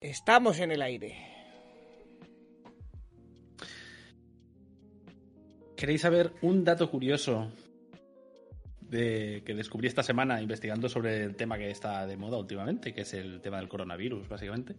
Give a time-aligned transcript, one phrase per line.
[0.00, 1.16] Estamos en el aire.
[5.76, 7.52] ¿Queréis saber un dato curioso
[8.80, 13.00] de, que descubrí esta semana investigando sobre el tema que está de moda últimamente, que
[13.00, 14.76] es el tema del coronavirus, básicamente?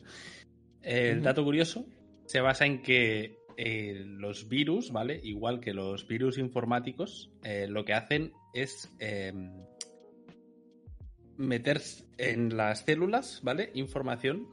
[0.82, 1.86] El dato curioso
[2.26, 5.20] se basa en que eh, los virus, ¿vale?
[5.22, 9.52] Igual que los virus informáticos, eh, lo que hacen es em,
[11.36, 11.82] meter
[12.18, 13.72] en las células, ¿vale?
[13.74, 14.48] Información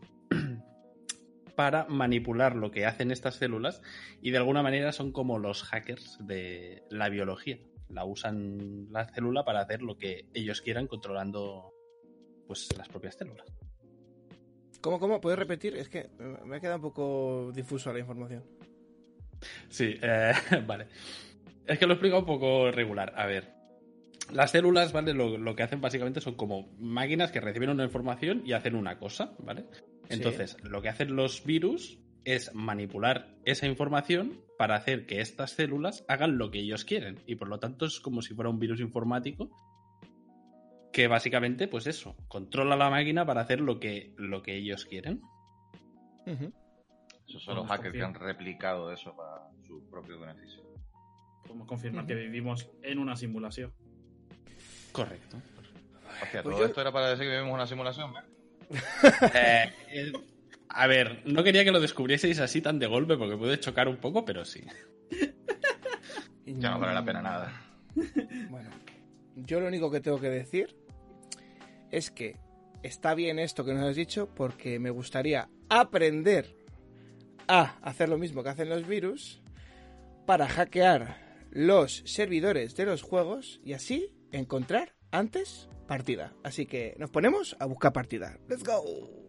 [1.57, 3.83] para manipular lo que hacen estas células
[4.20, 7.59] y de alguna manera son como los hackers de la biología.
[7.88, 11.73] La usan la célula para hacer lo que ellos quieran controlando
[12.47, 13.47] pues las propias células.
[14.80, 15.20] ¿Cómo, cómo?
[15.20, 15.77] ¿Puedes repetir?
[15.77, 16.11] Es que
[16.45, 18.45] me ha quedado un poco difuso la información.
[19.69, 20.33] Sí, eh,
[20.66, 20.86] vale.
[21.66, 23.12] Es que lo explico un poco regular.
[23.16, 23.52] A ver,
[24.33, 25.14] las células, ¿vale?
[25.14, 28.98] Lo, lo, que hacen básicamente son como máquinas que reciben una información y hacen una
[28.98, 29.64] cosa, ¿vale?
[30.09, 36.05] Entonces, lo que hacen los virus es manipular esa información para hacer que estas células
[36.08, 37.20] hagan lo que ellos quieren.
[37.27, 39.50] Y por lo tanto es como si fuera un virus informático
[40.92, 45.20] que básicamente, pues eso, controla la máquina para hacer lo que, lo que ellos quieren.
[47.28, 50.62] Esos son los hackers que han replicado eso para su propio beneficio.
[51.42, 53.72] Podemos confirmar que vivimos en una simulación.
[54.91, 55.36] Correcto.
[56.22, 58.12] Hostia, pues todo esto era para decir que vivimos una simulación,
[59.34, 60.12] eh,
[60.69, 63.97] a ver, no quería que lo descubrieseis así tan de golpe porque puede chocar un
[63.97, 64.64] poco, pero sí.
[66.47, 67.62] ya no vale la pena nada.
[68.50, 68.70] Bueno,
[69.37, 70.77] yo lo único que tengo que decir
[71.91, 72.37] es que
[72.83, 76.55] está bien esto que nos has dicho porque me gustaría aprender
[77.48, 79.41] a hacer lo mismo que hacen los virus
[80.27, 81.17] para hackear
[81.50, 86.34] los servidores de los juegos y así encontrar antes partida.
[86.42, 88.39] Así que nos ponemos a buscar partida.
[88.48, 89.25] ¡Let's go!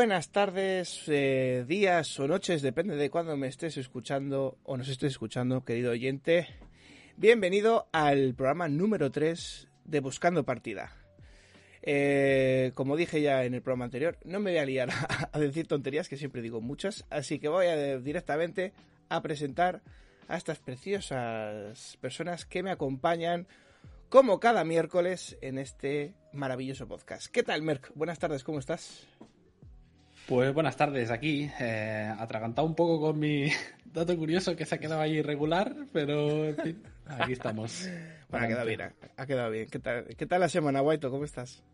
[0.00, 5.12] Buenas tardes, eh, días o noches, depende de cuándo me estés escuchando o nos estés
[5.12, 6.46] escuchando, querido oyente.
[7.18, 10.96] Bienvenido al programa número 3 de Buscando Partida.
[11.82, 14.88] Eh, como dije ya en el programa anterior, no me voy a liar
[15.32, 18.72] a, decir tonterías, que siempre digo muchas, así que voy a directamente
[19.10, 19.82] a presentar
[20.28, 23.46] a estas preciosas personas que me acompañan
[24.08, 27.26] como cada miércoles en este maravilloso podcast.
[27.26, 27.92] ¿Qué tal, Merck?
[27.94, 29.06] Buenas tardes, ¿cómo estás?
[30.30, 33.50] Pues buenas tardes, aquí, eh, atragantado un poco con mi
[33.84, 37.90] dato curioso que se ha quedado ahí irregular, pero en fin, aquí estamos.
[38.28, 38.80] bueno, ha quedado bien,
[39.16, 39.68] ha quedado bien.
[39.68, 41.10] ¿Qué tal, ¿Qué tal la semana, Guaito?
[41.10, 41.64] ¿Cómo estás?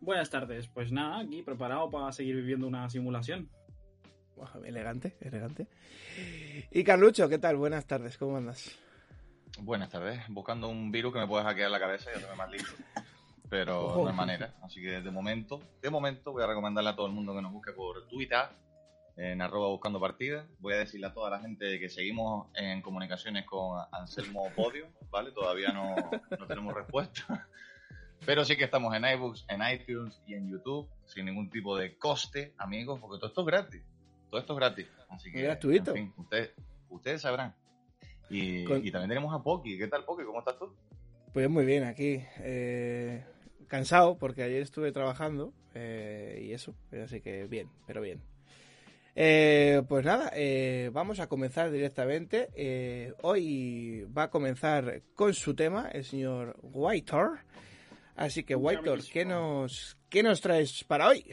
[0.00, 3.48] Buenas tardes, pues nada, aquí preparado para seguir viviendo una simulación.
[4.64, 5.68] elegante, elegante.
[6.72, 7.58] Y Carlucho, ¿qué tal?
[7.58, 8.76] Buenas tardes, ¿cómo andas?
[9.60, 12.72] Buenas tardes, buscando un virus que me pueda hackear la cabeza y hacerme más listo
[13.50, 14.54] pero no hay manera.
[14.62, 17.52] Así que de momento, de momento voy a recomendarle a todo el mundo que nos
[17.52, 18.48] busque por Twitter,
[19.16, 20.46] en arroba buscando partidas.
[20.60, 25.32] Voy a decirle a toda la gente que seguimos en comunicaciones con Anselmo Podio, ¿vale?
[25.32, 25.96] Todavía no,
[26.38, 27.48] no tenemos respuesta.
[28.24, 31.96] Pero sí que estamos en iBooks, en iTunes y en YouTube, sin ningún tipo de
[31.96, 33.82] coste, amigos, porque todo esto es gratis.
[34.30, 34.86] Todo esto es gratis.
[35.08, 35.90] Así que, gratuito.
[35.90, 36.52] En fin, ustedes,
[36.88, 37.54] ustedes sabrán.
[38.28, 39.76] Y, y, también tenemos a Poki.
[39.76, 40.22] ¿Qué tal, Poki?
[40.22, 40.72] ¿Cómo estás tú?
[41.32, 42.22] Pues muy bien, aquí.
[42.38, 43.24] Eh,
[43.70, 48.20] cansado porque ayer estuve trabajando eh, y eso, así que bien, pero bien.
[49.14, 53.14] Eh, pues nada, eh, vamos a comenzar directamente.
[53.22, 57.38] hoy va a comenzar con su tema el señor Whitor.
[58.16, 61.24] Así que Whitor, ¿qué nos, ¿qué nos traes para hoy?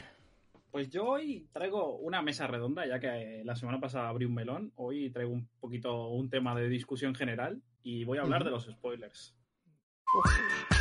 [0.72, 4.72] Pues yo hoy traigo una mesa redonda, ya que la semana pasada abrí un melón.
[4.76, 8.66] Hoy traigo un poquito un tema de discusión general y voy a hablar de los
[8.66, 9.36] spoilers.
[10.14, 10.77] recapitular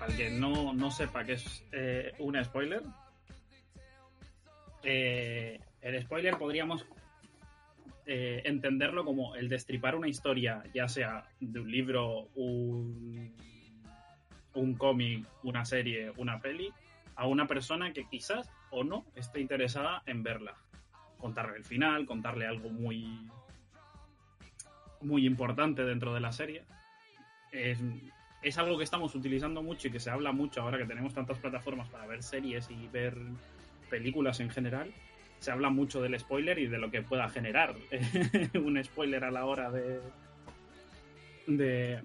[0.00, 2.82] para el que no, no sepa qué es eh, un spoiler.
[4.82, 6.86] Eh, el spoiler podríamos
[8.06, 13.36] eh, entenderlo como el destripar una historia, ya sea de un libro, un,
[14.54, 16.72] un cómic, una serie, una peli,
[17.14, 20.56] a una persona que quizás o no esté interesada en verla.
[21.18, 23.28] Contarle el final, contarle algo muy,
[25.02, 26.64] muy importante dentro de la serie.
[27.52, 27.78] Es,
[28.42, 31.38] es algo que estamos utilizando mucho y que se habla mucho ahora que tenemos tantas
[31.38, 33.16] plataformas para ver series y ver
[33.90, 34.92] películas en general.
[35.40, 37.74] Se habla mucho del spoiler y de lo que pueda generar
[38.54, 40.00] un spoiler a la hora de,
[41.46, 42.02] de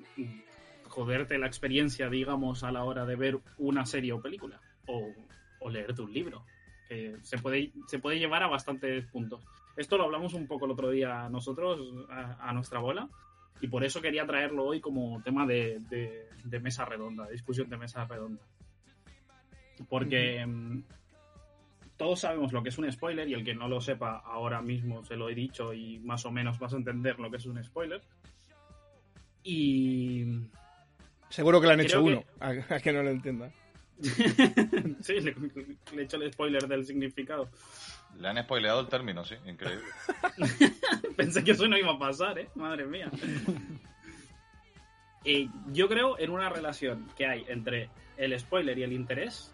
[0.88, 5.10] joderte la experiencia, digamos, a la hora de ver una serie o película o,
[5.60, 6.44] o leerte un libro.
[6.90, 9.44] Que se puede, se puede llevar a bastantes puntos.
[9.76, 13.10] Esto lo hablamos un poco el otro día nosotros, a, a nuestra bola,
[13.62, 17.78] y por eso quería traerlo hoy como tema de, de, de mesa redonda, discusión de
[17.78, 18.42] mesa redonda.
[19.90, 20.84] Porque uh -huh.
[21.98, 25.04] todos sabemos lo que es un spoiler y el que no lo sepa ahora mismo
[25.06, 27.64] se lo he dicho y más o menos vas a entender lo que es un
[27.64, 28.02] spoiler.
[29.44, 30.26] Y...
[31.30, 33.52] Seguro que le han hecho uno, a, a que no lo entienda.
[35.02, 35.34] sí, le,
[35.94, 37.50] le, he hecho el spoiler del significado.
[38.20, 39.86] Le han spoileado el término, sí, increíble.
[41.18, 42.50] Pensé que eso no iba a pasar, ¿eh?
[42.56, 43.12] Madre mía.
[45.26, 49.52] eh, yo creo en una relación que hay entre el spoiler y el interés.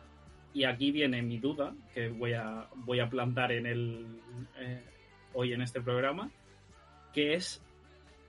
[0.53, 4.05] Y aquí viene mi duda, que voy a, voy a plantar en el,
[4.57, 4.83] eh,
[5.33, 6.29] hoy en este programa,
[7.13, 7.61] que es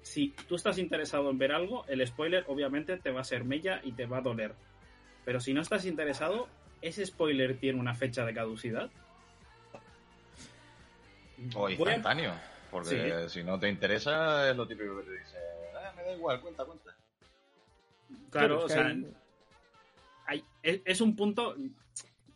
[0.02, 3.80] si tú estás interesado en ver algo, el spoiler obviamente te va a ser mella
[3.82, 4.54] y te va a doler.
[5.24, 6.48] Pero si no estás interesado,
[6.80, 8.90] ¿ese spoiler tiene una fecha de caducidad?
[11.54, 12.34] O instantáneo.
[12.70, 13.40] Porque sí.
[13.40, 15.36] si no te interesa, es lo típico que te dice,
[15.76, 16.96] ah, me da igual, cuenta, cuenta.
[18.30, 19.06] Claro, o sea, hay...
[20.24, 21.56] Hay, es un punto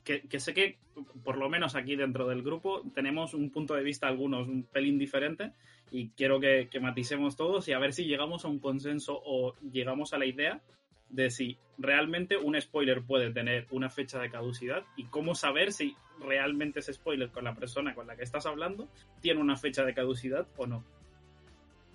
[0.04, 0.78] que, que, sé que,
[1.24, 4.98] por lo menos aquí dentro del grupo, tenemos un punto de vista, algunos, un pelín
[4.98, 5.52] diferente,
[5.90, 9.54] y quiero que, que maticemos todos y a ver si llegamos a un consenso o
[9.72, 10.60] llegamos a la idea
[11.08, 15.96] de si realmente un spoiler puede tener una fecha de caducidad y cómo saber si
[16.20, 18.88] realmente ese spoiler con la persona con la que estás hablando
[19.20, 20.84] tiene una fecha de caducidad o no.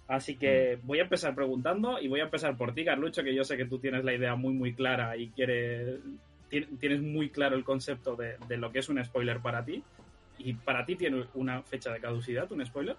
[0.07, 3.43] Así que voy a empezar preguntando y voy a empezar por ti, Carlucho, que yo
[3.43, 5.99] sé que tú tienes la idea muy, muy clara y quieres,
[6.49, 9.83] tienes muy claro el concepto de, de lo que es un spoiler para ti.
[10.37, 12.97] ¿Y para ti tiene una fecha de caducidad, un spoiler?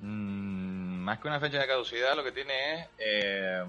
[0.00, 2.88] Mm, más que una fecha de caducidad, lo que tiene es...
[2.98, 3.64] Eh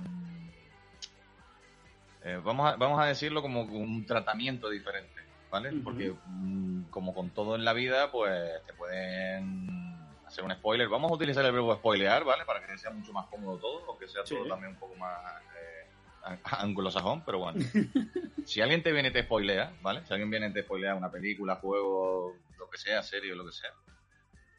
[2.26, 5.15] eh, vamos, a, vamos a decirlo como un tratamiento diferente,
[5.56, 5.69] ¿vale?
[5.69, 5.84] Uh -huh.
[5.84, 10.90] Porque mm, como con todo en la vida, pues te pueden hacer un spoiler.
[10.90, 12.44] Vamos a utilizar el verbo spoilear, ¿vale?
[12.46, 14.36] Para que sea mucho más cómodo todo, aunque sea sí.
[14.36, 15.18] todo también un poco más
[15.57, 17.66] eh, anglosajón, pero bueno.
[18.46, 20.06] si alguien te viene y te spoilea, ¿vale?
[20.06, 23.46] Si alguien viene y te spoilea una película, juego, lo que sea, serie o lo
[23.46, 23.72] que sea,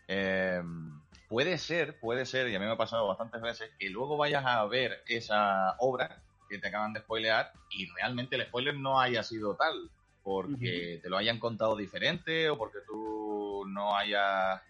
[0.08, 0.62] eh,
[1.28, 4.44] puede ser, puede ser, y a mí me ha pasado bastantes veces, que luego vayas
[4.46, 9.22] a ver esa obra que te acaban de spoilear y realmente el spoiler no haya
[9.22, 9.90] sido tal,
[10.26, 11.02] porque uh -huh.
[11.02, 14.60] te lo hayan contado diferente o porque tú no hayas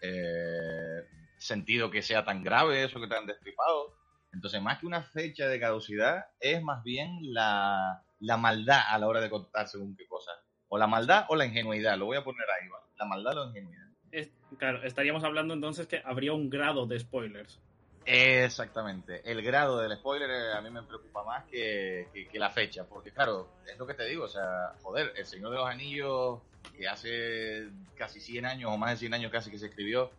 [0.00, 1.02] eh,
[1.36, 3.94] sentido que sea tan grave eso que te han destripado.
[4.32, 9.06] Entonces, más que una fecha de caducidad, es más bien la, la maldad a la
[9.06, 10.32] hora de contar según qué cosa.
[10.68, 12.86] O la maldad o la ingenuidad, lo voy a poner ahí, ¿vale?
[12.96, 13.88] La maldad o la ingenuidad.
[14.12, 17.60] Es, claro, estaríamos hablando entonces que habría un grado de spoilers.
[18.04, 19.22] Exactamente.
[19.30, 22.84] El grado del spoiler eh, a mí me preocupa más que, que, que, la fecha,
[22.84, 26.40] porque claro, es lo que te digo, o sea, joder, El Señor de los Anillos,
[26.76, 30.10] que hace casi 100 años o más de 100 años casi que se escribió,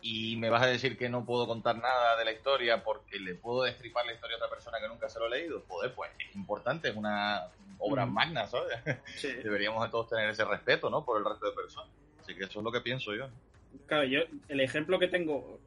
[0.00, 3.34] y me vas a decir que no puedo contar nada de la historia porque le
[3.34, 6.10] puedo destripar la historia a otra persona que nunca se lo ha leído, joder, pues
[6.18, 8.12] es importante, es una obra mm.
[8.12, 8.78] magna, ¿sabes?
[9.16, 9.32] Sí.
[9.44, 11.04] Deberíamos de todos tener ese respeto, ¿no?
[11.04, 11.90] Por el resto de personas.
[12.20, 13.28] Así que eso es lo que pienso yo.
[13.86, 15.60] Claro, yo, el ejemplo que tengo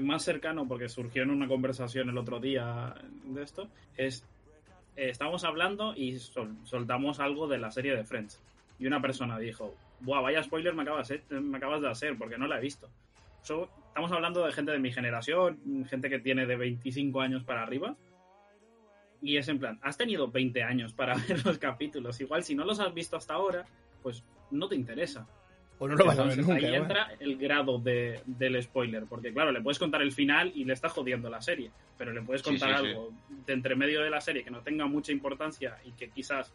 [0.00, 4.26] más cercano porque surgió en una conversación el otro día de esto, es
[4.96, 8.40] eh, estábamos hablando y sol, soltamos algo de la serie de Friends.
[8.78, 12.38] Y una persona dijo, Buah, vaya spoiler me acabas, eh, me acabas de hacer porque
[12.38, 12.88] no la he visto.
[13.42, 17.62] So, estamos hablando de gente de mi generación, gente que tiene de 25 años para
[17.62, 17.96] arriba.
[19.20, 22.20] Y es en plan, has tenido 20 años para ver los capítulos.
[22.20, 23.64] Igual si no los has visto hasta ahora,
[24.02, 25.26] pues no te interesa.
[25.78, 26.66] O no lo vas Entonces, a ver nunca.
[26.68, 30.64] Ahí entra el grado de, del spoiler, porque claro, le puedes contar el final y
[30.64, 33.34] le estás jodiendo la serie, pero le puedes contar sí, sí, algo sí.
[33.46, 36.52] de entre medio de la serie que no tenga mucha importancia y que quizás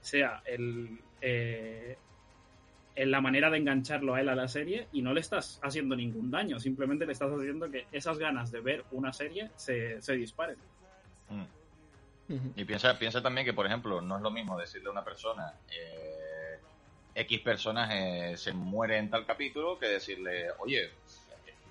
[0.00, 1.96] sea el, eh,
[2.94, 5.94] en la manera de engancharlo a él a la serie y no le estás haciendo
[5.94, 10.14] ningún daño, simplemente le estás haciendo que esas ganas de ver una serie se, se
[10.14, 10.56] disparen.
[11.30, 11.44] Mm.
[12.56, 15.54] Y piensa, piensa también que, por ejemplo, no es lo mismo decirle a una persona
[15.70, 16.07] eh,
[17.18, 20.90] X personaje se muere en tal capítulo que decirle, oye,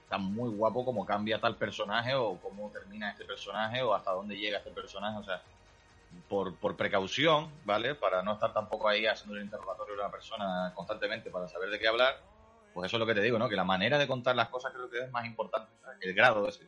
[0.03, 4.37] está muy guapo cómo cambia tal personaje o cómo termina este personaje o hasta dónde
[4.37, 5.17] llega este personaje.
[5.17, 5.41] O sea,
[6.27, 7.95] por, por precaución, ¿vale?
[7.95, 11.79] Para no estar tampoco ahí haciendo el interrogatorio de una persona constantemente para saber de
[11.79, 12.19] qué hablar,
[12.73, 13.47] pues eso es lo que te digo, ¿no?
[13.47, 15.71] Que la manera de contar las cosas creo que es más importante.
[16.01, 16.65] El grado, ese,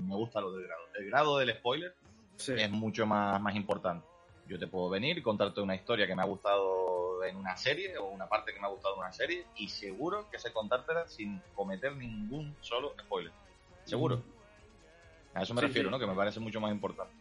[0.00, 0.82] me gusta lo del grado.
[0.94, 1.94] El grado del spoiler
[2.36, 4.06] es mucho más, más importante.
[4.48, 7.98] Yo te puedo venir y contarte una historia que me ha gustado en una serie
[7.98, 11.06] o una parte que me ha gustado en una serie y seguro que sé contártela
[11.06, 13.32] sin cometer ningún solo spoiler.
[13.84, 14.22] Seguro.
[15.34, 15.98] A eso me refiero, ¿no?
[15.98, 17.12] Que me parece mucho más importante.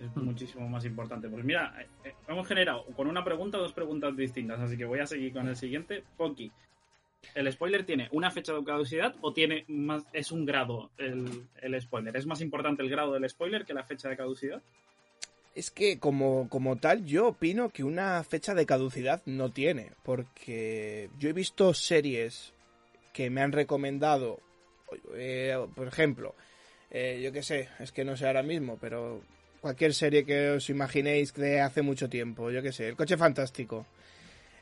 [0.00, 1.28] Es muchísimo más importante.
[1.28, 5.00] Pues mira, eh, eh, hemos generado con una pregunta dos preguntas distintas, así que voy
[5.00, 6.04] a seguir con el siguiente.
[6.16, 6.52] Poki,
[7.34, 11.80] ¿el spoiler tiene una fecha de caducidad o tiene más, es un grado el, el
[11.80, 12.16] spoiler?
[12.16, 14.62] ¿Es más importante el grado del spoiler que la fecha de caducidad?
[15.54, 21.10] Es que como, como tal yo opino que una fecha de caducidad no tiene, porque
[21.18, 22.52] yo he visto series
[23.12, 24.40] que me han recomendado,
[25.14, 26.34] eh, por ejemplo,
[26.90, 29.22] eh, yo qué sé, es que no sé ahora mismo, pero
[29.60, 33.86] cualquier serie que os imaginéis de hace mucho tiempo, yo qué sé, El Coche Fantástico.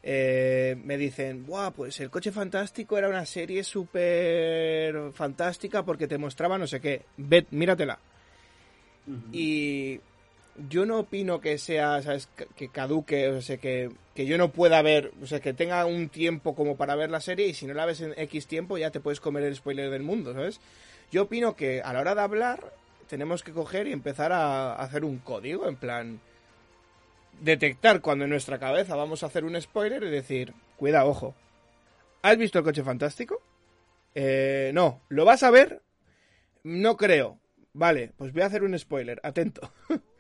[0.05, 6.19] Eh, me dicen, Buah, pues el coche fantástico era una serie súper fantástica porque te
[6.19, 7.03] mostraba no sé qué.
[7.17, 7.99] Ve, míratela.
[9.33, 10.01] Y
[10.69, 12.29] yo no opino que sea, ¿sabes?
[12.57, 16.09] Que caduque, o sea, que, que, yo no pueda ver, o sea, que tenga un
[16.09, 18.91] tiempo como para ver la serie y si no la ves en X tiempo ya
[18.91, 20.61] te puedes comer el spoiler del mundo, ¿sabes?
[21.11, 22.73] Yo opino que a la hora de hablar
[23.09, 26.21] tenemos que coger y empezar a hacer un código, en plan,
[27.41, 31.35] detectar cuando en nuestra cabeza vamos a hacer un spoiler y decir, cuida, ojo,
[32.23, 33.41] ¿has visto el coche fantástico?
[34.15, 35.83] Eh, no, ¿lo vas a ver?
[36.63, 37.39] No creo.
[37.73, 39.73] Vale, pues voy a hacer un spoiler, atento.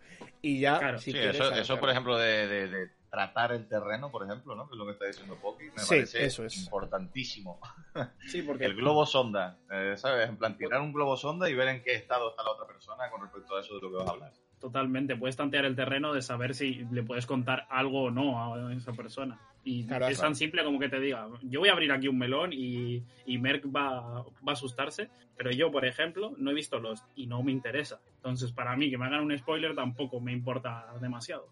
[0.43, 0.99] y ya, claro.
[0.99, 4.67] sí, eso, por ejemplo, de, tratar el terreno, por ejemplo, ¿no?
[4.67, 6.57] Que es lo que está diciendo Poki, me parece eso es.
[6.59, 7.61] importantísimo.
[8.27, 8.65] Sí, porque...
[8.65, 10.29] El globo sonda, eh, ¿sabes?
[10.29, 13.11] En plan, tirar un globo sonda y ver en qué estado está la otra persona
[13.11, 14.33] con respecto a eso de lo que vas a hablar.
[14.59, 18.73] Totalmente, puedes tantear el terreno de saber si le puedes contar algo o no a
[18.73, 19.39] esa persona.
[19.65, 22.53] Y es tan simple como que te diga, yo voy a abrir aquí un melón
[22.53, 27.05] y, y Merck va, va, a asustarse, pero yo, por ejemplo, no he visto los
[27.15, 28.01] y no me interesa.
[28.17, 31.49] Entonces, para mí, que me hagan un spoiler tampoco me importa demasiado.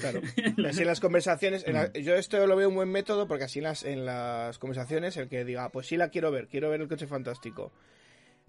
[0.00, 0.20] Claro.
[0.68, 1.64] Así en las conversaciones,
[2.02, 5.28] yo esto lo veo un buen método porque así en las, en las conversaciones el
[5.28, 7.72] que diga, ah, pues sí la quiero ver, quiero ver el coche fantástico,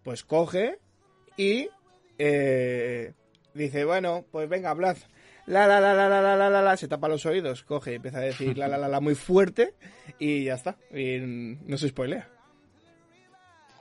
[0.04, 0.80] pues coge
[1.36, 1.68] y
[2.18, 3.14] eh,
[3.54, 4.98] dice, bueno, pues venga, hablad.
[5.48, 7.96] La la la la la la la la la se tapa los oídos, coge y
[7.96, 9.76] empieza a decir la la la la muy fuerte
[10.20, 10.78] y ya está.
[10.94, 12.30] Y no se spoilea.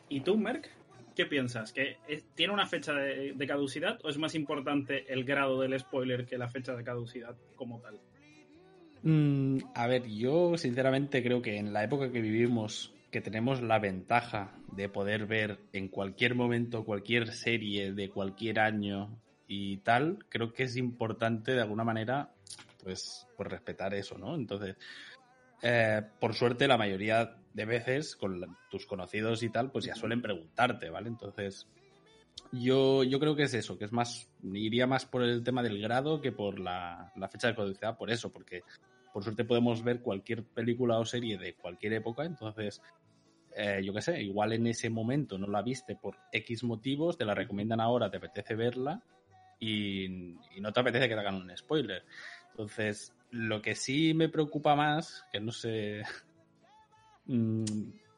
[0.08, 0.70] ¿Y tú, Merck?
[1.16, 1.72] ¿Qué piensas?
[1.72, 1.96] ¿Que
[2.36, 6.48] tiene una fecha de, caducidad o es más importante el grado del spoiler que la
[6.48, 7.98] fecha de caducidad como tal?
[9.02, 13.80] Mm, a ver, yo sinceramente creo que en la época que vivimos, que tenemos la
[13.80, 20.52] ventaja de poder ver en cualquier momento cualquier serie de cualquier año y tal, creo
[20.52, 22.30] que es importante de alguna manera,
[22.82, 24.34] pues, pues respetar eso, ¿no?
[24.34, 24.76] Entonces,
[25.62, 30.20] eh, por suerte, la mayoría de veces con tus conocidos y tal, pues ya suelen
[30.20, 31.08] preguntarte, ¿vale?
[31.08, 31.66] Entonces,
[32.52, 35.80] yo, yo creo que es eso, que es más, iría más por el tema del
[35.80, 38.62] grado que por la, fecha de caducidad, por eso, porque
[39.12, 42.82] por suerte podemos ver cualquier película o serie de cualquier época, entonces,
[43.56, 47.24] eh, yo qué sé, igual en ese momento no la viste por X motivos, te
[47.24, 49.02] la recomiendan ahora, te apetece verla
[49.58, 50.04] y,
[50.54, 52.04] y no te apetece que te hagan un spoiler.
[52.50, 56.02] Entonces, lo que sí me preocupa más, que no sé
[57.26, 57.64] mm,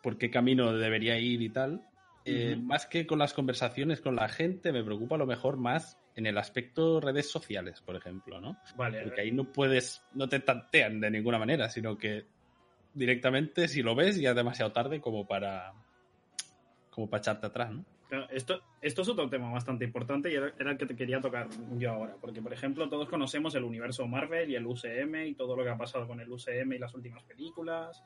[0.03, 1.83] por qué camino debería ir y tal,
[2.25, 5.99] eh, más que con las conversaciones con la gente, me preocupa a lo mejor más
[6.15, 8.59] en el aspecto redes sociales, por ejemplo, ¿no?
[8.77, 9.03] Vale.
[9.03, 12.27] Porque ahí no puedes, no te tantean de ninguna manera, sino que
[12.93, 15.73] directamente si lo ves ya es demasiado tarde como para
[16.91, 17.85] como para echarte atrás, ¿no?
[18.31, 21.47] Esto, esto es otro tema bastante importante y era, el que te quería tocar
[21.77, 25.55] yo ahora, porque por ejemplo todos conocemos el universo Marvel y el UCM y todo
[25.55, 28.03] lo que ha pasado con el UCM y las últimas películas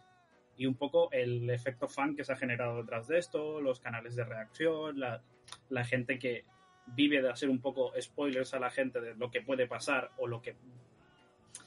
[0.57, 4.17] y un poco el efecto fan que se ha generado detrás de esto, los canales
[4.17, 6.45] de reacción, la, gente que
[6.87, 10.27] vive de hacer un poco spoilers a la gente de lo que puede pasar o
[10.27, 10.57] lo que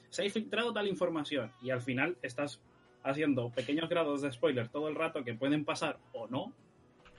[0.09, 2.61] se ha filtrado tal información y al final estás
[3.01, 6.53] haciendo pequeños grados de spoiler todo el rato que pueden pasar o no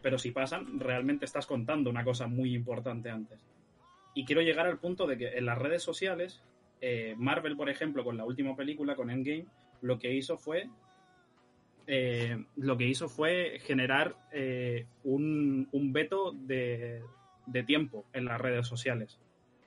[0.02, 3.40] pero si pasan, realmente estás contando una cosa muy importante antes.
[4.14, 6.42] Y quiero llegar al punto de que en las redes sociales,
[6.80, 9.46] eh, Marvel, por ejemplo, con la última película, con Endgame,
[9.82, 10.70] lo que hizo fue.
[11.86, 17.02] Eh, lo que hizo fue generar eh, un, veto de,
[17.66, 19.20] tiempo en las redes sociales.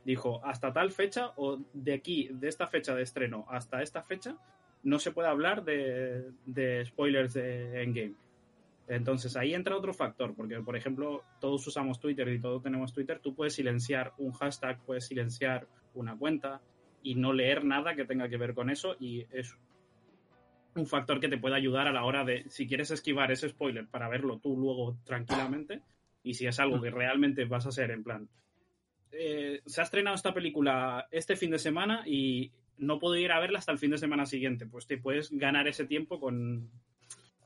[0.04, 4.36] dijo, hasta tal fecha o de aquí, de esta fecha de estreno hasta esta fecha,
[4.84, 8.16] no se puede hablar de, de spoilers de Endgame.
[8.90, 13.20] Entonces ahí entra otro factor, porque por ejemplo todos usamos Twitter y todos tenemos Twitter,
[13.20, 16.60] tú puedes silenciar un hashtag, puedes silenciar una cuenta
[17.04, 19.56] y no leer nada que tenga que ver con eso y es
[20.76, 23.88] un factor que te puede ayudar a la hora de, si quieres esquivar ese spoiler
[23.88, 25.84] para verlo tú luego tranquilamente
[26.24, 28.28] y si es algo que realmente vas a hacer en plan,
[29.12, 33.40] eh, se ha estrenado esta película este fin de semana y no puedo ir a
[33.40, 36.72] verla hasta el fin de semana siguiente, pues te puedes ganar ese tiempo con,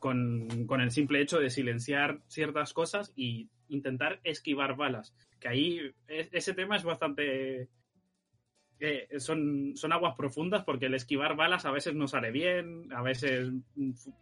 [0.04, 5.16] con, el simple hecho de silenciar ciertas cosas y intentar esquivar balas.
[5.40, 7.70] Que ahí ese tema es bastante...
[8.82, 13.02] Eh, son, son aguas profundas porque el esquivar balas a veces no sale bien, a
[13.02, 13.54] veces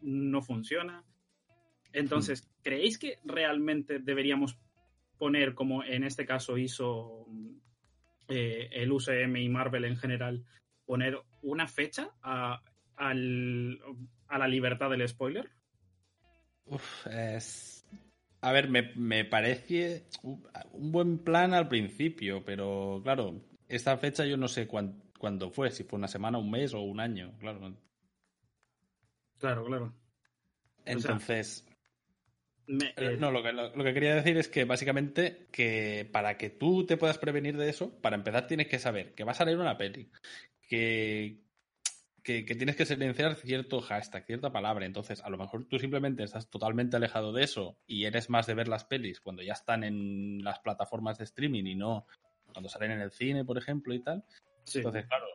[0.01, 1.03] no funciona.
[1.93, 2.61] Entonces, hmm.
[2.61, 4.59] ¿creéis que realmente deberíamos
[5.17, 7.25] poner, como en este caso hizo
[8.27, 10.45] eh, el UCM y Marvel en general,
[10.85, 12.61] poner una fecha a,
[12.97, 15.49] a la libertad del spoiler?
[17.09, 17.85] Es...
[18.41, 24.47] A ver, me, parece un buen plan al principio, pero claro, esta fecha yo no
[24.47, 27.75] sé cuándo, fue, si fue una semana, un mes o un año, claro.
[29.37, 29.93] Claro, claro.
[30.85, 31.67] Entonces...
[32.67, 36.85] Eh, no, lo que, lo que, quería decir es que básicamente que para que tú
[36.85, 39.77] te puedas prevenir de eso, para empezar tienes que saber que va a salir una
[39.77, 40.09] peli,
[40.69, 41.41] que,
[42.23, 44.85] que, tienes que silenciar cierto hashtag, cierta palabra.
[44.85, 48.53] Entonces, a lo mejor tú simplemente estás totalmente alejado de eso y eres más de
[48.53, 52.05] ver las pelis cuando ya están en las plataformas de streaming y no
[52.51, 54.23] cuando salen en el cine, por ejemplo, y tal.
[54.73, 55.25] Entonces, claro,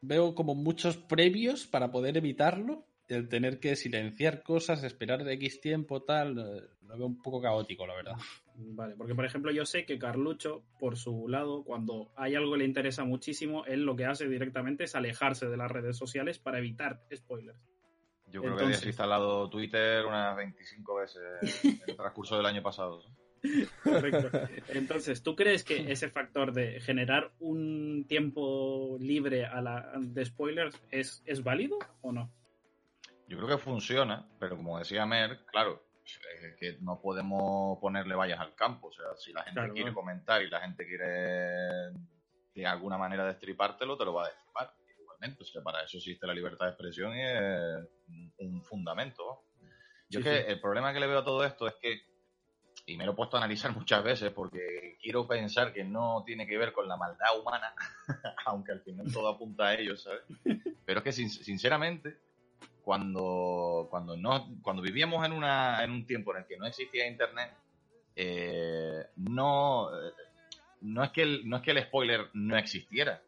[0.00, 5.60] veo como muchos previos para poder evitarlo, el tener que silenciar cosas, esperar de X
[5.60, 8.16] tiempo, tal, eh, lo veo un poco caótico, la verdad.
[8.56, 12.58] Vale, porque por ejemplo yo sé que Carlucho, por su lado, cuando hay algo que
[12.58, 16.58] le interesa muchísimo, él lo que hace directamente es alejarse de las redes sociales para
[16.58, 17.58] evitar spoilers.
[18.28, 23.02] Yo creo que habías instalado Twitter unas 25 veces en el transcurso del año pasado.
[23.82, 24.30] Correcto.
[24.68, 30.80] Entonces, ¿tú crees que ese factor de generar un tiempo libre a la, de spoilers
[30.90, 32.32] es, es válido o no?
[33.28, 35.82] Yo creo que funciona, pero como decía Mer, claro,
[36.58, 38.88] que no podemos ponerle vallas al campo.
[38.88, 41.92] O sea, si la gente quiere comentar y la gente quiere
[42.54, 44.74] de alguna manera destripártelo, te lo va a destripar.
[45.00, 47.88] Igualmente, o sea, para eso existe la libertad de expresión y es
[48.38, 49.44] un fundamento.
[50.08, 52.02] Yo que el problema que le veo a todo esto es que,
[52.86, 56.46] y me lo he puesto a analizar muchas veces porque quiero pensar que no tiene
[56.46, 57.74] que ver con la maldad humana,
[58.46, 60.22] aunque al final todo apunta a ello, ¿sabes?
[60.84, 62.23] Pero es que sinceramente
[62.84, 67.06] cuando, cuando, no, cuando vivíamos en, una, en un tiempo en el que no existía
[67.06, 67.50] Internet,
[68.14, 69.88] eh, no,
[70.82, 73.22] no, es que el, no es que el spoiler no existiera,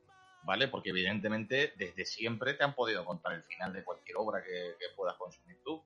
[0.44, 0.68] ¿vale?
[0.68, 5.16] Porque evidentemente desde siempre te han podido contar el final de cualquier obra que, puedas
[5.16, 5.82] consumir tú.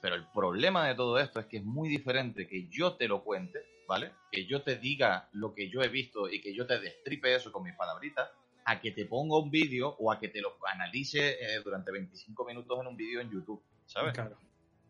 [0.00, 3.22] Pero el problema de todo esto es que es muy diferente que yo te lo
[3.22, 4.12] cuente, ¿vale?
[4.30, 7.52] Que yo te diga lo que yo he visto y que yo te destripe eso
[7.52, 8.28] con mis palabritas,
[8.68, 12.44] a que te ponga un vídeo o a que te lo analice eh, durante 25
[12.44, 14.12] minutos en un vídeo en YouTube, ¿sabes?
[14.12, 14.36] Claro.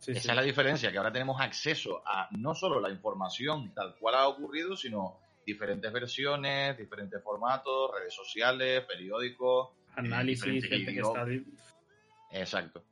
[0.04, 4.16] Esa es la diferencia, que ahora tenemos acceso a no solo la información tal cual
[4.16, 9.68] ha ocurrido, sino diferentes versiones, diferentes formatos, redes sociales, periódicos.
[9.68, 11.26] Eh, Análisis, gente que está...
[12.32, 12.82] Exacto.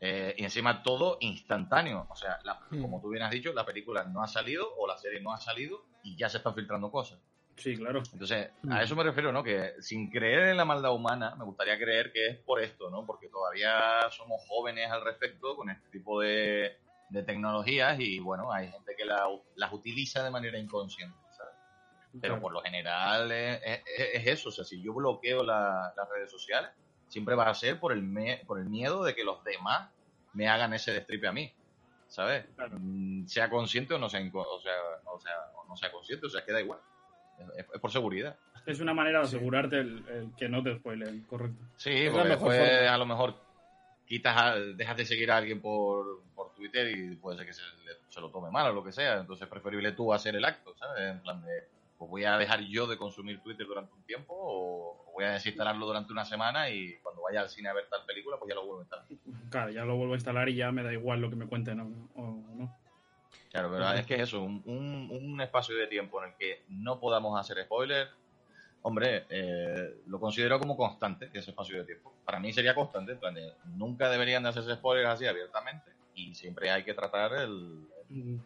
[0.00, 2.06] Eh, y encima todo instantáneo.
[2.08, 2.38] O sea,
[2.70, 2.82] hmm.
[2.82, 5.38] como tú bien has dicho, la película no ha salido o la serie no ha
[5.38, 7.18] salido y ya se están filtrando cosas.
[7.56, 8.02] Sí, claro.
[8.12, 8.80] Entonces, a mm.
[8.82, 9.42] eso me refiero, ¿no?
[9.42, 13.06] Que sin creer en la maldad humana, me gustaría creer que es por esto, ¿no?
[13.06, 16.78] Porque todavía somos jóvenes al respecto con este tipo de,
[17.24, 21.54] tecnologías y, bueno, hay gente que las utiliza de manera inconsciente, ¿sabes?
[22.20, 23.82] Pero por lo general es,
[24.26, 26.70] eso, o sea, si yo bloqueo las redes sociales,
[27.08, 28.04] siempre va a ser por el,
[28.46, 29.88] por el miedo de que los demás
[30.34, 31.54] me hagan ese destripe a mí,
[32.08, 32.44] ¿sabes?
[32.72, 34.74] Mm, sea consciente o no sea, o sea,
[35.06, 36.80] o sea, o no sea consciente, o sea, queda igual
[37.56, 38.36] es, por seguridad.
[38.64, 41.64] Es una manera de asegurarte el, que no te spoilen, correcto.
[41.76, 43.34] Sí, porque después a lo mejor
[44.06, 47.62] quitas dejas de seguir a alguien por, por Twitter y puede ser que se,
[48.08, 49.20] se, lo tome mal o lo que sea.
[49.20, 51.12] Entonces es preferible tú hacer el acto, ¿sabes?
[51.12, 51.68] En plan de,
[51.98, 55.86] pues voy a dejar yo de consumir Twitter durante un tiempo o voy a desinstalarlo
[55.86, 58.66] durante una semana y cuando vaya al cine a ver tal película, pues ya lo
[58.66, 59.06] vuelvo a instalar.
[59.50, 61.80] Claro, ya lo vuelvo a instalar y ya me da igual lo que me cuenten
[61.80, 62.85] o no.
[63.56, 67.40] Claro, pero es que eso, un, un, espacio de tiempo en el que no podamos
[67.40, 68.10] hacer spoilers,
[68.82, 72.12] hombre, eh, lo considero como constante, ese espacio de tiempo.
[72.24, 76.34] Para mí sería constante, en plan de, nunca deberían de hacerse spoilers así abiertamente y
[76.34, 77.88] siempre hay que tratar el,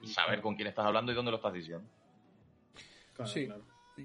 [0.04, 1.88] saber con quién estás hablando y dónde lo estás diciendo.
[3.24, 3.48] sí.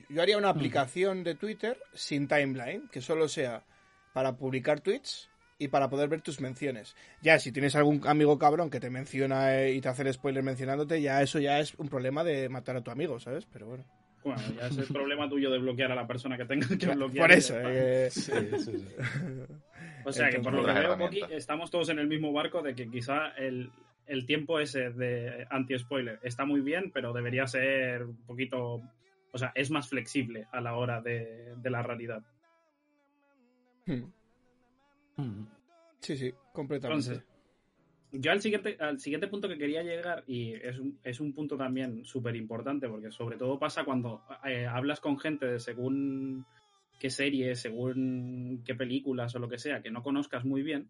[0.10, 3.64] yo haría una aplicación de Twitter sin timeline, que solo sea
[4.12, 6.96] para publicar tweets y para poder ver tus menciones.
[7.22, 10.44] Ya, si tienes algún amigo cabrón que te menciona eh, y te hace el spoiler
[10.44, 13.46] mencionándote, ya eso ya es un problema de matar a tu amigo, ¿sabes?
[13.52, 13.86] Pero bueno.
[14.24, 17.28] Bueno, ya es el problema tuyo de bloquear a la persona que tenga que bloquear.
[17.28, 18.86] Por eso, eh, Sí, sí, sí.
[20.04, 22.76] O sea que por lo que veo, Poki, estamos todos en el mismo barco de
[22.76, 23.72] que quizá el,
[24.08, 28.82] el tiempo ese de anti-spoiler está muy bien, pero debería ser un poquito.
[29.32, 32.22] O sea, es más flexible a la hora de, de la realidad.
[33.86, 34.14] hmm, Mm.
[36.00, 37.10] Sí, sí, completamente.
[37.10, 37.36] Entonces,
[38.12, 41.58] yo al siguiente, al siguiente punto que quería llegar, y es un, es un punto
[41.58, 46.46] también súper importante, porque sobre todo pasa cuando eh, hablas con gente de según
[47.00, 50.90] qué series, según qué películas o lo que sea, que no conozcas muy bien.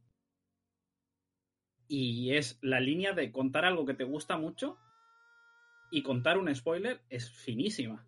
[1.88, 4.77] Y es la línea de contar algo que te gusta mucho
[5.91, 8.07] y contar un spoiler es finísima.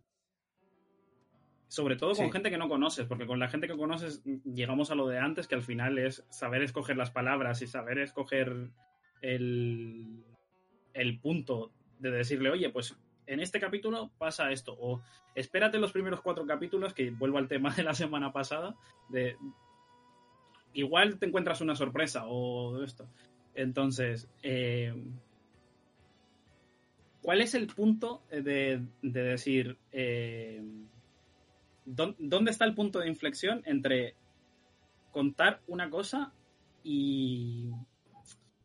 [1.69, 2.31] Sobre todo con Sí.
[2.31, 5.47] gente que no conoces, porque con la gente que conoces llegamos a lo de antes,
[5.47, 8.69] que al final es saber escoger las palabras y saber escoger
[9.21, 10.23] el,
[10.93, 15.01] el punto de decirle, oye, pues en este capítulo pasa esto, o
[15.35, 18.75] espérate los primeros cuatro capítulos, que vuelvo al tema de la semana pasada,
[19.09, 19.35] de
[20.73, 23.09] igual te encuentras una sorpresa o esto.
[23.55, 24.93] Entonces, eh,
[27.21, 30.96] ¿cuál es el punto de, de decir, eh, ¿dó-
[31.87, 34.15] ¿dónde está el punto de inflexión entre
[35.11, 36.33] contar una cosa
[36.83, 37.69] y,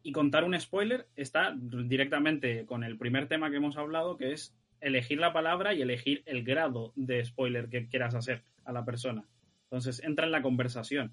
[0.03, 1.07] y contar un spoiler?
[1.17, 5.83] Está directamente con el primer tema que hemos hablado, que es elegir la palabra y
[5.83, 9.25] elegir el grado de spoiler que quieras hacer a la persona.
[9.65, 11.13] Entonces entra en la conversación.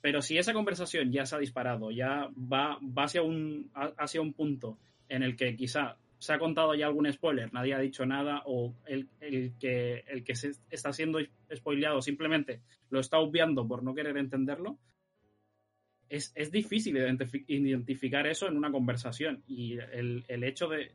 [0.00, 4.20] Pero si esa conversación ya se ha disparado, ya va, va hacia, un, ha- hacia
[4.20, 4.76] un punto
[5.08, 8.76] en el que quizá se ha contado ya algún spoiler, nadie ha dicho nada, o
[8.86, 11.18] el, el que, el que se está siendo
[11.52, 14.78] spoileado simplemente lo está obviando por no querer entenderlo,
[16.08, 19.42] es, es difícil identifi- identificar eso en una conversación.
[19.48, 20.92] Y el, el hecho de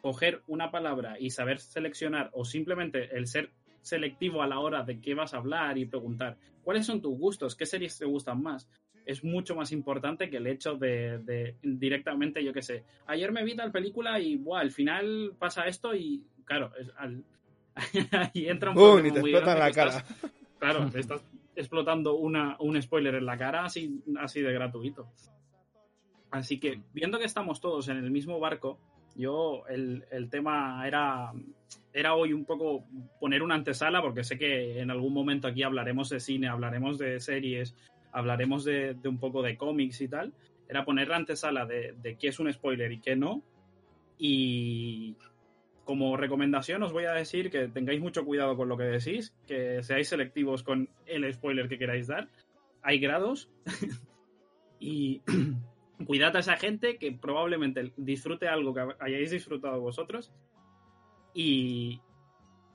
[0.00, 3.50] coger una palabra y saber seleccionar, o simplemente el ser
[3.82, 7.56] selectivo a la hora de qué vas a hablar y preguntar cuáles son tus gustos,
[7.56, 8.68] qué series te gustan más,
[9.06, 13.44] es mucho más importante que el hecho de, de directamente, yo qué sé, ayer me
[13.44, 17.24] vi tal película y buah, al final pasa esto y claro, es, al,
[18.34, 18.84] ahí entra un ¡Bum!
[18.96, 19.98] problema Y te muy explota en grande la cara.
[19.98, 25.08] estás- claro, te estás explotando una, un spoiler en la cara así, así de gratuito.
[26.30, 28.78] Así que, viendo que estamos todos en el mismo barco,
[29.14, 31.32] yo el, el tema era,
[31.92, 32.84] era hoy un poco
[33.20, 37.20] poner una antesala, porque sé que en algún momento aquí hablaremos de cine, hablaremos de
[37.20, 37.74] series,
[38.16, 40.32] hablaremos de, un poco de cómics y tal.
[40.68, 43.42] Era poner la antesala de, de qué es un spoiler y qué no.
[44.18, 45.16] Y
[45.84, 49.82] como recomendación os voy a decir que tengáis mucho cuidado con lo que decís, que
[49.82, 52.30] seáis selectivos con el spoiler que queráis dar.
[52.82, 53.50] Hay grados
[54.80, 55.20] y
[56.06, 60.32] cuidad a esa gente que probablemente disfrute algo que hayáis disfrutado vosotros
[61.34, 62.00] y,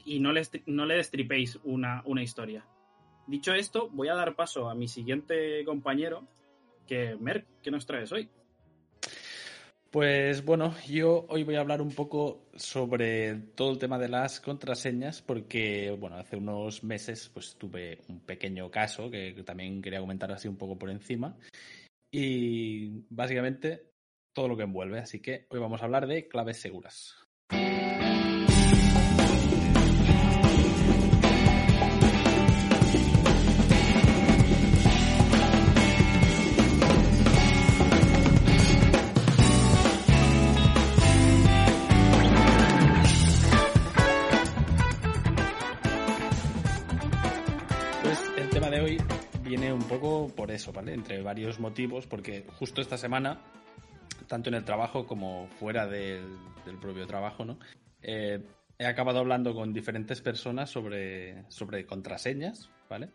[0.06, 2.64] y no, les, no le destripéis una, una historia.
[3.28, 6.28] Dicho esto, voy a dar paso a mi siguiente compañero,
[6.88, 8.30] que Merck, ¿qué nos traes hoy?
[9.92, 14.40] Pues bueno, yo hoy voy a hablar un poco sobre todo el tema de las
[14.40, 20.32] contraseñas porque, bueno, hace unos meses pues tuve un pequeño caso que también quería comentar
[20.32, 21.38] así un poco por encima
[22.10, 23.92] y básicamente
[24.34, 27.18] todo lo que envuelve, así que hoy vamos a hablar de claves seguras.
[50.67, 53.41] Entre varios motivos, porque justo esta semana,
[54.28, 57.58] tanto en el trabajo como fuera del, del propio trabajo, ¿no?
[58.02, 58.41] Eh,
[58.78, 63.10] he acabado hablando con diferentes personas sobre, sobre contraseñas, ¿vale?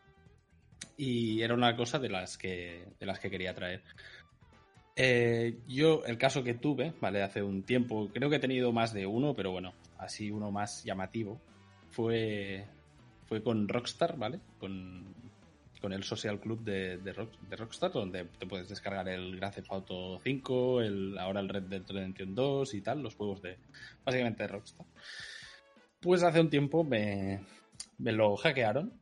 [0.96, 3.82] Y era una cosa de las que, de las que quería traer.
[4.94, 7.22] Eh, yo, el caso que tuve, ¿vale?
[7.22, 10.84] Hace un tiempo, creo que he tenido más de uno, pero bueno, así uno más
[10.84, 11.40] llamativo,
[11.90, 12.64] fue,
[13.24, 14.38] fue con Rockstar, ¿vale?
[14.60, 15.15] Con,
[15.86, 19.54] con el Social Club de, de, Rock- de Rockstar, donde te puedes descargar el Grand
[19.54, 23.56] Theft Auto 5, el, ahora el Red Dead Redemption 2 y tal, los juegos de,
[24.04, 24.84] básicamente de Rockstar.
[26.00, 27.40] Pues hace un tiempo me,
[27.98, 28.94] me lo hackearon.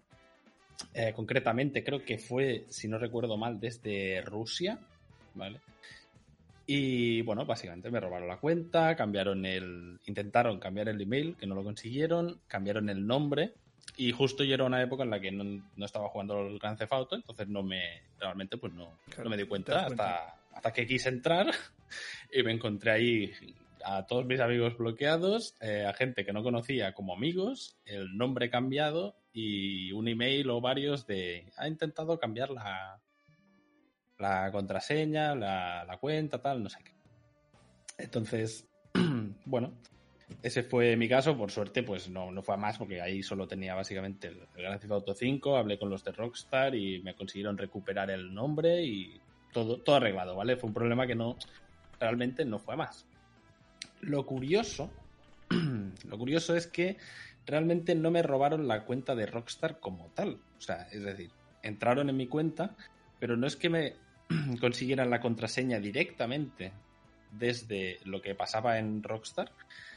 [0.92, 4.78] Eh, concretamente, creo que fue, si no recuerdo mal, desde Rusia,
[5.34, 5.60] ¿vale?
[6.66, 9.98] Y bueno, básicamente me robaron la cuenta, cambiaron el.
[10.04, 13.54] intentaron cambiar el email, que no lo consiguieron, cambiaron el nombre.
[13.96, 16.92] Y justo yo era una época en la que no, estaba jugando el Gran Theft
[16.92, 18.02] Auto, entonces no me.
[18.18, 21.46] realmente pues no, no me di cuenta hasta, hasta que quise entrar
[22.32, 23.32] y me encontré ahí
[23.84, 28.50] a todos mis amigos bloqueados, eh, a gente que no conocía como amigos, el nombre
[28.50, 33.00] cambiado y un email o varios de ha intentado cambiar la,
[34.18, 36.92] la contraseña, la, la cuenta, tal, no sé qué.
[37.98, 38.66] Entonces,
[39.44, 39.74] bueno,
[40.42, 41.36] ese fue mi caso.
[41.36, 44.62] Por suerte, pues no, no fue a más porque ahí solo tenía básicamente el, el
[44.62, 45.56] Grand Theft Auto 5.
[45.56, 49.20] Hablé con los de Rockstar y me consiguieron recuperar el nombre y
[49.52, 50.56] todo, todo arreglado, ¿vale?
[50.56, 51.36] Fue un problema que no
[51.98, 53.06] realmente no fue a más.
[54.00, 54.90] Lo curioso,
[56.08, 56.98] lo curioso es que
[57.46, 60.38] realmente no me robaron la cuenta de Rockstar como tal.
[60.58, 61.30] O sea, es decir,
[61.62, 62.76] entraron en mi cuenta,
[63.18, 63.94] pero no es que me
[64.60, 66.72] consiguieran la contraseña directamente
[67.32, 69.50] desde lo que pasaba en Rockstar,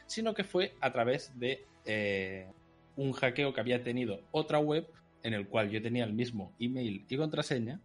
[0.08, 2.48] sino que fue a través de eh,
[2.96, 4.88] un hackeo que había tenido otra web
[5.24, 7.82] en el cual yo tenía el mismo email y contraseña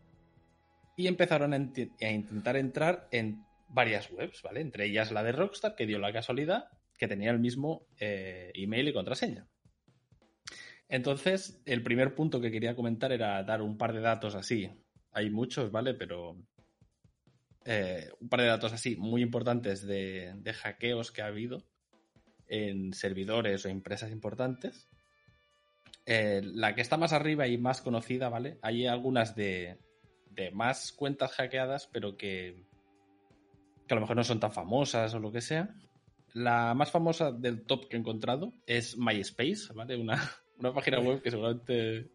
[0.97, 4.61] y empezaron a, intentar entrar en varias webs, ¿vale?
[4.61, 8.89] Entre ellas la de Rockstar, que dio la casualidad que tenía el mismo eh, email
[8.89, 9.49] y contraseña.
[10.89, 14.71] Entonces, el primer punto que quería comentar era dar un par de datos así.
[15.11, 15.95] Hay muchos, ¿vale?
[15.95, 16.37] Pero
[17.65, 21.65] eh, un par de datos así muy importantes de, hackeos que ha habido
[22.53, 24.89] en servidores o empresas importantes.
[26.05, 28.59] Eh, la que está más arriba y más conocida, ¿vale?
[28.61, 29.79] Hay algunas de,
[30.31, 32.67] de más cuentas hackeadas, pero que
[33.87, 35.75] que a lo mejor no son tan famosas o lo que sea.
[36.35, 39.97] La más famosa del top que he encontrado es MySpace, ¿vale?
[39.97, 40.21] Una,
[40.59, 42.11] una página web que seguramente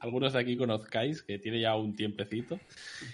[0.00, 2.58] algunos de aquí conozcáis, que tiene ya un tiempecito.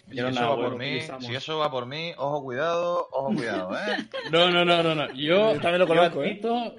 [0.09, 4.09] Si eso, va por mí, si eso va por mí, ojo cuidado, ojo cuidado, ¿eh?
[4.31, 5.12] No, no, no, no, no.
[5.12, 6.31] Yo, también lo conozco, ¿eh?
[6.31, 6.75] admito,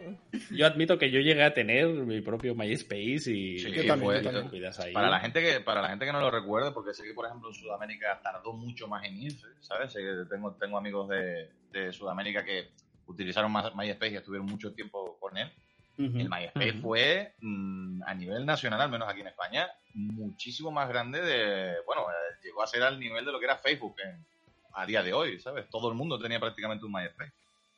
[0.51, 4.25] yo admito que yo llegué a tener mi propio MySpace y sí, también,
[4.79, 4.93] ahí.
[4.93, 7.25] Para la gente que para la gente que no lo recuerde, porque sé que por
[7.25, 9.91] ejemplo en Sudamérica tardó mucho más en irse, ¿sabes?
[9.91, 12.69] Sé que tengo tengo amigos de, de Sudamérica que
[13.07, 15.51] utilizaron MySpace y estuvieron mucho tiempo con él.
[15.97, 21.21] El MySpace fue, mm, a nivel nacional, al menos aquí en España, muchísimo más grande
[21.21, 23.95] de, bueno, eh, llegó a ser al nivel de lo que era Facebook
[24.73, 25.67] a día de hoy, ¿sabes?
[25.69, 27.33] Todo el mundo tenía prácticamente un MySpace.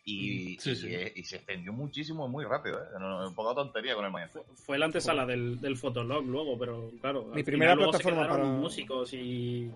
[0.06, 2.88] Y, eh, y, se extendió muchísimo muy rápido, ¿eh?
[3.00, 4.46] No, poca tontería con el MySpace.
[4.56, 7.32] Fue, la antesala del, del Fotolog luego, pero claro.
[7.34, 9.72] Mi primera plataforma para músicos y,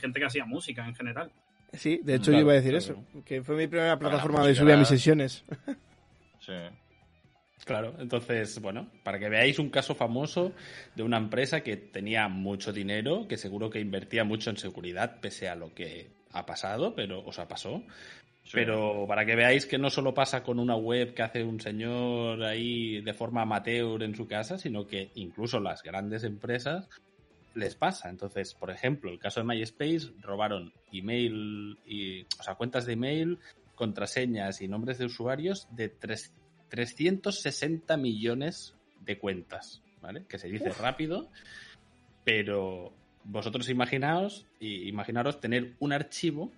[0.00, 1.30] gente que hacía música en general.
[1.74, 4.74] Sí, de hecho yo iba a decir eso, que fue mi primera plataforma de subir
[4.74, 5.44] a mis sesiones.
[6.40, 6.52] Sí.
[7.64, 10.52] Claro, entonces, bueno, para que veáis un caso famoso
[10.94, 15.48] de una empresa que tenía mucho dinero, que seguro que invertía mucho en seguridad, pese
[15.48, 17.82] a lo que ha pasado, pero, o sea, pasó.
[18.52, 22.42] Pero para que veáis que no solo pasa con una web que hace un señor
[22.44, 26.88] ahí de forma amateur en su casa, sino que incluso las grandes empresas
[27.54, 28.10] les pasa.
[28.10, 33.38] Entonces, por ejemplo, el caso de MySpace, robaron email y, o sea, cuentas de email,
[33.74, 36.34] contraseñas y nombres de usuarios de tres
[36.74, 40.24] 360 millones de cuentas, ¿vale?
[40.28, 41.30] Que se dice rápido,
[42.24, 46.50] pero vosotros imaginaos, imaginaros tener un archivo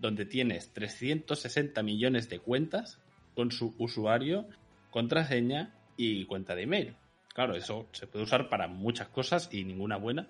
[0.00, 2.98] donde tienes 360 millones de cuentas
[3.36, 4.48] con su usuario,
[4.90, 6.96] contraseña y cuenta de email.
[7.32, 10.26] Claro, eso se puede usar para muchas cosas y ninguna buena,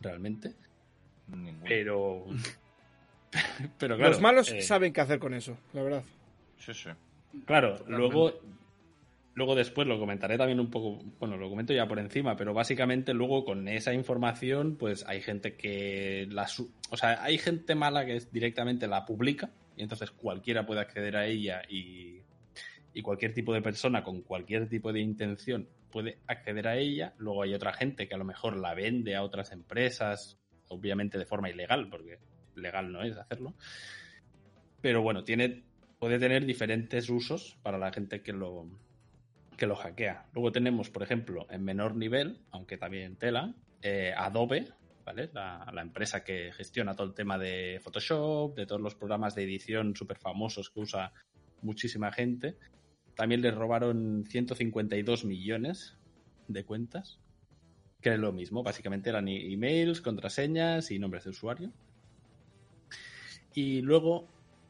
[0.00, 0.56] realmente.
[1.64, 2.24] Pero.
[3.78, 6.02] pero claro, Los malos eh, saben qué hacer con eso, la verdad.
[6.58, 6.90] Sí, sí.
[7.44, 8.32] Claro, luego,
[9.34, 13.14] luego después lo comentaré también un poco, bueno, lo comento ya por encima, pero básicamente
[13.14, 16.46] luego con esa información, pues hay gente que la,
[16.90, 21.26] o sea, hay gente mala que directamente la publica y entonces cualquiera puede acceder a
[21.26, 22.22] ella y,
[22.94, 27.14] y cualquier tipo de persona con cualquier tipo de intención puede acceder a ella.
[27.18, 30.38] Luego hay otra gente que a lo mejor la vende a otras empresas,
[30.68, 32.18] obviamente de forma ilegal, porque
[32.54, 33.54] legal no es hacerlo.
[34.80, 35.64] Pero bueno, tiene
[35.98, 38.68] puede tener diferentes usos para la gente que lo,
[39.56, 40.26] que lo hackea.
[40.32, 44.68] Luego tenemos, por ejemplo, en menor nivel, aunque también tela, eh, Adobe,
[45.04, 45.30] ¿vale?
[45.32, 49.96] La, empresa que gestiona todo el tema de Photoshop, de todos los programas de edición
[49.96, 51.12] súper famosos que usa
[51.62, 52.56] muchísima gente.
[53.14, 55.96] También le robaron 152 millones
[56.46, 57.18] de cuentas,
[58.00, 61.72] que es lo mismo, básicamente eran emails, contraseñas y nombres de usuario.
[63.54, 64.28] Y luego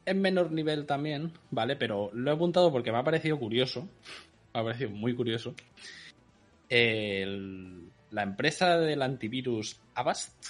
[0.09, 1.75] en menor nivel también, ¿vale?
[1.75, 3.87] Pero lo he apuntado porque me ha parecido curioso.
[4.53, 5.53] Me ha parecido muy curioso.
[6.69, 10.45] la empresa del antivirus Avast,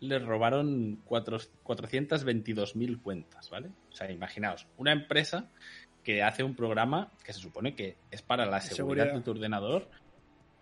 [0.00, 3.68] le robaron 422.000 cuentas, ¿vale?
[3.90, 5.50] O sea, imaginaos, una empresa
[6.02, 9.14] que hace un programa que se supone que es para la seguridad, seguridad.
[9.14, 9.90] de tu ordenador,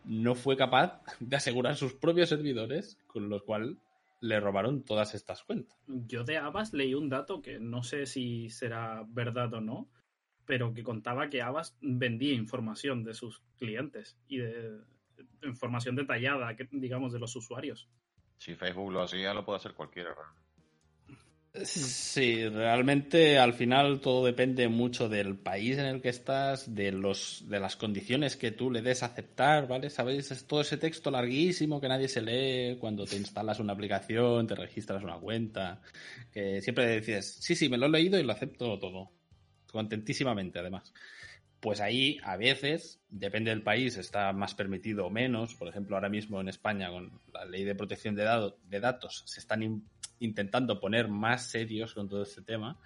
[0.04, 3.76] no fue capaz de asegurar sus propios servidores, con lo cual
[4.20, 5.78] le robaron todas estas cuentas.
[5.86, 9.88] Yo de Abbas leí un dato que no sé si será verdad o no,
[10.44, 14.80] pero que contaba que Abbas vendía información de sus clientes y de
[15.42, 17.88] información detallada, digamos, de los usuarios.
[18.38, 20.14] Si Facebook lo hacía, lo puede hacer cualquiera.
[21.64, 27.44] Sí, realmente al final todo depende mucho del país en el que estás, de los
[27.48, 29.90] de las condiciones que tú le des a aceptar, ¿vale?
[29.90, 34.46] Sabéis, es todo ese texto larguísimo que nadie se lee cuando te instalas una aplicación,
[34.46, 35.80] te registras una cuenta,
[36.32, 39.10] que siempre dices, sí, sí, me lo he leído y lo acepto todo,
[39.70, 40.92] contentísimamente además.
[41.60, 45.56] Pues ahí a veces, depende del país, está más permitido o menos.
[45.56, 49.40] Por ejemplo, ahora mismo en España con la ley de protección de, de datos se
[49.40, 49.82] están
[50.20, 52.78] intentando poner más serios con todo este tema,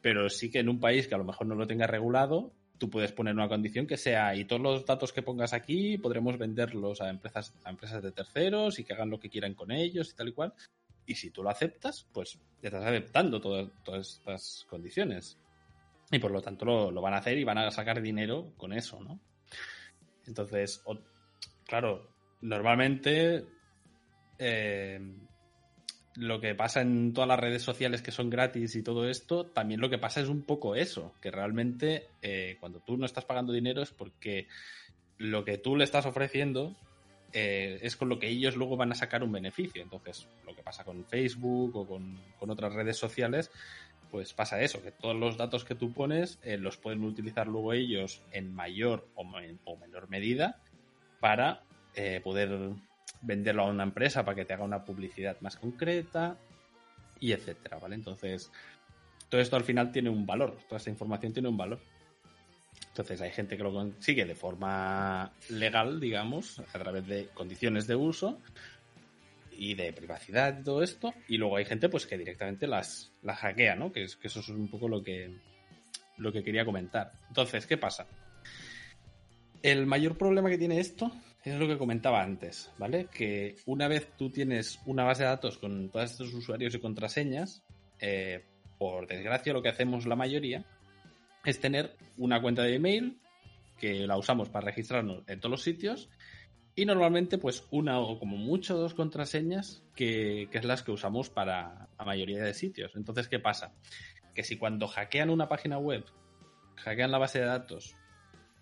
[0.00, 2.90] pero sí que en un país que a lo mejor no lo tenga regulado, tú
[2.90, 7.00] puedes poner una condición que sea y todos los datos que pongas aquí podremos venderlos
[7.00, 10.16] a empresas, a empresas de terceros y que hagan lo que quieran con ellos y
[10.16, 10.52] tal y cual.
[11.06, 15.38] Y si tú lo aceptas, pues estás aceptando todas, todas estas condiciones.
[16.10, 18.72] Y por lo tanto lo, lo, van a hacer y van a sacar dinero con
[18.72, 19.20] eso, ¿no?
[20.26, 20.82] Entonces,
[21.66, 22.08] claro,
[22.40, 23.46] normalmente
[24.38, 25.00] eh,
[26.16, 29.80] lo que pasa en todas las redes sociales que son gratis y todo esto, también
[29.80, 33.52] lo que pasa es un poco eso, que realmente eh, cuando tú no estás pagando
[33.52, 34.46] dinero es porque
[35.18, 36.76] lo que tú le estás ofreciendo
[37.32, 39.82] eh, es con lo que ellos luego van a sacar un beneficio.
[39.82, 43.50] Entonces, lo que pasa con Facebook o con, con otras redes sociales,
[44.10, 47.72] pues pasa eso, que todos los datos que tú pones eh, los pueden utilizar luego
[47.72, 49.22] ellos en mayor o,
[49.64, 50.60] o menor medida
[51.20, 51.62] para
[52.24, 52.72] poder
[53.20, 56.36] venderlo a una empresa para que te haga una publicidad más concreta
[57.20, 57.94] y etcétera, ¿vale?
[57.94, 58.50] Entonces,
[59.28, 61.80] todo esto al final tiene un valor, toda esta información tiene un valor.
[62.88, 67.94] Entonces hay gente que lo consigue de forma legal, digamos, a través de condiciones de
[67.94, 68.38] uso
[69.52, 73.38] y de privacidad y todo esto, y luego hay gente pues que directamente las, las
[73.38, 73.92] hackea, ¿no?
[73.92, 75.34] Que, que eso es un poco lo que,
[76.18, 77.12] lo que quería comentar.
[77.28, 78.06] Entonces, ¿qué pasa?
[79.62, 81.12] El mayor problema que tiene esto
[81.44, 83.06] es lo que comentaba antes, ¿vale?
[83.06, 87.64] Que una vez tú tienes una base de datos con todos estos usuarios y contraseñas,
[87.98, 88.44] eh,
[88.78, 90.64] por desgracia lo que hacemos la mayoría
[91.44, 93.18] es tener una cuenta de email
[93.78, 96.08] que la usamos para registrarnos en todos los sitios
[96.74, 101.30] y normalmente pues una o como mucho dos contraseñas que, que es las que usamos
[101.30, 102.92] para la mayoría de sitios.
[102.94, 103.74] Entonces, ¿qué pasa?
[104.34, 106.04] Que si cuando hackean una página web,
[106.76, 107.96] hackean la base de datos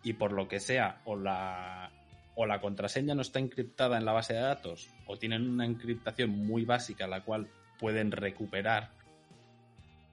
[0.02, 1.92] y por lo que sea o la
[2.34, 6.30] o la contraseña no está encriptada en la base de datos o tienen una encriptación
[6.30, 8.90] muy básica la cual pueden recuperar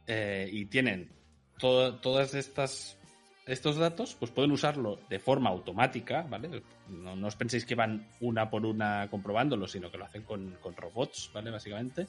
[0.08, 1.12] eh, y tienen
[1.60, 2.98] todas estas
[3.48, 6.64] estos datos, pues pueden usarlo de forma automática, ¿vale?
[6.90, 11.32] No, os penséis que van una por una comprobándolo, sino que lo hacen con, robots,
[11.34, 11.50] ¿vale?
[11.50, 12.08] Básicamente.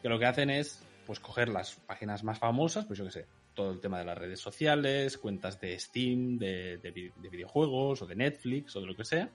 [0.00, 3.26] Que lo que hacen es, pues, coger las páginas más famosas, pues yo qué sé,
[3.54, 6.78] todo el tema de las redes sociales, cuentas de Steam, de,
[7.30, 9.30] videojuegos o de Netflix o de lo que sea,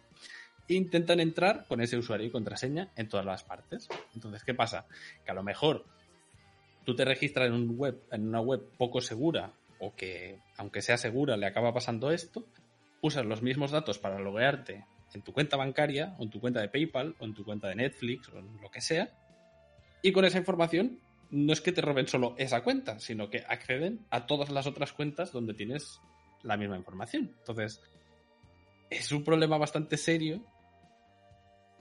[0.68, 3.88] intentan entrar con ese usuario y contraseña en todas las partes.
[4.14, 4.88] Entonces, ¿qué pasa?
[5.24, 5.86] Que a lo mejor
[6.86, 10.98] tú te registras en, un web, en una web poco segura o que, aunque sea
[10.98, 12.46] segura, le acaba pasando esto,
[13.02, 16.70] usas los mismos datos para loguearte en tu cuenta bancaria o en tu cuenta de
[16.70, 19.10] PayPal o en tu cuenta de Netflix o en lo que sea,
[20.02, 21.00] y con esa información
[21.32, 24.94] no es que te roben solo esa cuenta, sino que acceden a todas las otras
[24.94, 26.00] cuentas donde tienes
[26.44, 27.32] la misma información.
[27.40, 27.82] Entonces,
[28.90, 30.42] es un problema bastante serio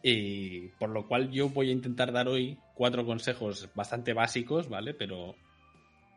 [0.03, 4.95] y por lo cual yo voy a intentar dar hoy cuatro consejos bastante básicos, ¿vale?
[4.95, 5.35] Pero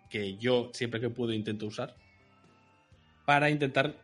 [0.09, 1.95] que yo siempre que puedo intento usar
[3.25, 3.95] para intentar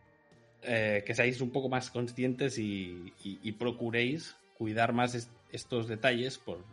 [0.64, 3.14] eh, que seáis un poco más conscientes y,
[3.58, 6.64] procuréis cuidar más estos detalles por,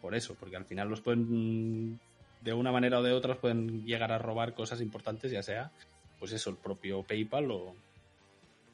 [0.00, 2.00] por eso, porque al final los pueden,
[2.40, 5.70] de una manera o de otra, pueden llegar a robar cosas importantes, ya sea,
[6.18, 7.74] pues eso, el propio PayPal o,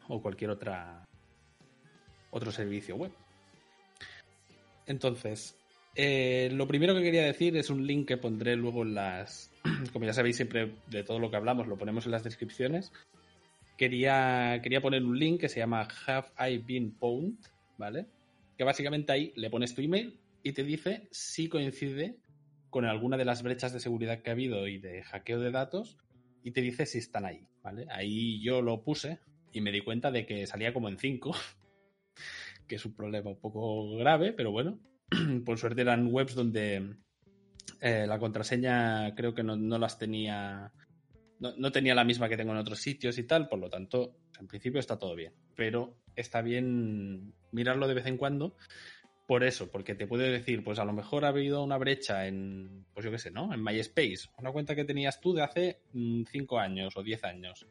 [0.08, 1.04] o cualquier otra
[2.30, 3.12] otro servicio web.
[4.86, 5.56] Entonces,
[5.94, 9.50] eh, lo primero que quería decir es un link que pondré luego en las.
[9.92, 12.92] Como ya sabéis, siempre de todo lo que hablamos lo ponemos en las descripciones.
[13.76, 17.34] Quería, quería poner un link que se llama Have I Been Pwned,
[17.76, 18.06] ¿vale?
[18.56, 22.20] Que básicamente ahí le pones tu email y te dice si coincide
[22.70, 25.98] con alguna de las brechas de seguridad que ha habido y de hackeo de datos
[26.44, 27.88] y te dice si están ahí, ¿vale?
[27.90, 29.18] Ahí yo lo puse
[29.50, 31.34] y me di cuenta de que salía como en 5,
[32.68, 34.78] que es un problema un poco grave, pero bueno,
[35.44, 36.94] por suerte eran webs donde
[37.80, 40.72] Eh, la contraseña creo que no, las tenía.
[41.40, 44.46] No, tenía la misma que tengo en otros sitios y tal, por lo tanto, en
[44.46, 45.34] principio está todo bien.
[45.56, 48.56] Pero está bien mirarlo de vez en cuando.
[49.26, 52.86] Por eso, porque te puede decir, pues a lo mejor ha habido una brecha en,
[52.94, 53.52] pues yo qué sé, ¿no?
[53.52, 57.66] En MySpace, una cuenta que tenías tú de hace 5 mm, años o 10 años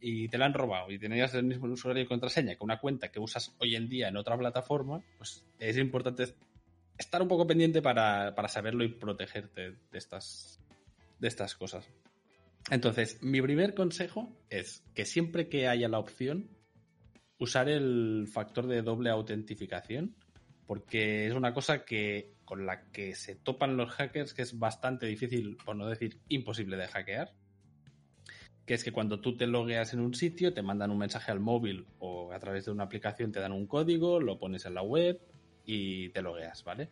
[0.00, 3.10] y te la han robado y tenías el mismo usuario y contraseña que una cuenta
[3.10, 6.34] que usas hoy en día en otra plataforma, pues es importante
[6.96, 10.60] estar un poco pendiente para, saberlo y protegerte de estas,
[11.18, 11.88] de estas cosas.
[12.70, 16.48] Entonces, mi primer consejo es que siempre que haya la opción,
[17.38, 20.16] usar el factor de doble autentificación,
[20.66, 25.06] porque es una cosa que con la que se topan los hackers que es bastante
[25.06, 27.32] difícil, por no decir imposible de hackear.
[28.64, 31.40] Que es que cuando tú te logueas en un sitio, te mandan un mensaje al
[31.40, 34.82] móvil o a través de una aplicación te dan un código, lo pones en la
[34.82, 35.20] web,
[35.66, 36.88] y te logueas, ¿vale?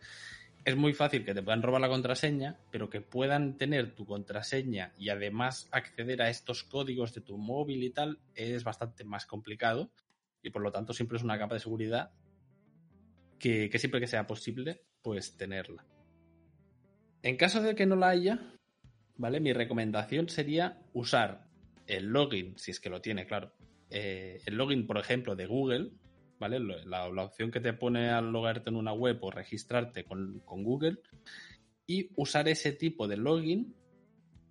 [0.63, 4.93] Es muy fácil que te puedan robar la contraseña, pero que puedan tener tu contraseña
[4.97, 9.91] y además acceder a estos códigos de tu móvil y tal es bastante más complicado
[10.41, 12.11] y por lo tanto siempre es una capa de seguridad
[13.39, 15.85] que, siempre que sea posible, pues tenerla.
[17.21, 18.39] En caso de que no la haya,
[19.17, 19.39] ¿vale?
[19.39, 21.47] Mi recomendación sería usar
[21.87, 23.53] el login, si es que lo tiene, claro.
[23.89, 25.91] Eh, el login, por ejemplo, de Google,
[26.39, 26.59] ¿vale?
[26.59, 30.99] La, opción que te pone al logarte en una web o registrarte con, Google
[31.87, 33.75] y usar ese tipo de login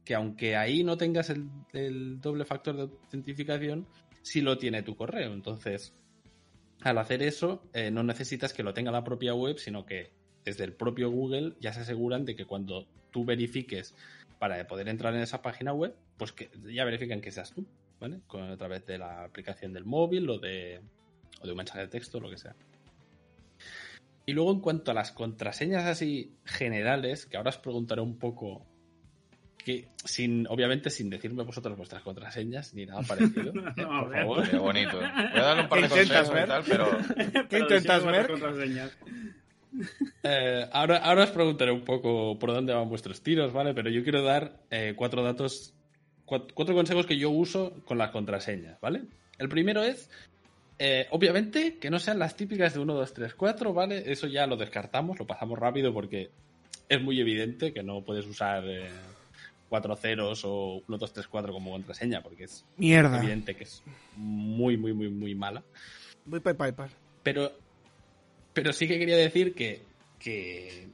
[0.05, 3.87] que aunque ahí no tengas el, doble factor de autentificación,
[4.23, 5.33] sí lo tiene tu correo.
[5.33, 5.95] Entonces,
[6.85, 10.11] al hacer eso, eh, no necesitas que lo tenga la propia web, sino que
[10.45, 13.95] desde el propio Google ya se aseguran de que cuando tú verifiques
[14.39, 17.67] para poder entrar en esa página web, pues que ya verifican que seas tú,
[18.01, 18.21] ¿vale?
[18.27, 20.81] Con, a través de la aplicación del móvil o de,
[21.43, 22.55] de un mensaje de texto, lo que sea.
[24.27, 28.67] Y luego en cuanto a las contraseñas así generales, que ahora os preguntaré un poco
[29.65, 33.51] que sin, obviamente sin decirme vosotros vuestras contraseñas ni nada parecido.
[33.51, 33.53] Eh,
[33.85, 34.51] por favor.
[34.51, 34.99] Qué bonito.
[34.99, 37.49] Voy a dar un par de consejos y tal, pero.
[37.49, 38.31] ¿Qué intentas ver?
[40.23, 43.75] Eh, ahora, ahora os preguntaré un poco por dónde van vuestros tiros, ¿vale?
[43.75, 45.75] Pero yo quiero dar eh, cuatro datos,
[46.25, 49.03] cuatro consejos que yo uso con las contraseñas, ¿vale?
[49.39, 50.11] El primero es
[50.79, 54.13] eh, obviamente que no sean las típicas de 1, 2, 3, 4, ¿vale?
[54.13, 56.31] Eso ya lo descartamos, lo pasamos rápido porque
[56.89, 58.65] es muy evidente que no puedes usar
[59.65, 63.19] eh, 4 ceros o 1, 2, 3, 4 como contraseña porque es Mierda.
[63.19, 63.83] evidente que es
[64.17, 65.63] muy, muy, muy, muy mala.
[66.25, 66.91] Muy piper.
[67.23, 67.53] Pero,
[68.53, 69.83] pero sí que quería decir que,
[70.19, 70.89] que,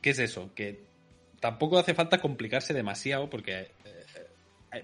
[0.00, 0.50] ¿qué es eso?
[0.54, 0.80] Que
[1.40, 3.70] tampoco hace falta complicarse demasiado porque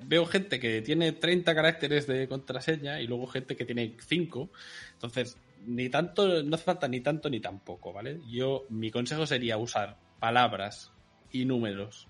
[0.04, 4.50] veo gente que tiene 30 caracteres de contraseña y luego gente que tiene 5.
[4.94, 8.20] Entonces, ni tanto, no hace falta ni tanto ni tampoco, ¿vale?
[8.28, 10.92] Yo, mi consejo sería usar palabras
[11.30, 12.08] y números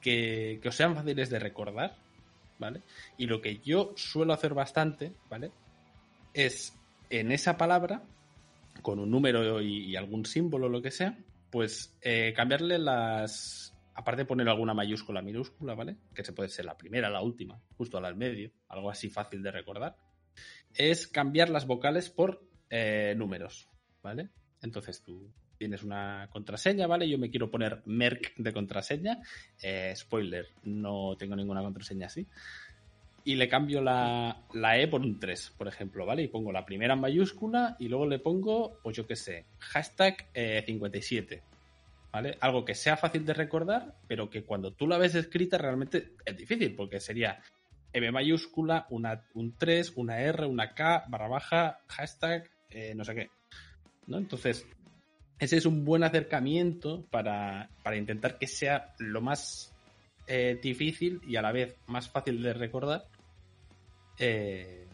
[0.00, 1.96] que, os sean fáciles de recordar,
[2.58, 2.82] ¿vale?
[3.16, 5.52] Y lo que yo suelo hacer bastante, ¿vale?
[6.34, 6.76] Es
[7.10, 8.02] en esa palabra,
[8.82, 11.18] con un número y, algún símbolo, lo que sea,
[11.50, 15.96] pues eh, cambiarle las, aparte de poner alguna mayúscula, minúscula, ¿vale?
[16.14, 19.50] Que se puede ser la primera, la última, justo al medio, algo así fácil de
[19.50, 19.96] recordar,
[20.74, 23.68] es cambiar las vocales por eh, números,
[24.02, 24.30] ¿vale?
[24.62, 27.06] Entonces tú tienes una contraseña, ¿vale?
[27.06, 29.18] Yo me quiero poner Merck de contraseña.
[29.62, 32.26] Eh, spoiler, no tengo ninguna contraseña así.
[33.24, 36.22] Y le cambio la, la, E por un 3, por ejemplo, ¿vale?
[36.22, 40.30] Y pongo la primera en mayúscula y luego le pongo, pues yo qué sé, hashtag
[40.64, 45.58] 57, eh, algo que sea fácil de recordar, pero que cuando tú la ves escrita
[45.58, 47.38] realmente es difícil, porque sería
[47.92, 53.30] M mayúscula, un 3, una R, una K, barra baja, hashtag, eh, no sé qué.
[54.06, 54.16] ¿no?
[54.16, 54.66] Entonces,
[55.40, 59.72] ese es un buen acercamiento para, intentar que sea lo más
[60.26, 63.06] eh, difícil y a la vez más fácil de recordar,
[64.18, 64.86] eh,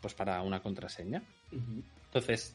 [0.00, 1.22] pues para una contraseña.
[1.50, 2.54] Entonces,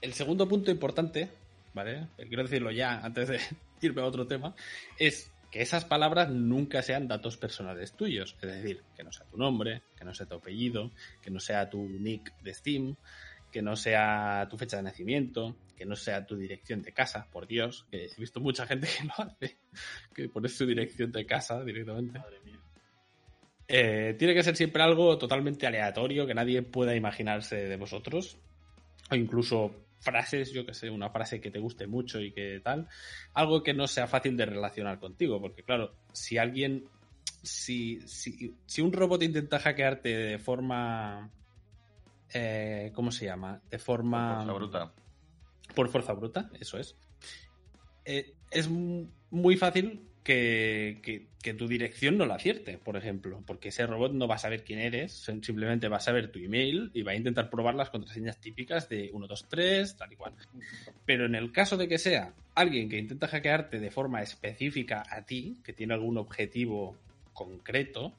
[0.00, 1.30] el segundo punto importante
[1.74, 2.08] ¿vale?
[2.16, 3.40] Quiero decirlo ya antes de
[3.82, 4.54] irme a otro tema,
[4.98, 8.36] es que esas palabras nunca sean datos personales tuyos.
[8.40, 11.68] Es decir, que no sea tu nombre, que no sea tu apellido, que no sea
[11.68, 12.96] tu nick de Steam,
[13.50, 17.46] que no sea tu fecha de nacimiento, que no sea tu dirección de casa, por
[17.46, 19.58] Dios, que he visto mucha gente que lo hace,
[20.14, 22.18] que pone su dirección de casa directamente.
[22.18, 22.60] Madre mía.
[23.72, 28.36] Eh, tiene que ser siempre algo totalmente aleatorio, que nadie pueda imaginarse de vosotros,
[29.10, 32.88] o incluso frases, yo que sé, una frase que te guste mucho y que tal,
[33.34, 36.84] algo que no sea fácil de relacionar contigo, porque claro, si alguien,
[37.42, 41.30] si, si, si un robot intenta hackearte de forma,
[42.32, 43.60] eh, ¿cómo se llama?
[43.70, 44.38] De forma...
[44.38, 44.92] Por fuerza bruta.
[45.74, 46.96] Por fuerza bruta, eso es.
[48.04, 51.28] Eh, es muy fácil que,
[51.58, 54.78] tu dirección no la acierte, por ejemplo, porque ese robot no va a saber quién
[54.78, 58.88] eres, simplemente va a saber tu email y va a intentar probar las contraseñas típicas
[58.88, 60.34] de 123, tal y cual.
[61.04, 65.24] Pero en el caso de que sea alguien que intenta hackearte de forma específica a
[65.24, 66.96] ti, que tiene algún objetivo
[67.32, 68.14] concreto,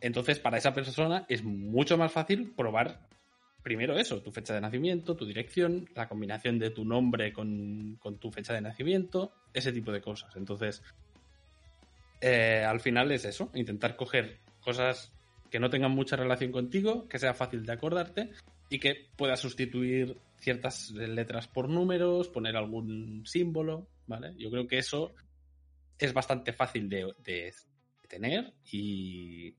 [0.00, 3.00] entonces para esa persona es mucho más fácil probar
[3.64, 8.18] primero eso, tu fecha de nacimiento, tu dirección, la combinación de tu nombre con, con
[8.18, 10.36] tu fecha de nacimiento, ese tipo de cosas.
[10.36, 10.82] Entonces,
[12.20, 15.12] eh, al final es eso, intentar coger cosas
[15.50, 18.30] que no tengan mucha relación contigo, que sea fácil de acordarte
[18.68, 24.34] y que puedas sustituir ciertas letras por números, poner algún símbolo, ¿vale?
[24.36, 25.14] Yo creo que eso
[25.98, 27.54] es bastante fácil de,
[28.08, 29.52] tener y,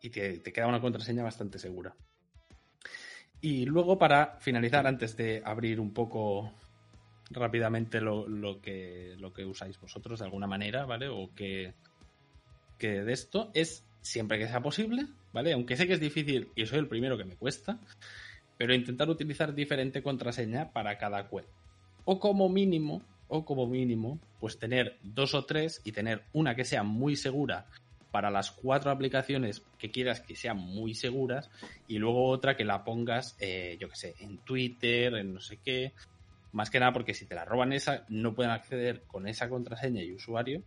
[0.00, 1.94] te, queda una contraseña bastante segura.
[3.42, 6.52] Y luego para finalizar, antes de abrir un poco
[7.30, 8.26] rápidamente lo,
[8.62, 11.08] que, lo que usáis vosotros de alguna manera, ¿vale?
[11.08, 11.74] O que
[12.78, 15.52] de esto es siempre que sea posible, ¿vale?
[15.52, 17.78] Aunque sé que es difícil y soy el primero que me cuesta,
[18.58, 21.46] pero intentar utilizar diferente contraseña para cada web.
[22.04, 26.64] O como mínimo, o como mínimo, pues tener dos o tres y tener una que
[26.64, 27.66] sea muy segura
[28.12, 31.50] para las cuatro aplicaciones que quieras que sean muy seguras
[31.88, 35.56] y luego otra que la pongas, eh, yo que sé, en Twitter, en no sé
[35.56, 35.92] qué.
[36.52, 40.02] Más que nada porque si te la roban esa, no pueden acceder con esa contraseña
[40.02, 40.62] y usuario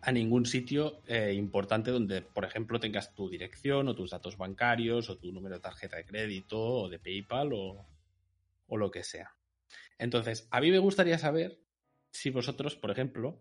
[0.00, 5.10] a ningún sitio eh, importante donde, por ejemplo, tengas tu dirección o tus datos bancarios
[5.10, 7.86] o tu número de tarjeta de crédito o de PayPal o,
[8.76, 9.36] lo que sea.
[9.98, 11.60] Entonces, a mí me gustaría saber
[12.10, 13.38] si vosotros, por ejemplo,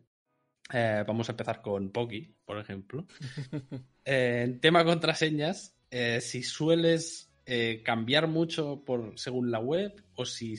[0.73, 3.05] eh, vamos a empezar con Poki, por ejemplo,
[4.05, 5.75] eh, en tema contraseñas,
[6.21, 7.29] si sueles
[7.83, 10.55] cambiar mucho por según la web o si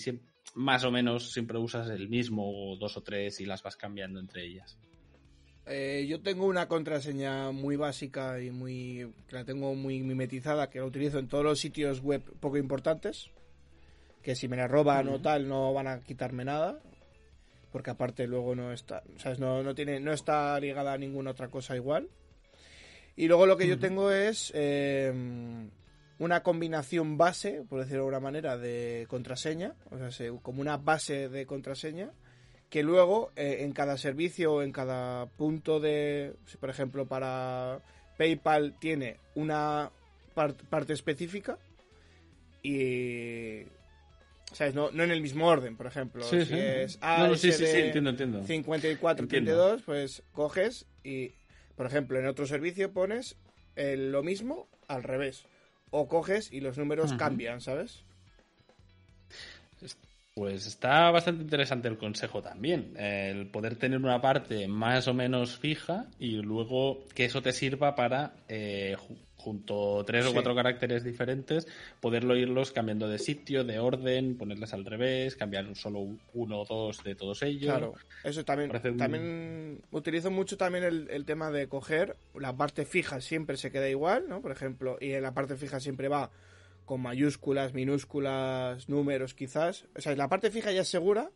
[0.54, 4.20] más o menos siempre usas el mismo o dos o tres y las vas cambiando
[4.20, 4.76] entre ellas.
[5.66, 10.80] Eh, yo tengo una contraseña muy básica y muy que la tengo muy mimetizada, que
[10.80, 13.30] la utilizo en todos los sitios web poco importantes,
[14.22, 16.80] que si me la roban o tal no van a quitarme nada,
[17.72, 19.38] porque aparte luego no está, ¿sabes?
[19.38, 22.08] No, no, tiene, no está ligada a ninguna otra cosa igual.
[23.16, 25.70] Y luego lo que yo tengo es em,
[26.18, 31.28] una combinación base, por decirlo de alguna manera, de contraseña, o sea, como una base
[31.28, 32.10] de contraseña
[32.70, 37.82] que luego eh, en cada servicio, en cada punto de, por ejemplo, para
[38.16, 39.90] PayPal tiene una
[40.34, 41.58] parte específica
[42.62, 43.64] y
[44.52, 44.74] ¿sabes?
[44.74, 46.22] No, no en el mismo orden, por ejemplo.
[46.24, 48.44] si es A, no, sí, sí, entiendo, entiendo.
[48.44, 51.32] 54, 32, pues coges y,
[51.76, 53.36] por ejemplo, en otro servicio pones
[53.76, 55.44] lo mismo al revés.
[55.90, 58.04] O coges y los números cambian, ¿sabes?
[60.34, 62.96] Pues está bastante interesante el consejo también.
[62.96, 67.94] El poder tener una parte más o menos fija y luego que eso te sirva
[67.94, 68.96] para, eh,
[69.36, 71.66] junto tres o cuatro caracteres diferentes,
[72.00, 77.04] poderlo irlos cambiando de sitio, de orden, ponerles al revés, cambiar solo uno o dos
[77.04, 77.70] de todos ellos.
[77.70, 78.70] Claro, eso también.
[78.96, 83.88] También utilizo mucho también el, el tema de coger la parte fija siempre se queda
[83.90, 84.40] igual, ¿no?
[84.40, 86.30] Por ejemplo, y en la parte fija siempre va
[86.84, 89.86] con mayúsculas, minúsculas, números quizás.
[89.96, 91.30] O sea, la parte fija ya es segura,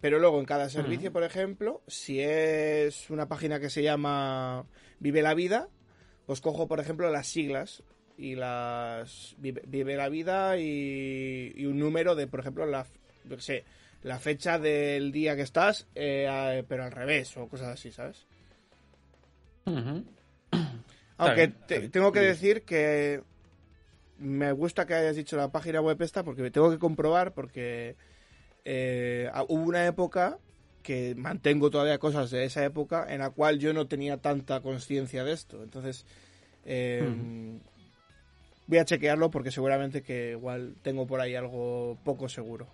[0.00, 4.66] pero luego en cada servicio, por ejemplo, si es una página que se llama
[5.00, 5.68] Vive la Vida,
[6.26, 7.82] pues cojo, por ejemplo, las siglas
[8.16, 12.86] y las Vive, la Vida y, un número de, por ejemplo, la,
[13.38, 13.64] sé,
[14.02, 18.26] la fecha del día que estás, eh, pero al revés o cosas así, ¿sabes?
[21.16, 21.48] Aunque
[21.90, 23.22] tengo que decir que
[24.18, 27.96] me gusta que hayas dicho la página web esta porque me tengo que comprobar porque
[28.64, 30.38] eh, hubo una época
[30.82, 35.24] que mantengo todavía cosas de esa época en la cual yo no tenía tanta conciencia
[35.24, 35.62] de esto.
[35.62, 36.06] Entonces,
[36.64, 37.60] em,
[38.66, 42.68] voy a chequearlo porque seguramente que igual tengo por ahí algo poco seguro.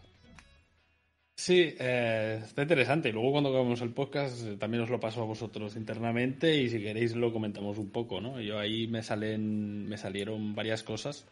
[1.36, 3.08] Sí, eh, está interesante.
[3.08, 6.70] Y luego cuando acabemos el podcast eh, también os lo paso a vosotros internamente y
[6.70, 8.40] si queréis lo comentamos un poco, ¿no?
[8.40, 11.26] Yo ahí me salen, me salieron varias cosas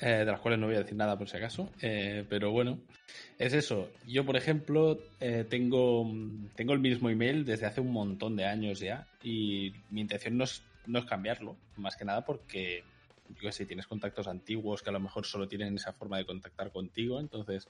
[0.00, 2.78] eh, de las cuales no voy a decir nada por si acaso, pero bueno,
[3.38, 3.90] es eso.
[4.06, 4.98] Yo, por ejemplo,
[5.48, 6.10] tengo,
[6.54, 10.44] tengo el mismo email desde hace un montón de años ya y mi intención no
[10.44, 12.84] es, no es cambiarlo, más que nada porque,
[13.42, 16.70] yo sé, tienes contactos antiguos que a lo mejor solo tienen esa forma de contactar
[16.70, 17.68] contigo, entonces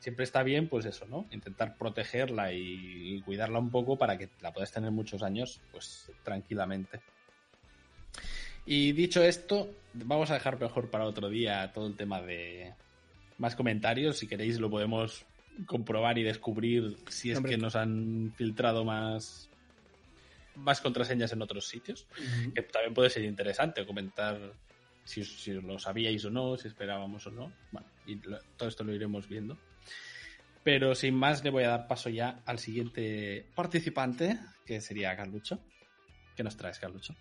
[0.00, 1.26] siempre está bien, pues eso, ¿no?
[1.30, 7.00] Intentar protegerla y, cuidarla un poco para que la puedas tener muchos años, pues tranquilamente.
[8.66, 12.72] Y dicho esto, vamos a dejar mejor para otro día todo el tema de
[13.38, 14.18] más comentarios.
[14.18, 15.24] Si queréis, lo podemos
[15.66, 17.52] comprobar y descubrir si es Hombre.
[17.52, 19.48] que nos han filtrado más
[20.56, 22.06] más contraseñas en otros sitios,
[22.54, 24.52] que también puede ser interesante comentar
[25.04, 27.50] si, si lo sabíais o no, si esperábamos o no.
[27.72, 29.56] Bueno, y lo- todo esto lo iremos viendo.
[30.62, 35.58] Pero sin más, le voy a dar paso ya al siguiente participante, que sería Carlucho.
[36.36, 37.14] ¿Qué nos traes, Carlucho?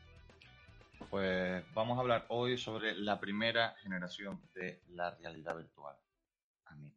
[1.10, 5.96] Pues vamos a hablar hoy sobre la primera generación de la realidad virtual.
[6.66, 6.96] Amigo.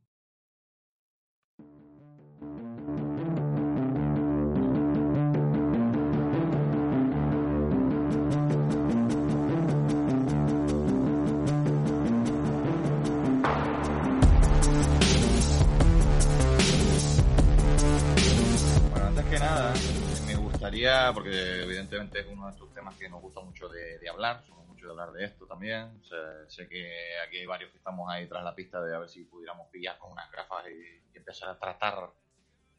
[18.91, 19.73] Bueno, antes que nada,
[20.63, 24.45] gustaría, porque evidentemente es uno de estos temas que nos gusta mucho de, de hablar,
[24.45, 26.01] somos mucho de hablar de esto también.
[26.47, 29.25] Sé que aquí hay varios que estamos ahí tras la pista de a ver si
[29.25, 32.13] pudiéramos pillar con unas gafas y, y empezar a tratar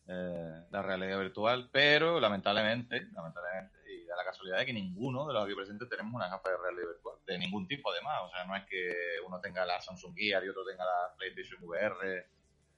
[0.08, 5.34] eh, la realidad virtual, pero lamentablemente, lamentablemente, y da la casualidad de que ninguno de
[5.34, 8.22] los aquí presentes tenemos una gafa de realidad virtual, de ningún tipo además.
[8.24, 8.96] O sea, no es que
[9.28, 12.28] uno tenga la Samsung Gear y otro tenga la PlayStation VR.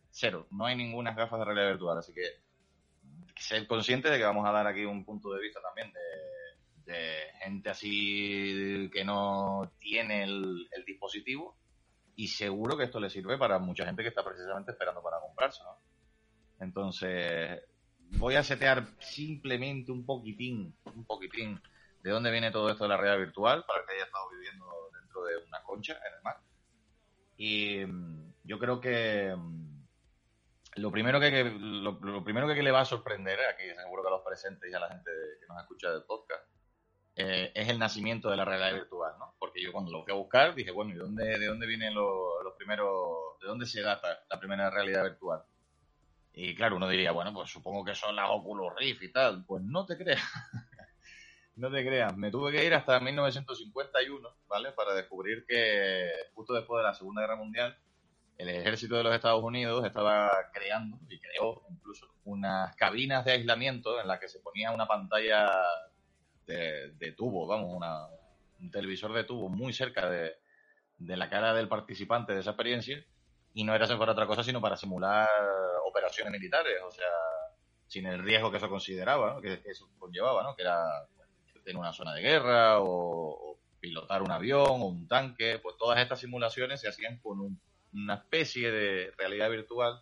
[0.09, 2.43] Cero, no hay ninguna gafas de realidad virtual, así que
[3.35, 6.01] ser consciente de que vamos a dar aquí un punto de vista también de,
[7.41, 11.57] gente así que no tiene el, dispositivo
[12.15, 15.63] y seguro que esto le sirve para mucha gente que está precisamente esperando para comprarse,
[15.63, 15.77] ¿no?
[16.59, 17.61] Entonces,
[18.11, 21.59] voy a setear simplemente un poquitín, un poquitín
[22.01, 24.65] de dónde viene todo esto de la realidad virtual para que haya estado viviendo
[24.99, 26.37] dentro de una concha en el mar.
[27.35, 29.74] Y mm, yo creo que mm,
[30.75, 34.11] lo primero que, lo, lo primero que le va a sorprender aquí seguro que a
[34.11, 36.43] los presentes y a la gente que nos escucha del podcast
[37.15, 39.35] eh, es el nacimiento de la realidad virtual, ¿no?
[39.39, 42.43] Porque yo cuando lo fui a buscar dije, bueno, ¿y dónde, de dónde vienen los,
[42.43, 45.43] los primeros, de dónde se data la primera realidad virtual?
[46.33, 49.45] Y claro, uno diría, bueno, pues supongo que son las Oculus Rift y tal.
[49.45, 50.21] Pues no te creas.
[51.55, 52.17] no te creas.
[52.17, 54.73] Me tuve que ir hasta 1951, ¿vale?
[54.73, 57.77] Para descubrir que justo después de la Segunda Guerra Mundial,
[58.37, 63.99] el ejército de los Estados Unidos estaba creando, y creó incluso, unas cabinas de aislamiento
[64.01, 65.51] en las que se ponía una pantalla
[66.45, 68.07] de, de tubo, vamos, una-
[68.59, 70.37] un televisor de tubo muy cerca de,
[70.99, 73.03] la cara del participante de esa experiencia,
[73.53, 75.29] y no era para otra cosa, sino para simular
[75.87, 77.05] operaciones militares, o sea,
[77.87, 80.55] sin el riesgo que eso consideraba, que, eso conllevaba, ¿no?
[80.55, 80.83] que era
[81.65, 86.19] en una zona de guerra o pilotar un avión o un tanque, pues todas estas
[86.19, 87.61] simulaciones se hacían con un-
[87.95, 90.01] una especie de realidad virtual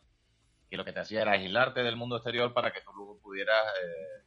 [0.69, 3.63] que lo que te hacía era aislarte del mundo exterior para que tú luego pudieras,
[3.83, 4.23] eh,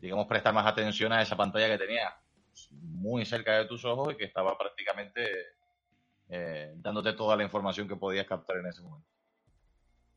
[0.00, 2.12] digamos, prestar más atención a esa pantalla que tenías
[2.72, 5.22] muy cerca de tus ojos y que estaba prácticamente
[6.28, 9.08] eh, dándote toda la información que podías captar en ese momento.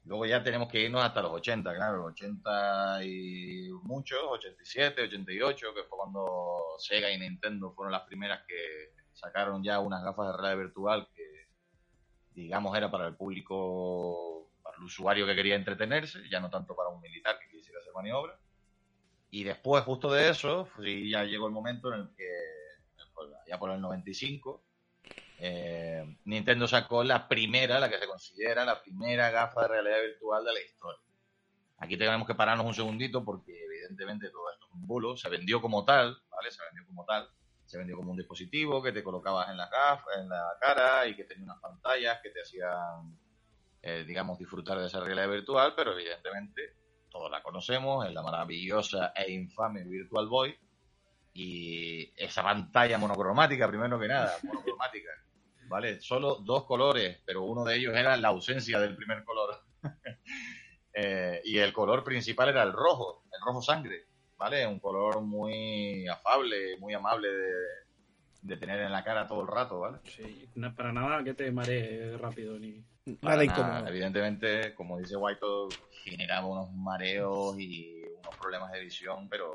[0.05, 5.83] Luego ya tenemos que irnos hasta los 80, claro, 80 y muchos, 87, 88, que
[5.83, 10.63] fue cuando Sega y Nintendo fueron las primeras que sacaron ya unas gafas de realidad
[10.63, 11.20] virtual que,
[12.33, 16.89] digamos, era para el público, para el usuario que quería entretenerse, ya no tanto para
[16.89, 18.37] un militar que quisiera hacer maniobra.
[19.29, 22.29] Y después, justo de eso, ya llegó el momento en el que,
[23.47, 24.63] ya por el 95,
[25.39, 30.45] eh, Nintendo sacó la primera, la que se considera la primera gafa de realidad virtual
[30.45, 31.01] de la historia.
[31.77, 35.17] Aquí tenemos que pararnos un segundito porque evidentemente todo esto es un bulo.
[35.17, 36.51] Se vendió como tal, ¿vale?
[36.51, 37.27] Se vendió como tal.
[37.71, 41.15] Se vendió como un dispositivo que te colocabas en la gafas, en la cara y
[41.15, 43.17] que tenía unas pantallas que te hacían,
[43.81, 46.75] eh, digamos, disfrutar de esa realidad virtual, pero evidentemente
[47.09, 50.53] todos la conocemos, es la maravillosa e infame Virtual Boy.
[51.33, 55.11] Y esa pantalla monocromática, primero que nada, monocromática,
[55.69, 56.01] ¿vale?
[56.01, 59.63] Solo dos colores, pero uno de ellos era la ausencia del primer color.
[60.93, 64.07] Eh, y el color principal era el rojo, el rojo sangre,
[64.41, 64.65] ¿vale?
[64.65, 67.53] Un color muy afable, muy amable de,
[68.41, 69.99] de tener en la cara todo el rato, ¿vale?
[70.05, 72.83] Sí, no- para nada que te maree rápido ni.
[73.21, 73.61] Para Nada nada.
[73.69, 73.87] incómodo.
[73.89, 75.45] Evidentemente, como dice White,
[76.03, 79.53] generaba unos mareos y unos problemas de visión, pero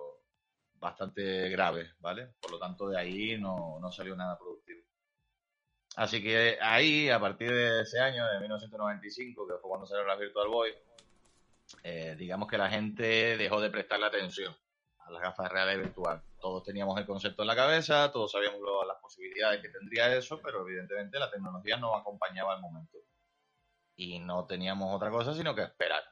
[0.78, 2.28] bastante graves, ¿vale?
[2.40, 4.82] Por lo tanto, de ahí no, no salió nada productivo.
[5.96, 10.14] Así que ahí, a partir de ese año, de 1995, que fue cuando salió la
[10.14, 10.70] Virtual Boy,
[11.82, 14.54] eh, digamos que la gente dejó de prestarle atención
[15.06, 16.22] a las gafas de realidad virtual.
[16.40, 20.40] Todos teníamos el concepto en la cabeza, todos sabíamos lo- las posibilidades que tendría eso,
[20.42, 22.98] pero evidentemente la tecnología no acompañaba el momento.
[23.94, 26.02] Y no teníamos otra cosa sino que esperar.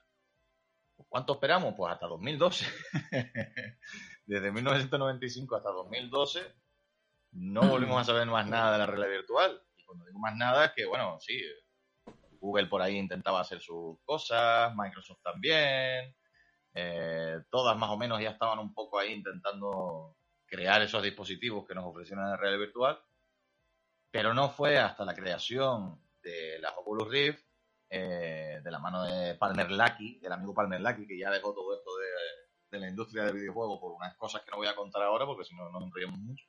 [1.09, 1.75] ¿Cuánto esperamos?
[1.77, 2.65] Pues hasta 2012.
[4.27, 6.41] Desde 1995 hasta 2012
[7.33, 9.61] no volvimos a saber más nada de la realidad virtual.
[9.77, 11.43] Y cuando digo más nada es que, bueno, sí,
[12.41, 16.15] Google por ahí intentaba hacer sus cosas, Microsoft también,
[16.75, 20.17] eh, todas más o menos ya estaban un poco ahí intentando
[20.47, 23.01] crear esos dispositivos que nos ofrecieron en realidad virtual,
[24.11, 27.45] pero no fue hasta la creación de las Oculus Rift,
[27.91, 31.75] eh, de la mano de Palmer Lucky, del amigo Palmer Lucky, que ya dejó todo
[31.77, 35.03] esto de, de la industria del videojuego por unas cosas que no voy a contar
[35.03, 36.45] ahora porque si no nos enrollamos mucho.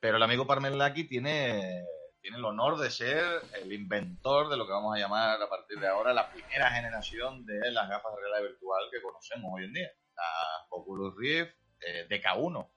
[0.00, 1.84] Pero el amigo Palmer Lucky tiene
[2.28, 3.24] tiene el honor de ser
[3.54, 7.46] el inventor de lo que vamos a llamar a partir de ahora la primera generación
[7.46, 12.06] de las gafas de realidad virtual que conocemos hoy en día, las Oculus Rift eh,
[12.06, 12.70] DK1.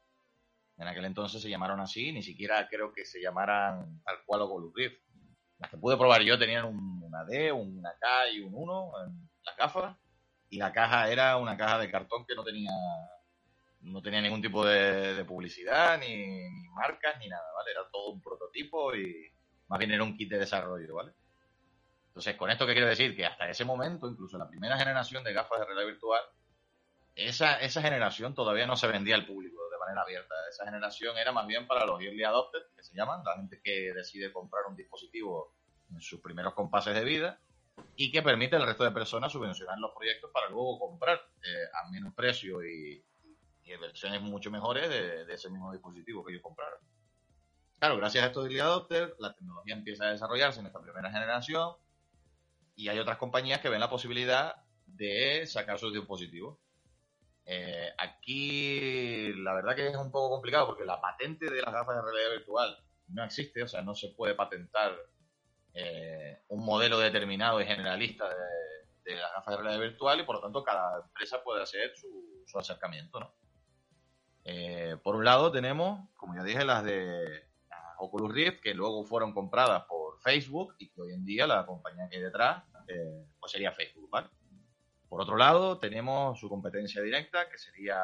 [0.78, 4.74] En aquel entonces se llamaron así, ni siquiera creo que se llamaran tal cual Oculus
[4.74, 5.02] Rift.
[5.58, 9.58] Las que pude probar yo tenían una D, una K y un 1 en las
[9.58, 9.98] gafas,
[10.48, 12.72] y la caja era una caja de cartón que no tenía
[13.82, 17.72] no tenía ningún tipo de, publicidad, ni, marcas, ni nada, ¿vale?
[17.72, 19.31] Era todo un prototipo y
[19.72, 21.14] más bien era un kit de desarrollo, ¿vale?
[22.08, 25.32] Entonces, con esto que quiero decir que hasta ese momento, incluso la primera generación de
[25.32, 26.22] gafas de realidad virtual,
[27.16, 30.36] esa, esa generación todavía no se vendía al público de manera abierta.
[30.50, 33.94] Esa generación era más bien para los early adopters, que se llaman, la gente que
[33.94, 35.56] decide comprar un dispositivo
[35.90, 37.40] en sus primeros compases de vida
[37.96, 41.90] y que permite al resto de personas subvencionar los proyectos para luego comprar eh, a
[41.90, 43.02] menos precio y,
[43.64, 46.80] y versiones mucho mejores de, ese mismo dispositivo que ellos compraron.
[47.82, 51.78] Claro, gracias a estos early adopters, la tecnología empieza a desarrollarse en esta primera generación
[52.76, 54.56] y hay otras compañías que ven la posibilidad
[54.86, 56.60] de sacar sus dispositivos.
[57.44, 61.96] Eh, aquí la verdad que es un poco complicado porque la patente de las gafas
[61.96, 62.78] de realidad virtual
[63.08, 64.96] no existe, o sea, no se puede patentar
[65.74, 70.42] eh, un modelo determinado y generalista de, las gafas de realidad virtual y por lo
[70.42, 73.34] tanto cada empresa puede hacer su, su acercamiento, ¿no?
[74.44, 77.51] Eh, por un lado tenemos, como ya dije, las de
[78.02, 82.08] Oculus Rift, que luego fueron compradas por Facebook y que hoy en día la compañía
[82.10, 84.28] que hay detrás eh, pues sería Facebook, ¿vale?
[85.08, 88.00] Por otro lado, tenemos su competencia directa, que sería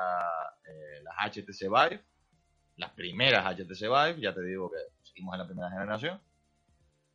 [0.65, 2.03] eh, las HTC Vive,
[2.75, 6.21] las primeras HTC Vive, ya te digo que seguimos en la primera generación,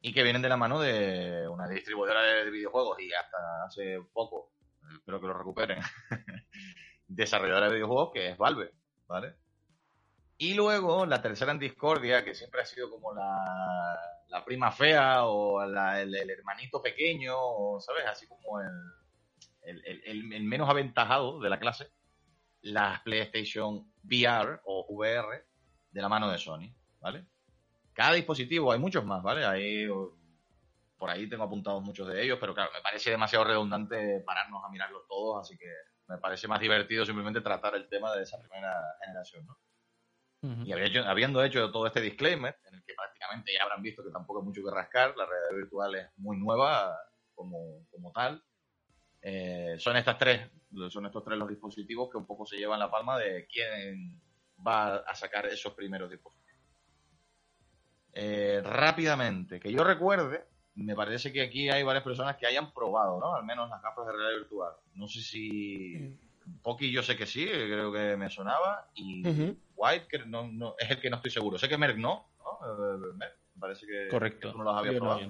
[0.01, 4.53] y que vienen de la mano de una distribuidora de videojuegos y hasta hace poco,
[4.95, 5.79] espero que lo recuperen,
[7.07, 8.73] desarrolladora de videojuegos, que es Valve.
[9.07, 9.35] ¿vale?
[10.43, 15.25] Y luego la tercera en discordia, que siempre ha sido como la, la prima fea
[15.25, 18.07] o el, hermanito pequeño, ¿sabes?
[18.07, 21.93] Así como el, el, menos aventajado de la clase,
[22.61, 25.47] las PlayStation VR o VR
[25.93, 27.25] de la mano de Sony, ¿vale?
[27.93, 29.45] Cada dispositivo, hay muchos más, ¿vale?
[29.45, 29.87] Ahí,
[30.99, 34.71] por ahí tengo apuntados muchos de ellos, pero claro, me parece demasiado redundante pararnos a
[34.71, 35.73] mirarlos todos, así que
[36.09, 38.75] me parece más divertido simplemente tratar el tema de esa primera
[39.05, 39.57] generación, ¿no?
[40.43, 44.41] Y habiendo hecho todo este disclaimer, en el que prácticamente ya habrán visto que tampoco
[44.41, 46.99] hay mucho que rascar, la realidad virtual es muy nueva
[47.35, 48.43] como, como tal.
[49.21, 50.51] Eh, son estas tres,
[50.91, 54.21] son estos tres los dispositivos que un poco se llevan la palma de quién
[54.67, 56.43] va a sacar esos primeros dispositivos.
[58.15, 63.21] Eh, rápidamente, que yo recuerde, me parece que aquí hay varias personas que hayan probado,
[63.21, 63.35] ¿no?
[63.35, 64.73] Al menos las gafas de realidad virtual.
[64.95, 66.19] No sé si...
[66.63, 68.91] Poki yo sé que sí, creo que me sonaba.
[68.95, 69.23] Y
[69.77, 71.59] White que no, no, es el que no estoy seguro.
[71.59, 72.97] Sé que Merck no, ¿no?
[72.97, 73.27] Eh, me
[73.61, 74.53] parece que, Correcto.
[74.55, 75.21] no las había probado.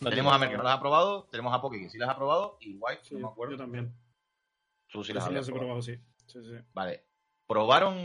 [0.00, 2.16] tenemos a Merck que no las ha probado, tenemos a Poki que sí las ha
[2.16, 3.52] probado y White, no me acuerdo.
[3.52, 3.92] Yo también.
[4.88, 5.82] Tú sí las has probado.
[5.82, 5.98] sí.
[6.26, 6.56] Sí, sí.
[6.72, 7.04] Vale.
[7.46, 7.96] ¿Probaron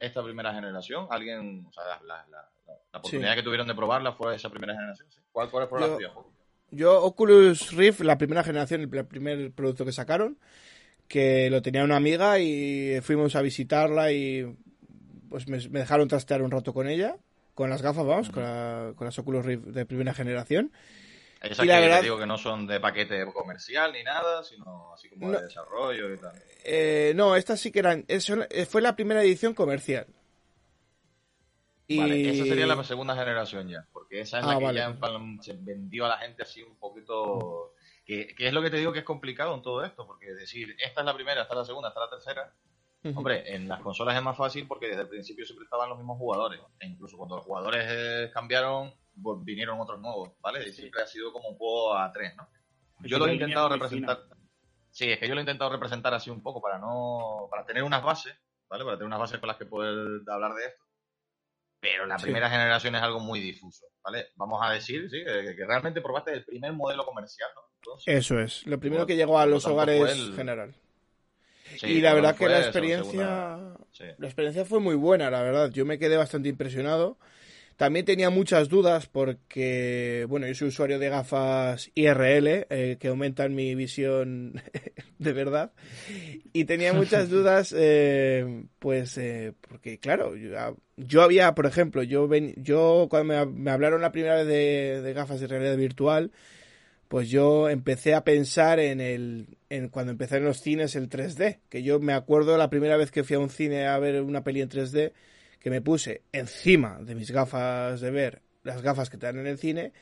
[0.00, 1.06] esta primera generación?
[1.10, 2.50] ¿Alguien, o sea, la, la,
[2.92, 5.08] la oportunidad que tuvieron de probarla fue esa primera generación?
[5.32, 6.12] ¿Cuál, fue la tuya?
[6.70, 10.38] Yo, Oculus Rift, la primera generación, el primer producto que sacaron,
[11.10, 14.46] que lo tenía una amiga y fuimos a visitarla y
[15.28, 17.16] pues me, dejaron trastear un rato con ella,
[17.52, 20.72] con las gafas, vamos, con, las Oculus Rift de primera generación.
[21.42, 25.08] Esas y la verdad, digo que no son de paquete comercial ni nada, sino así
[25.08, 26.32] como de desarrollo y tal.
[26.64, 28.06] Eh, no, estas sí que eran.
[28.68, 30.06] fue la primera edición comercial.
[31.88, 34.96] Vale, esa sería la segunda generación ya, porque esa es la ah, que ya
[35.42, 37.74] se vendió a la gente así un poquito...
[38.10, 41.00] Que, es lo que te digo que es complicado en todo esto, porque decir, esta
[41.00, 42.54] es la primera, esta es la segunda, esta es la tercera,
[43.14, 46.18] Hombre, en las consolas es más fácil porque desde el principio siempre estaban los mismos
[46.18, 46.60] jugadores.
[46.80, 48.92] E incluso cuando los jugadores eh, cambiaron,
[49.42, 50.68] vinieron otros nuevos, ¿vale?
[50.68, 52.46] Y siempre ha sido como un juego a tres, ¿no?
[53.00, 54.24] Yo lo he intentado representar.
[54.90, 57.48] Sí, es que yo lo he intentado representar así un poco para no.
[57.50, 58.36] para tener unas bases,
[58.68, 58.84] ¿vale?
[58.84, 60.84] Para tener unas bases con las que poder hablar de esto
[61.80, 64.28] pero la primera generación es algo muy difuso, ¿vale?
[64.36, 67.62] Vamos a decir, sí, que, realmente probaste el primer modelo comercial, ¿no?
[68.06, 70.74] Eso es, lo primero que llegó a los hogares general.
[71.82, 73.74] y la verdad que la experiencia,
[74.18, 75.70] la experiencia fue muy buena, la verdad.
[75.70, 77.18] Yo me quedé bastante impresionado.
[77.80, 83.54] También tenía muchas dudas porque, bueno, yo soy usuario de gafas IRL eh, que aumentan
[83.54, 84.60] mi visión
[85.18, 85.72] de verdad.
[86.52, 90.34] Y tenía muchas dudas, eh, pues, eh, porque, claro,
[90.98, 95.12] yo, había, por ejemplo, yo, ven, yo cuando me, hablaron la primera vez de, de,
[95.14, 96.32] gafas de realidad virtual,
[97.10, 101.58] pues yo empecé a pensar en el, en cuando empecé en los cines el 3D,
[101.68, 104.44] que yo me acuerdo la primera vez que fui a un cine a ver una
[104.44, 105.10] peli en 3D,
[105.58, 109.48] que me puse encima de mis gafas de ver, las gafas que te dan en
[109.48, 109.92] el cine,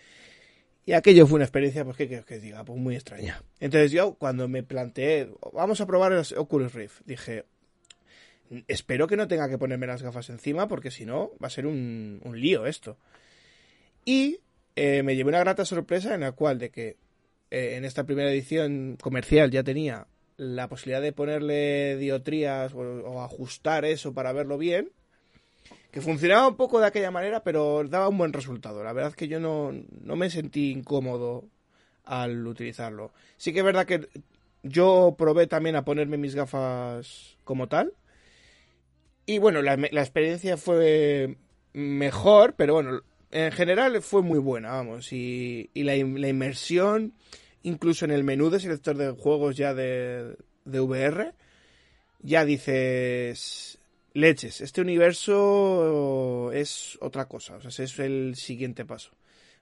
[0.85, 2.63] y aquello fue una experiencia, pues, que que diga?
[2.65, 3.43] Pues muy extraña.
[3.59, 7.47] Entonces yo, cuando me planteé, vamos a probar el Oculus Rift, dije,
[8.67, 11.67] espero que no tenga que ponerme las gafas encima, porque si no, va a ser
[11.67, 12.99] un, lío esto.
[14.05, 14.41] Y
[14.79, 16.97] eh, me llevé una grata sorpresa en la cual, de que
[17.51, 20.07] eh, en esta primera edición comercial ya tenía
[20.37, 24.91] la posibilidad de ponerle diotrías o ajustar eso para verlo bien
[25.91, 28.85] que funcionaba un poco de aquella manera, pero daba un buen resultado.
[28.85, 29.72] La verdad es que yo no,
[30.16, 31.45] me sentí incómodo
[32.05, 33.12] al utilizarlo.
[33.37, 34.09] Sí que es verdad que
[34.62, 37.93] yo probé también a ponerme mis gafas como tal.
[39.24, 41.37] Y bueno, la, experiencia fue
[41.72, 45.12] mejor, pero bueno, en general fue muy buena, vamos.
[45.12, 47.14] Y, la, la, inmersión,
[47.62, 51.33] incluso en el menú de selector de juegos ya de, de VR,
[52.20, 53.79] ya dices,
[54.14, 59.11] leches, este universo es otra cosa, o sea, es el siguiente paso.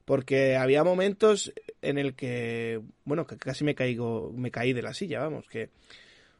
[0.04, 1.52] Porque había momentos
[1.82, 5.70] en el que, bueno, que casi me caigo, me caí de la silla, vamos, que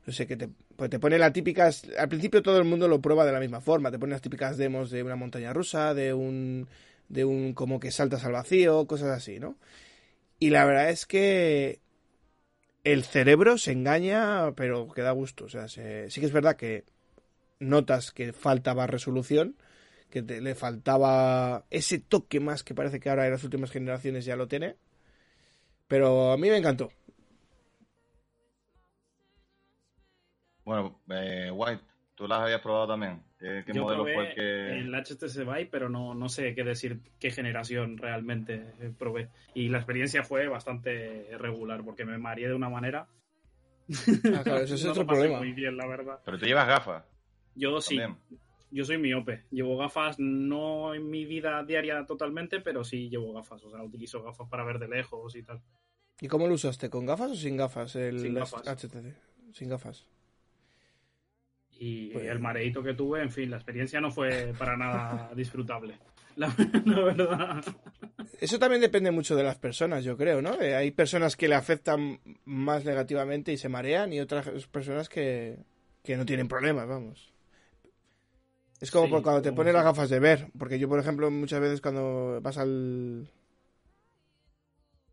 [0.07, 3.01] no sé, que te, pues te pone las típicas, al principio todo el mundo lo
[3.01, 6.15] prueba de la misma forma, te pone las típicas demos de una montaña rusa, de
[6.15, 6.69] un,
[7.09, 9.57] de un como que saltas al vacío, cosas así, ¿no?
[10.39, 11.81] Y la verdad es que
[12.85, 16.85] el cerebro se engaña, pero que da gusto, o sea, sí que es verdad que
[17.61, 19.57] notas que faltaba resolución,
[20.11, 24.37] que le faltaba ese toque más que parece que ahora en las últimas generaciones ya
[24.37, 24.77] lo tiene.
[25.89, 26.91] Pero a mí me encantó.
[30.65, 31.83] Bueno, eh, White,
[32.15, 33.23] tú las habías probado también.
[33.39, 34.79] ¿Qué, modelo fue el que.?
[34.79, 39.29] El HTC Vive, pero no, no sé qué decir qué generación realmente probé.
[39.55, 43.09] Y la experiencia fue bastante regular, porque me mareé de una manera.
[44.35, 45.39] Ah, claro, eso es otro problema.
[45.39, 46.21] Muy bien, la verdad.
[46.25, 47.05] Pero tú llevas gafas.
[47.55, 47.99] Yo sí.
[48.71, 49.45] Yo soy miope.
[49.51, 53.63] Llevo gafas no en mi vida diaria totalmente, pero sí llevo gafas.
[53.65, 55.63] O sea, utilizo gafas para ver de lejos y tal.
[56.21, 56.91] ¿Y cómo lo usaste?
[56.91, 57.95] ¿Con gafas o sin gafas?
[57.97, 58.63] El sin gafas.
[58.63, 59.15] HTC.
[59.53, 60.09] Sin gafas.
[61.79, 65.99] Y pues el mareito que tuve, en fin, la experiencia no fue para nada disfrutable.
[66.37, 66.55] La,
[67.03, 67.65] verdad.
[68.39, 70.61] Eso también depende mucho de las personas, yo creo, ¿no?
[70.61, 75.57] Eh, hay personas que le afectan más negativamente y se marean y otras personas que,
[76.03, 77.33] que no tienen problemas, vamos.
[78.81, 81.81] Es como cuando te pones las gafas de ver, porque yo, por ejemplo, muchas veces
[81.81, 83.31] cuando vas al...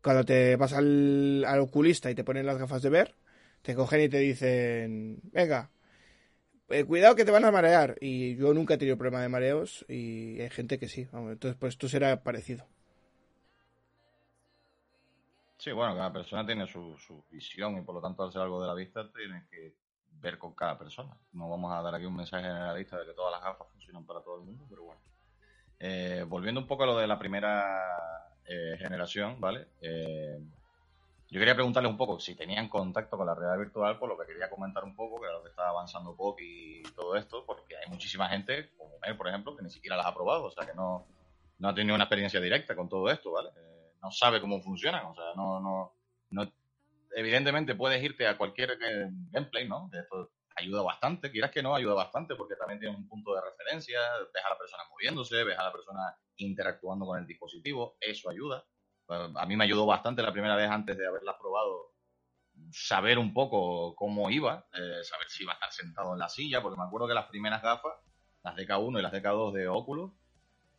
[0.02, 3.14] Cuando te vas al, oculista y te ponen las gafas de ver,
[3.62, 5.70] te cogen y te dicen, venga,
[6.68, 7.96] eh, cuidado que te van a marear.
[8.00, 11.08] Y yo nunca he tenido problema de mareos y hay gente que sí.
[11.12, 12.66] entonces, pues esto será parecido.
[15.56, 18.60] Sí, bueno, cada persona tiene su, su visión y por lo tanto al ser algo
[18.60, 19.74] de la vista tienes que
[20.20, 21.16] ver con cada persona.
[21.32, 24.20] No vamos a dar aquí un mensaje generalista de que todas las gafas funcionan para
[24.20, 25.00] todo el mundo, pero bueno.
[25.78, 27.64] Eh, volviendo un poco a lo de la primera
[28.46, 29.68] eh, generación, ¿vale?
[29.80, 30.38] Eh,
[31.34, 34.24] yo quería preguntarles un poco si tenían contacto con la realidad virtual, por lo que
[34.24, 37.90] quería comentar un poco, que lo que está avanzando POC y todo esto, porque hay
[37.90, 40.74] muchísima gente, como él, por ejemplo, que ni siquiera las ha probado, o sea, que
[40.74, 41.08] no,
[41.58, 43.50] no ha tenido una experiencia directa con todo esto, ¿vale?
[44.00, 45.96] no sabe cómo funcionan, o sea, no, no,
[46.30, 46.52] no
[47.16, 49.88] evidentemente puedes irte a cualquier eh, gameplay, ¿no?
[49.90, 53.40] De esto ayuda bastante, quieras que no, ayuda bastante porque también tiene un punto de
[53.40, 53.98] referencia,
[54.32, 58.64] ves a la persona moviéndose, ves a la persona interactuando con el dispositivo, eso ayuda.
[59.08, 61.92] A mí me ayudó bastante la primera vez antes de haberla probado
[62.70, 66.62] saber un poco cómo iba, eh, saber si iba a estar sentado en la silla,
[66.62, 67.94] porque me acuerdo que las primeras gafas,
[68.42, 70.12] las DK1 y las DK2 de Oculus,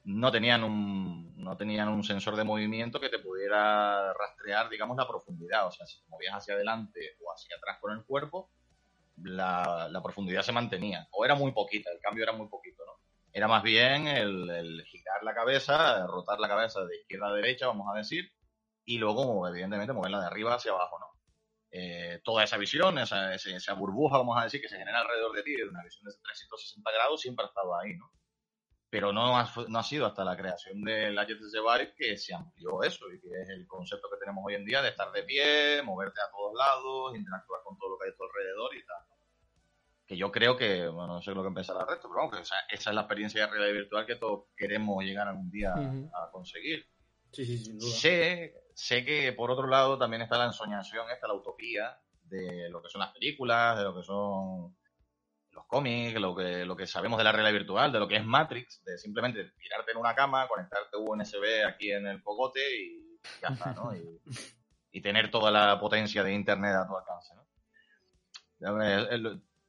[0.06, 5.08] no tenían un no tenían un sensor de movimiento que te pudiera rastrear, digamos, la
[5.08, 5.68] profundidad.
[5.68, 8.50] O sea, si te movías hacia adelante o hacia atrás con el cuerpo,
[9.24, 11.08] la, profundidad se mantenía.
[11.12, 12.84] O era muy poquita, el cambio era muy poquito.
[13.36, 17.94] Era más bien el, girar la cabeza, rotar la cabeza de izquierda a derecha, vamos
[17.94, 18.32] a decir,
[18.86, 21.08] y luego, evidentemente, moverla de arriba hacia abajo, ¿no?
[21.70, 25.54] Eh, toda esa visión, esa, burbuja, vamos a decir, que se genera alrededor de ti,
[25.54, 28.10] de una visión de 360 grados, siempre ha estado ahí, ¿no?
[28.90, 32.82] pero no ha, no ha sido hasta la creación del HTC Vive que se amplió
[32.84, 35.82] eso y que es el concepto que tenemos hoy en día de estar de pie,
[35.84, 39.15] moverte a todos lados, interactuar con todo lo que hay a tu alrededor y tal.
[40.06, 42.42] Que yo creo que, bueno, no sé lo que pensará el resto, pero vamos, que
[42.42, 46.32] esa, esa es la experiencia de realidad virtual que todos queremos llegar algún día a
[46.32, 46.86] conseguir.
[47.32, 47.92] Sí, sí, sin duda.
[47.92, 52.82] Sé, sé que por otro lado también está la ensoñación, está la utopía de lo
[52.82, 54.76] que son las películas, de lo que son
[55.52, 58.26] los cómics, lo que, lo que sabemos de la realidad virtual, de lo que es
[58.26, 63.48] Matrix, de simplemente tirarte en una cama, conectarte USB aquí en el cogote y ya
[63.48, 63.96] está, ¿no?
[63.96, 64.22] Y,
[64.92, 67.46] y tener toda la potencia de Internet a tu alcance, ¿no?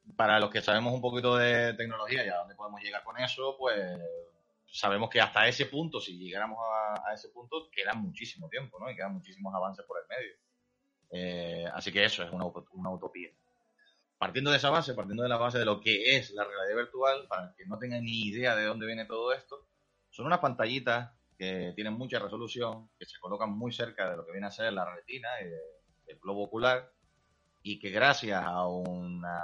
[0.07, 3.17] El- Para los que sabemos un poquito de tecnología y a dónde podemos llegar con
[3.19, 3.99] eso, pues
[4.65, 8.89] sabemos que hasta ese punto, si llegáramos a, a ese punto, queda muchísimo tiempo, ¿no?
[8.89, 10.33] Y quedan muchísimos avances por el medio.
[11.09, 13.29] Eh, así que eso es una, una utopía.
[14.17, 17.27] Partiendo de esa base, partiendo de la base de lo que es la realidad virtual,
[17.27, 19.67] para el que no tengan ni idea de dónde viene todo esto,
[20.09, 24.31] son unas pantallitas que tienen mucha resolución, que se colocan muy cerca de lo que
[24.31, 25.77] viene a ser la retina y de-
[26.07, 26.91] del globo ocular,
[27.61, 29.39] y que gracias a una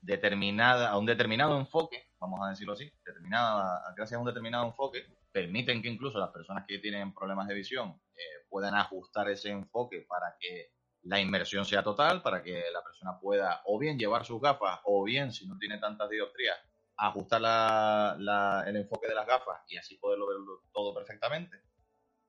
[0.00, 5.04] determinada, a un determinado enfoque, vamos a decirlo así, determinada, gracias a un determinado enfoque,
[5.32, 10.06] permiten que incluso las personas que tienen problemas de visión eh, puedan ajustar ese enfoque
[10.08, 10.72] para que
[11.02, 15.04] la inmersión sea total, para que la persona pueda o bien llevar sus gafas o
[15.04, 16.56] bien, si no tiene tantas dioptrías,
[16.96, 20.38] ajustar la- la- el enfoque de las gafas y así poderlo ver
[20.72, 21.62] todo perfectamente.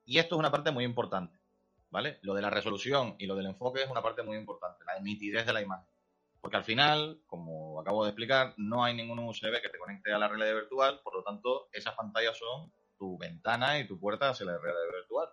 [0.06, 1.40] Y esto es una parte muy importante,
[1.90, 2.20] ¿vale?
[2.22, 5.46] Lo de la resolución y lo del enfoque es una parte muy importante, la nitidez
[5.46, 5.88] de la imagen.
[6.42, 10.18] Porque al final, como acabo de explicar, no hay ningún USB que te conecte a
[10.18, 14.46] la realidad virtual, por lo tanto, esas pantallas son tu ventana y tu puerta hacia
[14.46, 15.30] la realidad virtual.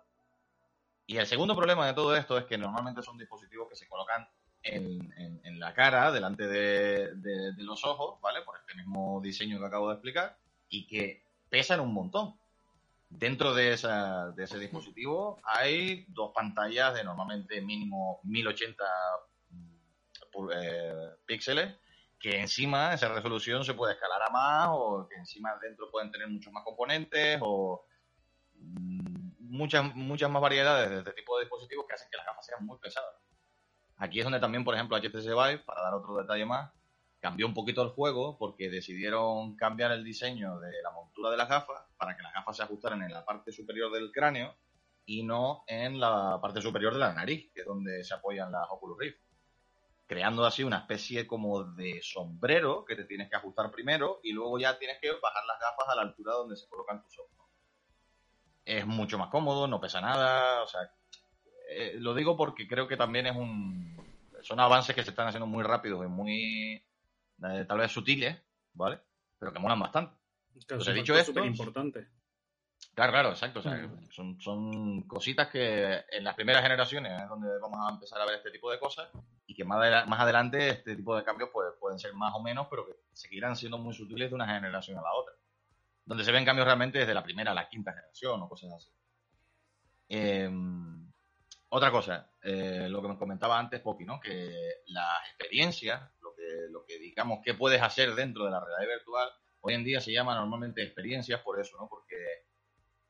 [1.05, 4.27] Y el segundo problema de todo esto es que normalmente son dispositivos que se colocan
[4.63, 8.41] en, la cara, delante de, de- los ojos, ¿vale?
[8.41, 10.37] Por este mismo diseño que acabo de explicar,
[10.69, 12.35] y que pesan un montón.
[13.09, 19.36] Dentro de, esa- de ese dispositivo hay dos pantallas de normalmente mínimo 1080 pul-
[20.53, 20.93] eh,
[21.25, 21.75] píxeles,
[22.19, 26.27] que encima esa resolución se puede escalar a más, o que encima dentro pueden tener
[26.27, 27.85] muchos más componentes, o
[28.55, 32.45] mm, muchas, muchas más variedades de este tipo de dispositivos que hacen que las gafas
[32.45, 33.15] sean muy pesadas.
[33.97, 36.71] Aquí es donde también, por ejemplo, HTC Vive, para dar otro detalle más,
[37.19, 41.49] cambió un poquito el juego porque decidieron cambiar el diseño de la montura de las
[41.49, 44.55] gafas para que las gafas se ajustaran en la parte superior del cráneo
[45.05, 48.67] y no en la parte superior de la nariz, que es donde se apoyan las
[48.69, 49.19] Oculus Rift.
[50.07, 54.57] Creando así una especie como de sombrero que te tienes que ajustar primero y luego
[54.57, 57.31] ya tienes que bajar las gafas a la altura donde se colocan tus ojos.
[58.63, 60.81] Es mucho más cómodo, no pesa nada, o sea,
[61.69, 63.95] eh, lo digo porque creo que también es un
[64.41, 66.73] son avances que se están haciendo muy rápidos y muy
[67.43, 68.37] eh, tal vez sutiles,
[68.73, 68.99] ¿vale?
[69.37, 70.15] Pero que molan bastante.
[70.65, 72.07] Claro, Pues es he un dicho esto, superimportante.
[72.93, 73.59] Claro, claro, exacto.
[73.59, 74.09] O sea, Mm.
[74.09, 78.35] son, son cositas que en las primeras generaciones es donde vamos a empezar a ver
[78.35, 79.09] este tipo de cosas
[79.45, 82.67] y que más, más adelante este tipo de cambios pues, pueden ser más o menos,
[82.69, 85.33] pero que seguirán siendo muy sutiles de una generación a la otra.
[86.05, 88.89] Donde se ven cambios realmente desde la primera a la quinta generación o cosas así.
[90.09, 90.49] Eh,
[91.69, 94.19] otra cosa, eh, lo que me comentaba antes, Poki, ¿no?
[94.19, 98.95] Que las experiencias, lo que, lo que digamos que puedes hacer dentro de la realidad
[98.95, 99.29] virtual,
[99.61, 101.87] hoy en día se llama normalmente experiencias por eso, ¿no?
[101.89, 102.15] Porque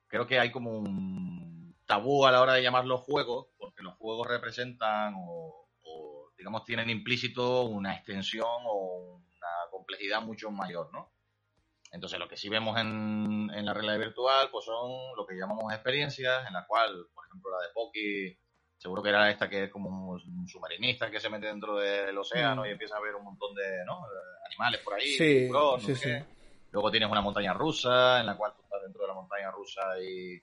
[0.07, 4.27] creo que hay como un tabú a la hora de llamarlos juegos, porque los juegos
[4.27, 11.11] representan o, o, digamos, tienen implícito una extensión o una complejidad mucho mayor, ¿no?
[11.91, 15.71] Entonces, lo que sí vemos en, en la realidad virtual, pues son lo que llamamos
[15.73, 18.37] experiencias, en la cual, por ejemplo, la de Poki,
[18.77, 22.63] seguro que era esta que es como un submarinista que se mete dentro del océano
[22.63, 22.65] Mm.
[22.65, 23.99] y empieza a ver un montón de ¿no?
[24.05, 26.01] Eh, animales por ahí, Sí, no sí, sé sí.
[26.03, 26.25] qué.
[26.71, 30.39] Luego tienes una montaña rusa, en la cual tú dentro de la montaña rusa y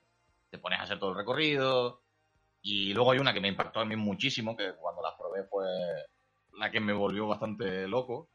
[0.50, 2.02] te pones a hacer todo el recorrido.
[2.62, 5.66] Y luego hay una que me impactó a mí muchísimo, que cuando la probé fue
[6.58, 8.30] la que me volvió bastante loco,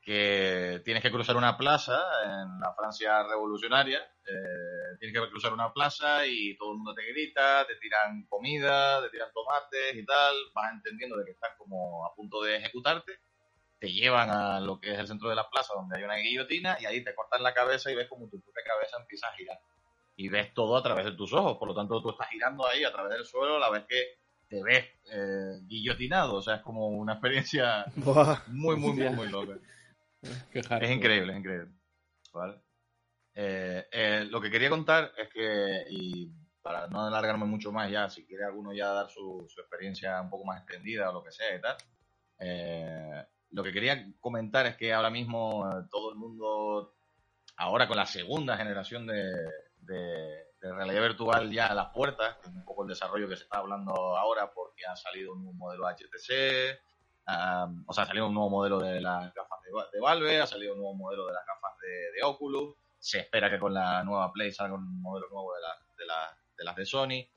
[0.00, 5.72] que tienes que cruzar una plaza en la Francia revolucionaria, eh, tienes que cruzar una
[5.72, 10.34] plaza y todo el mundo te grita, te tiran comida, te tiran tomates y tal,
[10.54, 13.18] vas entendiendo de que están como a punto de ejecutarte,
[13.78, 16.76] te llevan a lo que es el centro de la plaza donde hay una guillotina
[16.80, 19.58] y ahí te cortan la cabeza y ves como tu propia cabeza empieza a girar.
[20.16, 22.82] Y ves todo a través de tus ojos, por lo tanto tú estás girando ahí
[22.82, 24.18] a través del suelo a la vez que
[24.48, 28.42] te ves eh, guillotinado, o sea, es como una experiencia Buah.
[28.48, 29.58] muy, muy, muy, muy loca.
[30.52, 31.72] Qué Es increíble, es increíble.
[32.32, 32.60] ¿Vale?
[33.34, 36.28] Eh, eh, lo que quería contar es que, y
[36.60, 40.28] para no alargarme mucho más ya, si quiere alguno ya dar su, su experiencia un
[40.28, 41.76] poco más extendida o lo que sea y tal,
[42.40, 46.94] eh, lo que quería comentar es que ahora mismo eh, todo el mundo,
[47.56, 49.22] ahora con la segunda generación de,
[49.80, 53.58] de- de realidad virtual ya a las puertas, un poco el desarrollo que se está
[53.58, 56.80] hablando ahora porque ha salido un nuevo modelo HTC,
[57.28, 59.58] Um, o sea, ha salido un nuevo modelo de las gafas
[59.92, 63.50] de, Valve, ha salido un nuevo modelo de las gafas de, de, Oculus, se espera
[63.50, 66.04] que con la nueva Play salga un modelo nuevo de,
[66.56, 67.28] de las de Sony.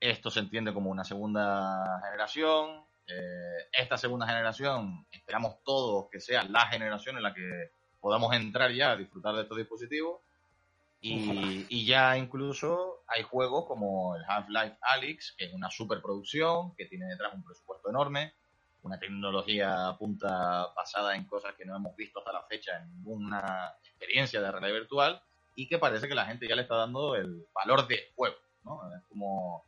[0.00, 2.84] Esto se entiende como una segunda generación.
[3.08, 8.72] Eh, esta segunda generación esperamos todos que sea la generación en la que podamos entrar
[8.72, 10.20] ya a disfrutar de estos dispositivos.
[11.00, 17.06] Y, ya incluso hay juegos como el Half-Life Alyx, que es una superproducción, que tiene
[17.06, 18.34] detrás un presupuesto enorme,
[18.82, 23.74] una tecnología punta basada en cosas que no hemos visto hasta la fecha en ninguna
[23.84, 25.22] experiencia de realidad virtual,
[25.54, 28.36] y que parece que la gente ya le está dando el valor de juego.
[28.64, 28.80] ¿no?
[28.96, 29.64] Es como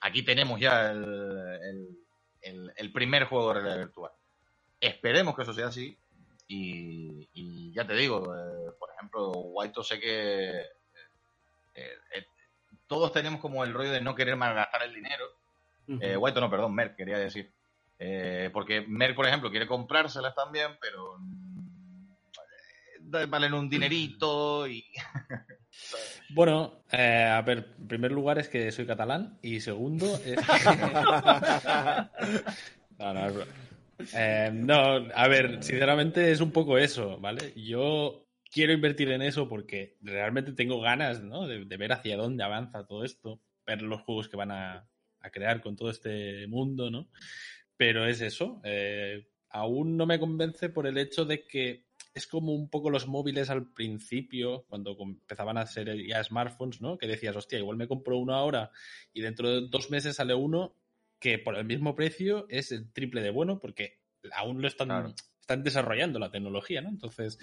[0.00, 2.05] aquí tenemos ya el, el,
[2.92, 4.12] primer juego de realidad virtual.
[4.80, 5.96] Esperemos que eso sea así.
[6.48, 10.60] Y, ya te digo, eh, por ejemplo, White sé que
[11.74, 12.26] eh, eh,
[12.86, 15.24] todos tenemos como el rollo de no querer malgastar el dinero.
[15.88, 17.52] White no, perdón, Merck quería decir.
[18.52, 21.18] porque Merck, por ejemplo, quiere comprárselas también, pero
[23.28, 24.84] valen un dinerito y...
[26.30, 30.36] Bueno, eh, a ver, en primer lugar es que soy catalán y segundo es
[32.98, 33.44] no, no,
[34.14, 37.52] eh, no, a ver, sinceramente es un poco eso, ¿vale?
[37.56, 41.46] Yo quiero invertir en eso porque realmente tengo ganas, ¿no?
[41.46, 44.88] De, ver hacia dónde avanza todo esto, ver los juegos que van a,
[45.32, 47.08] crear con todo este mundo, ¿no?
[47.76, 51.85] Pero es eso, eh, aún no me convence por el hecho de que
[52.16, 56.96] es como un poco los móviles al principio, cuando empezaban a ser ya smartphones, ¿no?
[56.96, 58.70] Que decías, hostia, igual me compro uno ahora
[59.12, 60.74] y dentro de dos meses sale uno
[61.20, 64.00] que por el mismo precio es el triple de bueno porque
[64.32, 66.88] aún lo están, están desarrollando la tecnología, ¿no?
[66.88, 67.38] Entonces,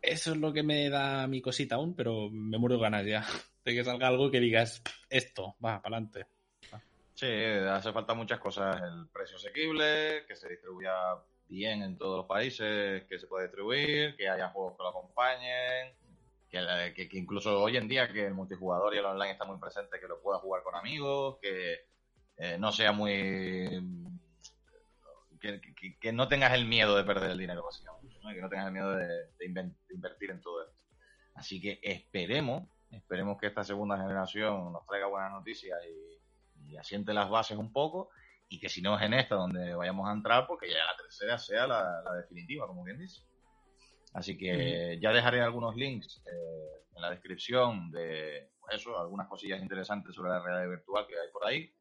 [0.00, 3.26] eso es lo que me da mi cosita aún, pero me muero ganas ya
[3.64, 6.26] de que salga algo que digas, esto, va, para adelante.
[7.14, 10.92] Sí, hace falta muchas cosas, el precio asequible, que se distribuya
[11.48, 15.94] bien en todos los países que se puede distribuir, que haya juegos que lo acompañen,
[16.94, 20.06] que, incluso hoy en día que el multijugador y el online está muy presente, que
[20.06, 21.86] lo pueda jugar con amigos, que
[22.36, 23.82] eh, no sea muy...
[26.00, 28.92] Que, no tengas el miedo de perder el dinero, básicamente, que no tengas el miedo
[28.96, 29.28] de,
[29.90, 30.74] invertir en todo esto.
[31.34, 35.78] Así que esperemos, esperemos que esta segunda generación nos traiga buenas noticias
[36.62, 38.08] y asiente las bases un poco
[38.54, 41.38] y que si no es en esta donde vayamos a entrar, porque ya la tercera
[41.38, 43.22] sea la, definitiva, como bien dice.
[44.12, 49.60] Así que ya dejaré algunos links eh, en la descripción de pues eso, algunas cosillas
[49.60, 51.74] interesantes sobre la realidad virtual que hay por ahí.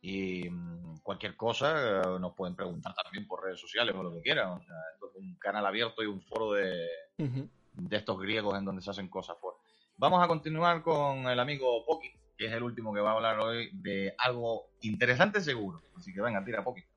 [0.00, 4.22] Y mm, cualquier cosa eh, nos pueden preguntar también por redes sociales o lo que
[4.22, 4.60] quieran.
[4.60, 8.90] esto es un canal abierto y un foro de, de estos griegos en donde se
[8.90, 9.36] hacen cosas.
[9.96, 12.10] Vamos a continuar con el amigo Poki,
[12.42, 15.80] que es el último que va a hablar hoy de algo interesante seguro.
[15.96, 16.88] Así que venga, tira poquito.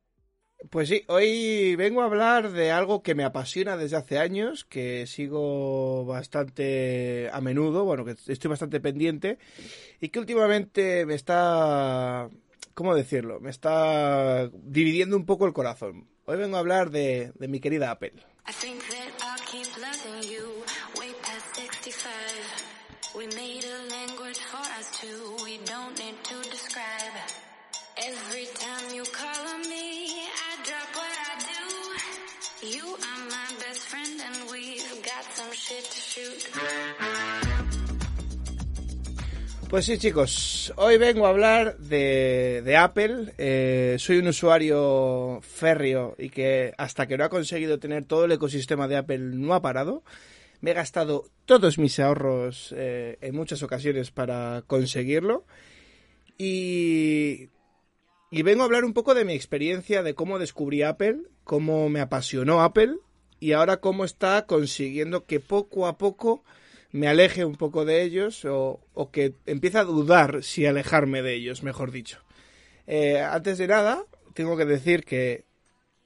[0.72, 5.06] Pues sí, hoy vengo a hablar de algo que me apasiona desde hace años, que
[5.06, 9.38] sigo bastante a menudo, bueno, que estoy bastante pendiente
[10.02, 12.28] y que últimamente me está,
[12.74, 13.40] ¿cómo decirlo?
[13.40, 16.08] Me está dividiendo un poco el corazón.
[16.26, 18.14] Hoy vengo a hablar de, de mi querida Apple.
[39.70, 43.34] Pues sí, chicos, hoy vengo a hablar de, Apple.
[43.38, 48.32] Eh, soy un usuario férreo y que hasta que no ha conseguido tener todo el
[48.32, 50.04] ecosistema de Apple no ha parado.
[50.62, 55.46] Me he gastado todos mis ahorros eh, en muchas ocasiones para conseguirlo.
[56.38, 57.50] Y,
[58.32, 62.00] y vengo a hablar un poco de mi experiencia de cómo descubrí Apple, cómo me
[62.00, 63.00] apasionó Apple
[63.46, 66.44] y ahora cómo está consiguiendo que poco a poco
[66.92, 68.80] me aleje un poco de ellos o,
[69.12, 72.18] que empiece a dudar si alejarme de ellos, mejor dicho.
[72.88, 74.04] Eh, antes de nada,
[74.34, 75.44] tengo que decir que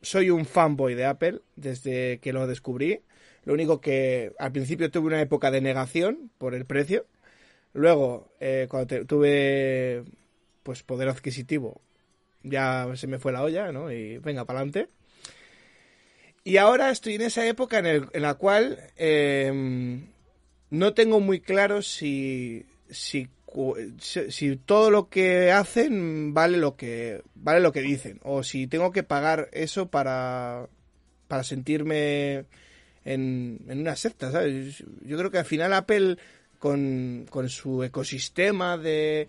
[0.01, 3.03] soy un fanboy de Apple desde que lo descubrí.
[3.45, 7.05] Lo único que al principio tuve una época de negación por el precio.
[7.71, 10.03] Luego, eh, cuando tuve
[10.63, 11.79] pues poder adquisitivo,
[12.43, 13.93] ya se me fue la olla, ¿no?
[13.93, 14.89] Y venga, para adelante.
[16.43, 20.07] Y ahora estoy en esa época en, la cual em,
[20.69, 23.29] no tengo muy claro si, si,
[23.99, 28.19] si, todo lo que hacen vale lo que, vale lo que dicen.
[28.23, 30.67] O si tengo que pagar eso para,
[31.27, 32.45] para sentirme
[33.05, 34.83] en, en una secta, ¿sabes?
[35.01, 36.17] Yo creo que al final Apple,
[36.57, 39.27] con, con su ecosistema de,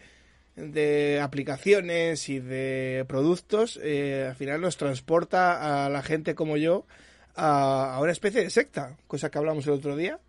[0.61, 6.87] de aplicaciones y de productos, eh, al final nos transporta a la gente como yo
[7.35, 10.21] a, una especie de secta, cosa que hablamos el otro día.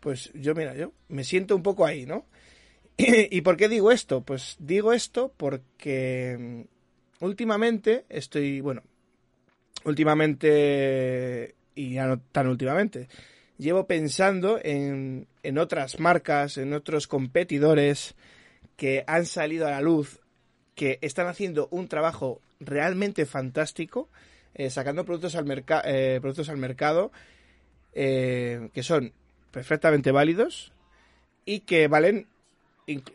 [0.00, 2.26] Pues yo, mira, yo me siento un poco ahí, ¿no?
[2.96, 4.22] ¿Y por qué digo esto?
[4.22, 8.82] Pues digo esto porque mm, últimamente estoy, bueno,
[9.84, 13.08] últimamente y ya no tan últimamente,
[13.56, 18.16] llevo pensando en, en otras marcas, en otros competidores
[18.78, 20.20] que han salido a la luz,
[20.76, 24.08] que están haciendo un trabajo realmente fantástico,
[24.54, 27.10] eh, sacando productos al, eh, productos al mercado
[27.92, 29.12] eh, que son
[29.50, 30.72] perfectamente válidos
[31.44, 32.28] y que valen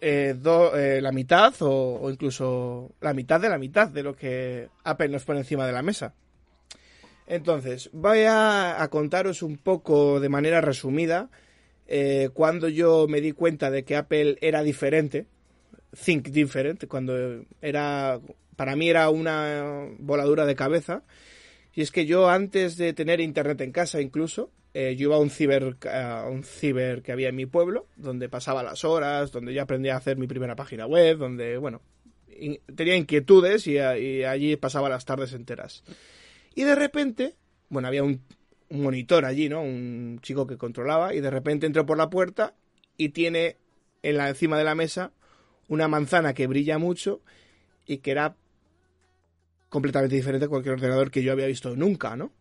[0.01, 5.39] la mitad o, incluso la mitad de la mitad de lo que Apple nos pone
[5.39, 6.13] encima de la mesa.
[7.25, 11.29] Entonces, voy a, contaros un poco de manera resumida
[12.33, 15.25] cuando yo me di cuenta de que Apple era diferente,
[15.93, 18.19] think different, cuando era
[18.55, 21.03] para mí era una voladura de cabeza.
[21.73, 25.19] Y es que yo antes de tener internet en casa incluso, eh, yo iba a
[25.19, 29.53] un ciber, a un ciber que había en mi pueblo, donde pasaba las horas, donde
[29.53, 31.81] yo aprendí a hacer mi primera página web, donde, bueno,
[32.75, 35.83] tenía inquietudes y, allí pasaba las tardes enteras.
[36.55, 37.35] Y de repente,
[37.69, 38.21] bueno, había un,
[38.69, 39.61] un, monitor allí, ¿no?
[39.61, 42.53] Un chico que controlaba y de repente entró por la puerta
[42.97, 43.57] y tiene
[44.03, 45.11] en la encima de la mesa
[45.73, 47.21] una manzana que brilla mucho
[47.85, 48.35] y que era
[49.69, 52.31] completamente diferente a cualquier ordenador que yo había visto nunca, ¿no?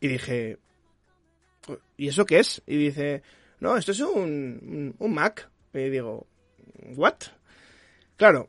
[0.00, 0.58] Y dije,
[1.96, 2.62] ¿y eso qué es?
[2.66, 3.22] Y dice,
[3.60, 5.48] no, esto es un, un Mac.
[5.74, 6.26] Y digo,
[6.94, 7.16] ¿what?
[8.16, 8.48] Claro,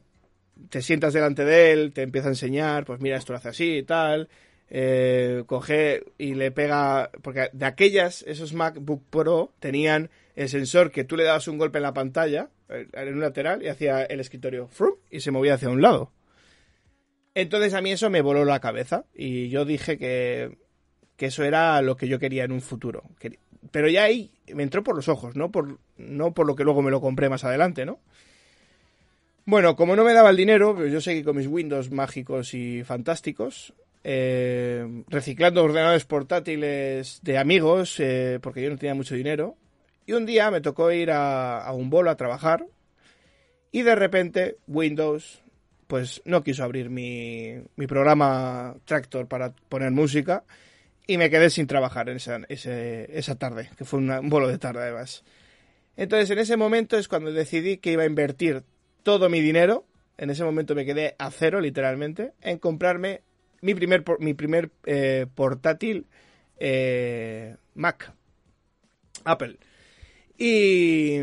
[0.70, 3.78] te sientas delante de él, te empieza a enseñar, pues mira, esto lo hace así
[3.78, 4.30] y tal.
[4.70, 11.06] Eh, coge y le pega, porque de aquellas, esos MacBook Pro tenían el sensor que
[11.06, 14.68] tú le dabas un golpe en la pantalla, en un lateral, y hacía el escritorio,
[14.68, 16.12] frum, y se movía hacia un lado.
[17.38, 20.58] Entonces a mí eso me voló la cabeza y yo dije que,
[21.20, 23.04] eso era lo que yo quería en un futuro.
[23.70, 26.82] Pero ya ahí me entró por los ojos, no por, no por lo que luego
[26.82, 28.00] me lo compré más adelante, ¿no?
[29.46, 32.84] Bueno, como no me daba el dinero, pues yo seguí con mis Windows mágicos y
[32.84, 33.72] fantásticos,
[34.04, 39.58] eh, reciclando ordenadores portátiles de amigos, eh, porque yo no tenía mucho dinero.
[40.08, 42.66] Y un día me tocó ir a, a un bolo a trabajar
[43.72, 45.44] y de repente Windows
[45.88, 50.44] pues no quiso abrir mi, mi programa Tractor para poner música
[51.08, 54.82] y me quedé sin trabajar en esa, esa tarde, que fue un bolo de tarde
[54.82, 55.24] además.
[55.96, 58.64] Entonces en ese momento es cuando decidí que iba a invertir
[59.04, 59.86] todo mi dinero,
[60.18, 63.22] en ese momento me quedé a cero literalmente, en comprarme
[63.62, 66.06] mi primer, mi primer eh, portátil
[66.60, 68.12] eh, Mac,
[69.24, 69.58] Apple.
[70.38, 71.18] Y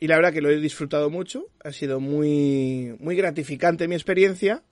[0.00, 4.62] la verdad que lo he disfrutado mucho, ha sido muy, muy gratificante mi experiencia,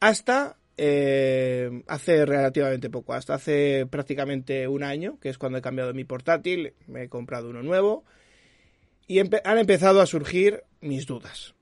[0.00, 5.94] hasta eh, hace relativamente poco, hasta hace prácticamente un año, que es cuando he cambiado
[5.94, 8.04] mi portátil, me he comprado uno nuevo,
[9.06, 11.54] y han empezado a surgir mis dudas.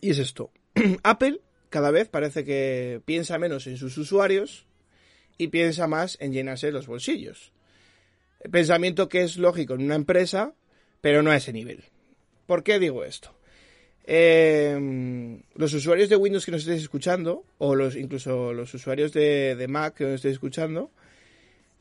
[0.00, 0.50] Y es esto,
[1.02, 1.40] Apple
[1.70, 4.64] cada vez parece que piensa menos en sus usuarios
[5.38, 7.53] y piensa más en llenarse los bolsillos.
[8.50, 10.54] Pensamiento que es lógico en una empresa
[11.04, 11.84] pero no a ese nivel.
[12.46, 13.30] ¿Por qué digo esto?
[14.06, 19.66] Eh, los usuarios de Windows que nos estéis escuchando, o los incluso los usuarios de,
[19.68, 20.90] Mac que nos estéis escuchando,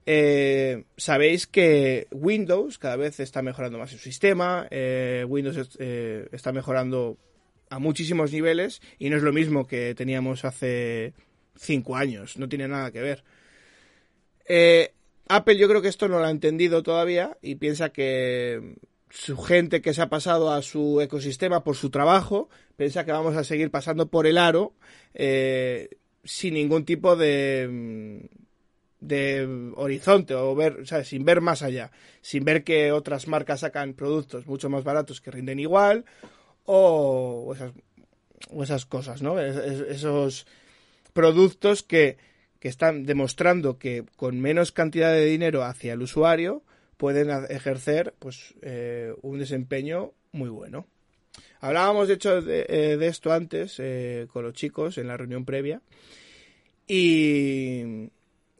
[0.06, 7.18] eh, sabéis que Windows cada vez está mejorando más su sistema, eh, Windows está mejorando
[7.70, 11.14] a muchísimos niveles y no es lo mismo que teníamos hace
[11.56, 13.24] cinco años, no tiene nada que ver.
[15.28, 18.76] Apple yo creo que esto no lo ha entendido todavía y piensa que
[19.10, 23.36] su gente que se ha pasado a su ecosistema por su trabajo, piensa que vamos
[23.36, 24.74] a seguir pasando por el aro
[25.14, 25.90] eh,
[26.24, 28.28] sin ningún tipo de,
[29.00, 31.92] de horizonte o ver, sin ver más allá,
[32.22, 36.06] sin ver que otras marcas sacan productos mucho más baratos que rinden igual
[36.66, 37.74] o, esas,
[38.50, 39.40] o esas, cosas, ¿no?
[39.40, 40.48] esos
[41.14, 42.18] productos que,
[42.64, 46.64] que están demostrando que con menos cantidad de dinero hacia el usuario
[46.96, 50.88] pueden ejercer pues eh, un desempeño muy bueno.
[51.60, 55.82] Hablábamos de hecho de, eh, esto antes eh, con los chicos en la reunión previa
[56.88, 58.10] y,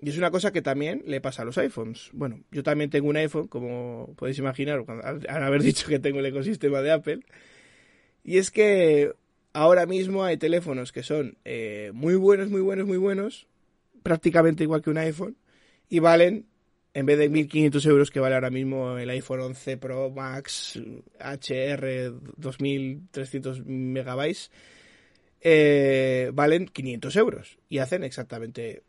[0.02, 2.10] es una cosa que también le pasa a los iPhones.
[2.12, 6.26] Bueno, yo también tengo un iPhone, como podéis imaginar, al, haber dicho que tengo el
[6.26, 7.20] ecosistema de Apple.
[8.26, 9.14] Y es que
[9.54, 11.38] ahora mismo hay teléfonos que son
[11.94, 13.48] muy buenos, muy buenos, muy buenos,
[14.04, 15.38] prácticamente igual que un iPhone,
[15.90, 16.46] y valen
[16.94, 20.80] en vez de 1.500 euros que vale ahora mismo el iPhone 11 Pro Max
[21.20, 24.52] HR 2300 megabytes,
[25.42, 28.84] eh, valen 500 euros y hacen exactamente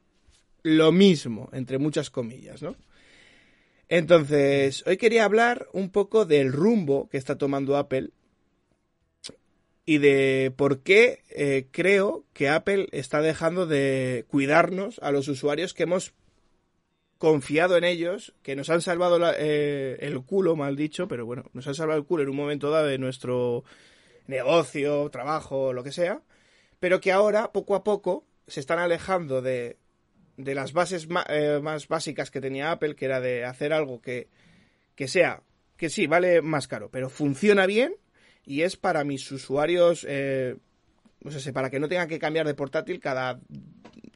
[0.63, 2.77] lo mismo, entre muchas comillas, ¿no?
[3.89, 8.11] Entonces, hoy quería hablar un poco del rumbo que está tomando Apple
[9.87, 15.75] y de por qué eh, creo que Apple está dejando de cuidarnos a los usuarios
[15.75, 16.15] que hemos
[17.19, 21.67] confiado en ellos, que nos han salvado eh, el culo, mal dicho, pero bueno, nos
[21.67, 23.65] han salvado el culo en un momento dado de nuestro
[24.27, 26.23] negocio, trabajo, lo que sea,
[26.81, 29.79] pero que ahora, poco a poco, se están alejando de,
[30.37, 34.29] de las bases eh, más básicas que tenía Apple, que era de hacer algo que,
[34.95, 35.43] que sea,
[35.77, 37.97] que sí, vale más caro, pero funciona bien
[38.47, 40.57] y es para mis usuarios, eh,
[41.21, 43.41] no sé, para que no tengan que cambiar de portátil cada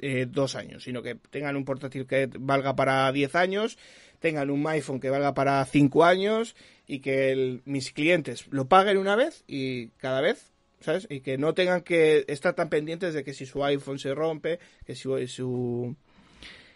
[0.00, 3.78] eh, dos años, sino que tengan un portátil que valga para 10 años,
[4.20, 6.54] tengan un iPhone que valga para 5 años
[6.86, 11.08] y que mis clientes lo paguen una vez y cada vez, ¿sabes?
[11.10, 14.60] Y que no tengan que estar tan pendientes de que si su iPhone se rompe,
[14.86, 15.96] que si su,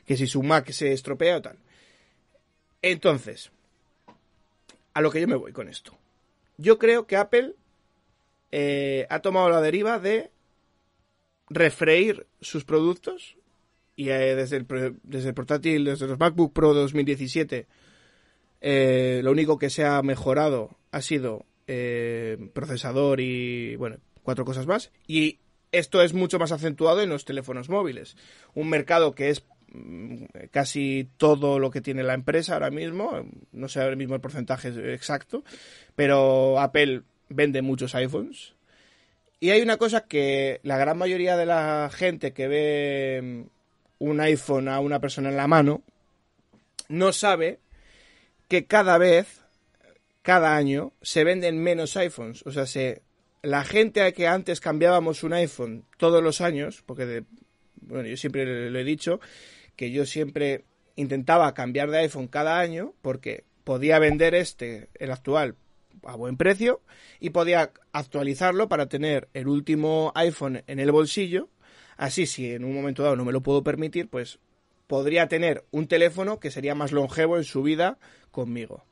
[0.05, 1.59] que si su Mac se estropea o tal.
[2.81, 3.53] Entonces,
[4.95, 5.97] a lo que yo me voy con esto.
[6.57, 7.55] Yo creo que Apple
[8.51, 10.31] eh, ha tomado la deriva de
[11.49, 13.37] refreír sus productos
[13.97, 14.67] y eh, desde, el,
[15.03, 17.67] desde el portátil, desde los MacBook Pro 2017,
[18.61, 21.47] eh, lo único que se ha mejorado ha sido
[22.53, 24.93] procesador y, bueno, cuatro cosas más.
[25.07, 25.39] Y
[25.71, 28.17] esto es mucho más acentuado en los teléfonos móviles.
[28.53, 29.43] Un mercado que es
[30.51, 34.69] casi todo lo que tiene la empresa ahora mismo, no sé ahora mismo el porcentaje
[34.93, 35.45] exacto,
[35.95, 38.55] pero Apple vende muchos iPhones.
[39.41, 43.43] Y hay una cosa que la gran mayoría de la gente que ve mm,
[43.99, 45.83] un iPhone a una persona en la mano
[46.89, 47.59] no sabe
[48.49, 49.41] que cada vez,
[50.23, 52.47] cada año, se venden menos iPhones.
[52.47, 53.03] O sea, se,
[53.43, 57.25] la gente a que antes cambiábamos un iPhone todos los años, porque
[57.81, 59.21] bueno, yo siempre lo he dicho,
[59.83, 60.63] que yo siempre
[60.95, 65.57] intentaba cambiar de iPhone cada año porque podía vender este, el actual,
[66.05, 66.83] a buen precio
[67.19, 71.49] y podía actualizarlo para tener el último iPhone en el bolsillo.
[71.97, 74.39] Así, si en un momento dado no me lo puedo permitir, pues
[74.87, 77.99] podría tener un teléfono que sería más longevo en su vida
[78.31, 78.85] conmigo.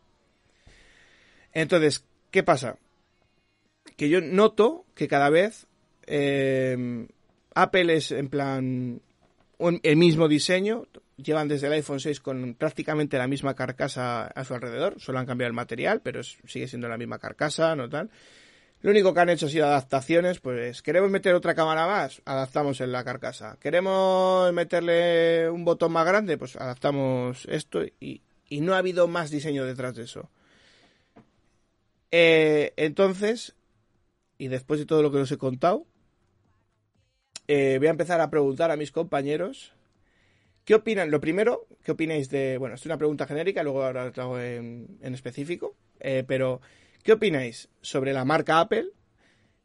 [1.52, 2.78] Entonces, ¿qué pasa?
[3.96, 5.68] Que yo noto que cada vez
[6.08, 7.06] eh,
[7.54, 9.02] Apple es en plan
[9.82, 14.54] el mismo diseño, llevan desde el iPhone 6 con prácticamente la misma carcasa a su
[14.54, 18.10] alrededor, solo han cambiado el material, pero sigue siendo la misma carcasa, no tal.
[18.82, 22.80] Lo único que han hecho ha sido adaptaciones, pues queremos meter otra cámara más, adaptamos
[22.80, 23.58] en la carcasa.
[23.60, 29.66] Queremos meterle un botón más grande, pues adaptamos esto y, no ha habido más diseño
[29.66, 30.30] detrás de eso.
[32.10, 33.54] Eh, entonces,
[34.38, 35.84] y después de todo lo que os he contado,
[37.50, 39.74] eh, voy a empezar a preguntar a mis compañeros
[40.70, 41.10] ¿Qué opinan?
[41.10, 42.56] Lo primero, ¿qué opináis de.?
[42.58, 45.74] Bueno, es una pregunta genérica, luego ahora lo hago en, específico.
[45.98, 46.60] Eh, pero,
[47.02, 48.86] ¿qué opináis sobre la marca Apple?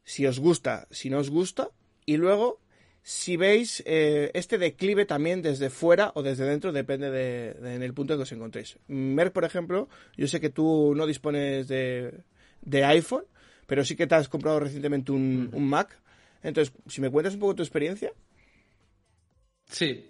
[0.02, 1.70] Si os gusta, si no os gusta.
[2.06, 2.60] Y luego,
[3.02, 7.94] si veis eh, este declive también desde fuera o desde dentro, depende de, en el
[7.94, 8.78] punto en que os encontréis.
[8.88, 12.24] Merck, por ejemplo, yo sé que tú no dispones de,
[12.84, 13.26] iPhone,
[13.68, 16.00] pero sí que te has comprado recientemente un, un Mac.
[16.46, 18.12] Entonces, si me cuentas un poco tu experiencia.
[19.66, 20.06] Sí.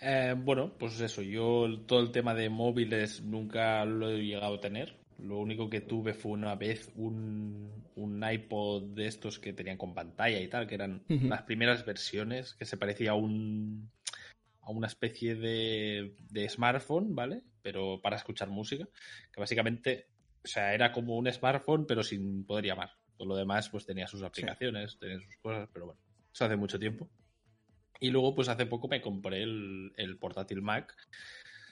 [0.00, 4.60] Eh, bueno, pues eso, yo todo el tema de móviles nunca lo he llegado a
[4.60, 4.96] tener.
[5.18, 10.40] Lo único que tuve fue una vez un, iPod de estos que tenían con pantalla
[10.40, 13.90] y tal, que eran las primeras versiones, que se parecía a un
[14.62, 17.42] a una especie de, de smartphone, ¿vale?
[17.60, 18.88] Pero para escuchar música,
[19.30, 20.06] que básicamente,
[20.42, 22.90] o sea, era como un smartphone, pero sin poder llamar.
[23.16, 26.00] Todo lo demás, pues tenía sus aplicaciones, tenía sus cosas, pero bueno,
[26.32, 27.08] eso hace mucho tiempo.
[28.00, 30.94] Y luego, pues hace poco me compré el, portátil Mac,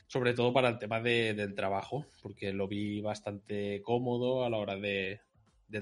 [0.07, 4.77] sobre todo para el tema del trabajo, porque lo vi bastante cómodo a la hora
[4.77, 5.21] de,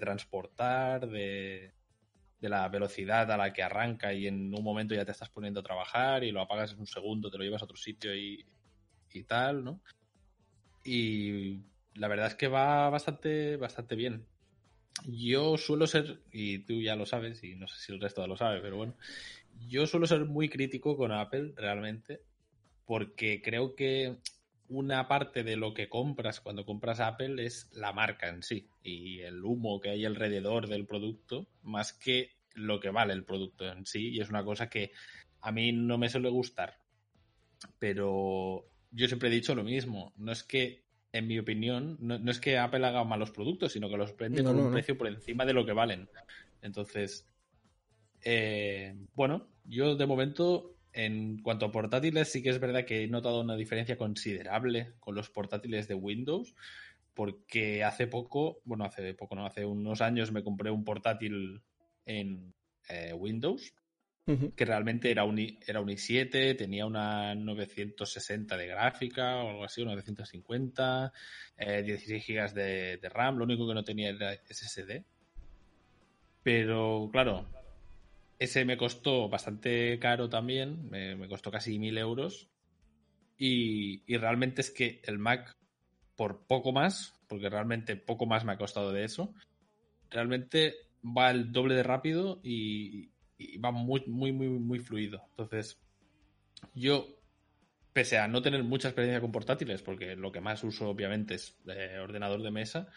[0.01, 1.75] transportar, de,
[2.41, 5.65] la velocidad a la que arranca y en un momento ya te estás poniendo a
[5.65, 8.47] trabajar y lo apagas en un segundo, te lo llevas a otro sitio y,
[9.13, 9.83] y tal, ¿no?
[10.85, 11.61] Y
[11.95, 14.27] la verdad es que va bastante, bastante bien.
[15.07, 18.37] Yo suelo ser, y tú ya lo sabes, y no sé si el resto lo
[18.37, 18.95] sabe, pero bueno,
[19.67, 22.21] yo suelo ser muy crítico con Apple, realmente,
[22.85, 24.17] porque creo que
[24.69, 29.19] una parte de lo que compras cuando compras Apple es la marca en sí y
[29.21, 33.87] el humo que hay alrededor del producto, más que lo que vale el producto en
[33.87, 34.11] sí.
[34.11, 34.93] Y es una cosa que
[35.41, 36.79] a mí no me suele gustar.
[37.79, 40.13] Pero yo siempre he dicho lo mismo.
[40.17, 43.97] No es que, en mi opinión, no, es que Apple haga malos productos, sino que
[43.97, 46.09] los vende con un precio por encima de lo que valen.
[46.63, 47.27] Entonces,
[48.23, 53.09] eh, bueno, yo de momento en cuanto a portátiles, sí que es verdad que he
[53.09, 56.55] notado una diferencia considerable con los portátiles de Windows,
[57.15, 61.63] porque hace poco, bueno, hace poco, no, hace unos años me compré un portátil
[62.07, 62.55] en
[62.89, 63.75] eh, Windows,
[64.57, 69.83] que realmente era un, era un i7, tenía una 960 de gráfica o algo así,
[69.83, 71.13] una 950,
[71.85, 75.05] 16 GB de, de RAM, lo único que no tenía era SSD.
[76.43, 77.47] Pero claro,
[78.39, 82.49] ese me costó bastante caro también, me, costó casi mil euros.
[83.37, 85.57] Y, y, realmente es que el Mac,
[86.17, 89.35] por poco más, porque realmente poco más me ha costado de eso,
[90.11, 90.75] realmente
[91.05, 93.10] va el doble de rápido y,
[93.41, 95.25] y va muy, muy, muy, muy fluido.
[95.31, 95.79] Entonces,
[96.75, 97.09] yo,
[97.93, 101.57] pese a no tener mucha experiencia con portátiles, porque lo que más uso obviamente es
[101.67, 102.89] eh, ordenador de mesa,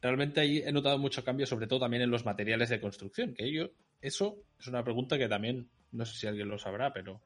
[0.00, 3.50] realmente ahí he notado mucho cambio, sobre todo también en los materiales de construcción, que
[3.52, 3.70] yo,
[4.00, 7.20] eso es una pregunta que también, no sé si alguien lo sabrá, pero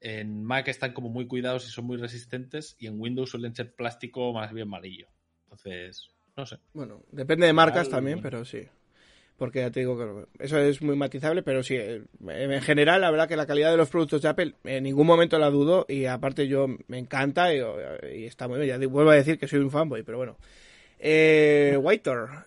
[0.00, 3.74] en Mac están como muy cuidados y son muy resistentes, y en Windows suelen ser
[3.74, 5.08] plástico más bien malillo.
[5.44, 6.58] Entonces, no sé.
[6.72, 8.68] Bueno, depende de marcas también, pero sí
[9.36, 13.10] porque ya te digo que eso es muy matizable, pero sí, eh, en general, la
[13.10, 16.06] verdad que la calidad de los productos de Apple en ningún momento la dudo y
[16.06, 17.60] aparte yo me encanta y,
[18.24, 18.80] está muy bien.
[18.80, 20.36] Ya vuelvo a decir que soy un fanboy, pero bueno.
[20.98, 21.78] Eh,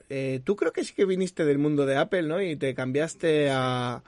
[0.10, 2.42] eh, tú creo que sí que viniste del mundo de Apple, ¿no?
[2.42, 4.04] Y te cambiaste a,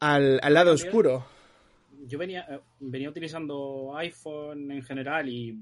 [0.00, 1.24] al, al lado oscuro.
[2.06, 5.56] Yo venía, eh, venía utilizando iPhone en general y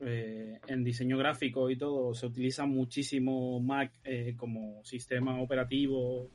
[0.00, 6.30] eh, en diseño gráfico y todo se utiliza muchísimo Mac eh, como sistema operativo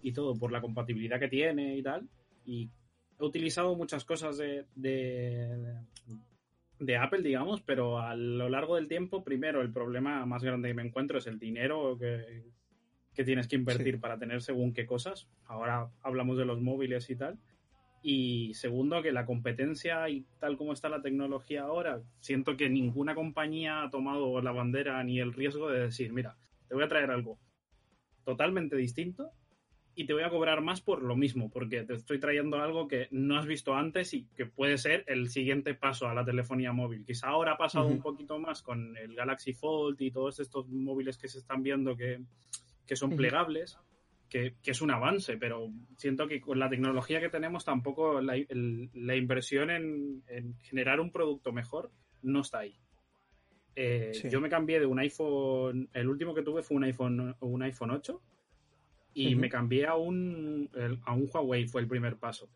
[0.00, 2.08] y todo por la compatibilidad que tiene y tal.
[2.44, 2.70] Y
[3.18, 5.76] he utilizado muchas cosas de, de,
[6.96, 10.86] Apple, digamos, pero a lo largo del tiempo, primero, el problema más grande que me
[10.86, 12.44] encuentro es el dinero que,
[13.12, 15.28] que tienes que invertir para tener según qué cosas.
[15.46, 17.38] Ahora hablamos de los móviles y tal.
[18.02, 23.14] Y segundo, que la competencia y tal como está la tecnología ahora, siento que ninguna
[23.14, 26.36] compañía ha tomado la bandera ni el riesgo de decir, mira,
[26.68, 27.38] te voy a traer algo
[28.24, 29.32] totalmente distinto
[29.94, 33.08] y te voy a cobrar más por lo mismo, porque te estoy trayendo algo que
[33.10, 37.04] no has visto antes y que puede ser el siguiente paso a la telefonía móvil.
[37.04, 41.18] Quizá ahora ha pasado un poquito más con el Galaxy Fold y todos estos móviles
[41.18, 42.22] que se están viendo que,
[42.94, 43.78] son plegables
[44.30, 48.36] que, es un avance, pero siento que con la tecnología que tenemos tampoco la,
[49.16, 50.22] inversión en,
[50.62, 51.90] generar un producto mejor
[52.22, 52.76] no está ahí.
[53.74, 57.62] Eh, yo me cambié de un iPhone, el último que tuve fue un iPhone, un
[57.62, 58.22] iPhone 8
[59.14, 60.70] y me cambié a un,
[61.04, 62.48] a un Huawei, fue el primer paso.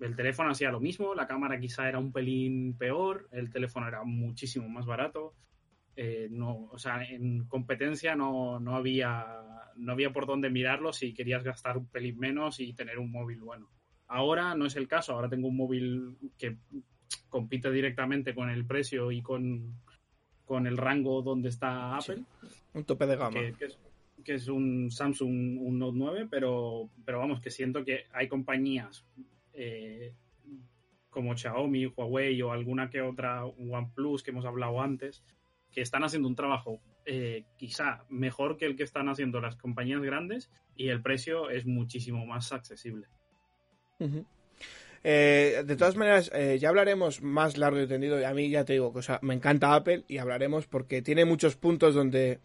[0.00, 4.02] El teléfono hacía lo mismo, la cámara quizá era un pelín peor, el teléfono era
[4.02, 5.34] muchísimo más barato.
[6.02, 9.36] Eh, no, o sea, en competencia no, no había
[9.76, 13.40] no había por dónde mirarlo si querías gastar un pelín menos y tener un móvil
[13.42, 13.68] bueno.
[14.06, 16.56] Ahora no es el caso, ahora tengo un móvil que
[17.28, 19.74] compite directamente con el precio y con,
[20.46, 22.24] con el rango donde está Apple.
[22.72, 23.38] un tope de gama.
[24.24, 29.04] Que, es, un Samsung un Note 9, pero, pero vamos, que siento que hay compañías
[29.52, 30.14] eh,
[31.10, 35.22] como Xiaomi, Huawei o alguna que otra OnePlus que hemos hablado antes,
[35.72, 40.02] que están haciendo un trabajo eh, quizá mejor que el que están haciendo las compañías
[40.02, 43.06] grandes y el precio es muchísimo más accesible.
[45.02, 48.26] Eh, de todas maneras, eh, ya hablaremos más largo y tendido.
[48.26, 51.94] A mí ya te digo que me encanta Apple y hablaremos porque tiene muchos puntos
[51.94, 52.38] donde,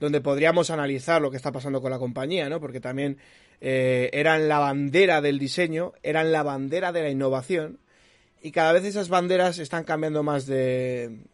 [0.00, 2.60] donde podríamos analizar lo que está pasando con la compañía, ¿no?
[2.60, 3.18] Porque también
[3.60, 7.80] eran la bandera del diseño, eran la bandera de la innovación
[8.40, 11.24] y cada vez esas banderas están cambiando más de,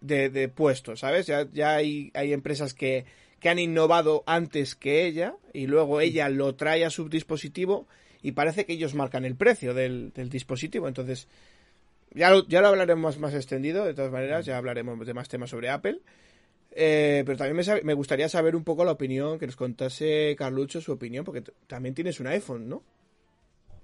[0.00, 1.26] de, puestos, ¿sabes?
[1.26, 3.04] Ya, ya hay, hay empresas que,
[3.40, 7.86] que han innovado antes que ella y luego ella lo trae a su dispositivo
[8.22, 10.88] y parece que ellos marcan el precio del, dispositivo.
[10.88, 11.26] Entonces,
[12.12, 15.50] ya lo, ya lo hablaremos más, extendido, de todas maneras, ya hablaremos de más temas
[15.50, 16.00] sobre Apple.
[16.72, 20.80] Eh, pero también me, me, gustaría saber un poco la opinión, que nos contase Carlucho
[20.80, 22.82] su opinión, porque también tienes un iPhone, ¿no?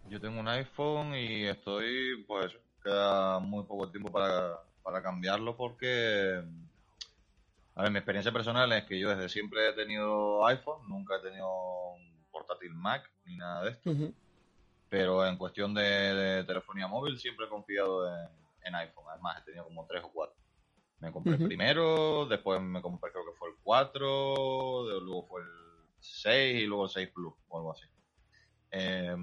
[0.09, 2.53] Yo tengo un iPhone y estoy, pues,
[2.85, 6.41] queda muy poco tiempo para, para cambiarlo porque,
[7.75, 11.23] a ver, mi experiencia personal es que yo desde siempre he tenido iPhone, nunca he
[11.23, 11.49] tenido
[11.91, 13.91] un portátil Mac ni nada de esto.
[14.89, 18.07] Pero en cuestión de, telefonía móvil siempre he confiado
[18.63, 19.07] en, iPhone.
[19.11, 20.37] Además, he tenido como tres o cuatro.
[21.01, 25.49] Me compré el primero, después me compré creo que fue el 4, luego fue el
[25.99, 27.87] 6 y luego el 6 Plus o algo así.
[28.71, 29.17] Eh,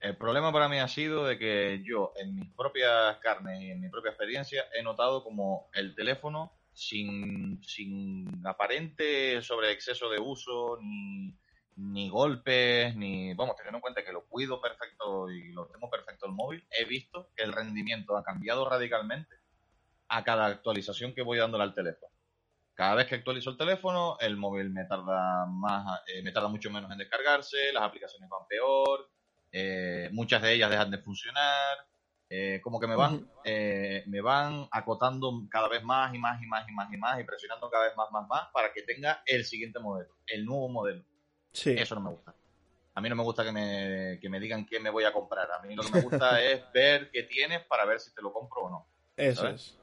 [0.00, 3.80] el problema para mí ha sido de que yo, en mis propias carnes y en
[3.80, 10.78] mi propia experiencia, he notado como el teléfono, sin, sin aparente sobre exceso de uso,
[10.80, 11.36] ni,
[11.76, 13.34] ni golpes, ni.
[13.34, 16.86] Vamos, teniendo en cuenta que lo cuido perfecto y lo tengo perfecto el móvil, he
[16.86, 19.36] visto que el rendimiento ha cambiado radicalmente
[20.08, 22.12] a cada actualización que voy dándole al teléfono.
[22.74, 26.70] Cada vez que actualizo el teléfono, el móvil me tarda más, eh, me tarda mucho
[26.70, 29.10] menos en descargarse, las aplicaciones van peor,
[29.52, 31.78] eh, muchas de ellas dejan de funcionar,
[32.28, 36.68] eh, como que me van, me van acotando cada vez más y más y más
[36.68, 39.44] y más y más y presionando cada vez más, más, más para que tenga el
[39.44, 41.04] siguiente modelo, el nuevo modelo.
[41.52, 41.74] Sí.
[41.76, 42.34] Eso no me gusta.
[42.94, 45.50] A mí no me gusta que me, que me digan qué me voy a comprar.
[45.52, 48.32] A mí lo que me gusta es ver qué tienes para ver si te lo
[48.32, 48.86] compro o no.
[49.16, 49.76] Eso es.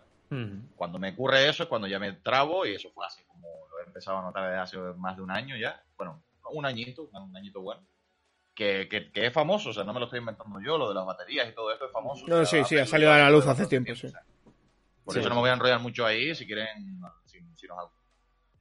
[0.75, 3.79] Cuando me ocurre eso es cuando ya me trabo y eso fue así como lo
[3.79, 5.81] he empezado a notar desde hace más de un año ya.
[5.97, 6.21] Bueno,
[6.51, 7.81] un añito, un añito bueno.
[8.57, 11.05] Que, que, es famoso, o sea, no me lo estoy inventando yo, lo de las
[11.05, 12.25] baterías y todo esto es famoso.
[12.25, 14.07] No, sí, sí, ha salido a la luz hace tiempo, sí.
[15.05, 17.37] por eso no me voy a enrollar mucho ahí, si quieren, si,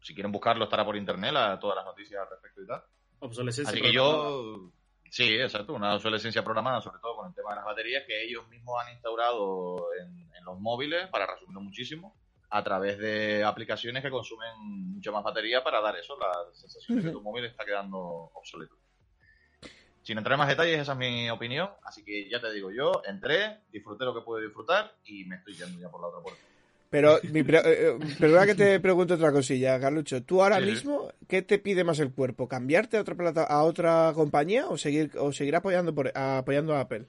[0.02, 2.82] si, quieren buscarlo estará por internet todas las noticias al respecto y tal.
[3.20, 3.72] Obsolescencia.
[3.72, 4.70] Así que yo,
[5.08, 8.46] sí, exacto, una obsolescencia programada, sobre todo con el tema de las baterías, que ellos
[8.48, 12.14] mismos han instaurado en, los móviles, para resumirlo muchísimo,
[12.50, 17.04] a través de aplicaciones que consumen mucha más batería para dar eso, la sensación de
[17.04, 17.98] que tu móvil está quedando
[18.34, 18.76] obsoleto.
[20.06, 21.68] Sin entrar en más detalles, esa es mi opinión.
[21.82, 25.54] Así que ya te digo, yo entré, disfruté lo que pude disfrutar y me estoy
[25.54, 26.40] yendo ya por la otra puerta.
[26.90, 30.22] Pero, mi eh, eh, perdona que te pregunte otra cosilla, Carlucho.
[30.22, 32.46] ¿Tú ahora mismo qué te pide más el cuerpo?
[32.46, 36.82] ¿Cambiarte a otra plata, a otra compañía o seguir o seguir apoyando por, apoyando a
[36.82, 37.06] Apple?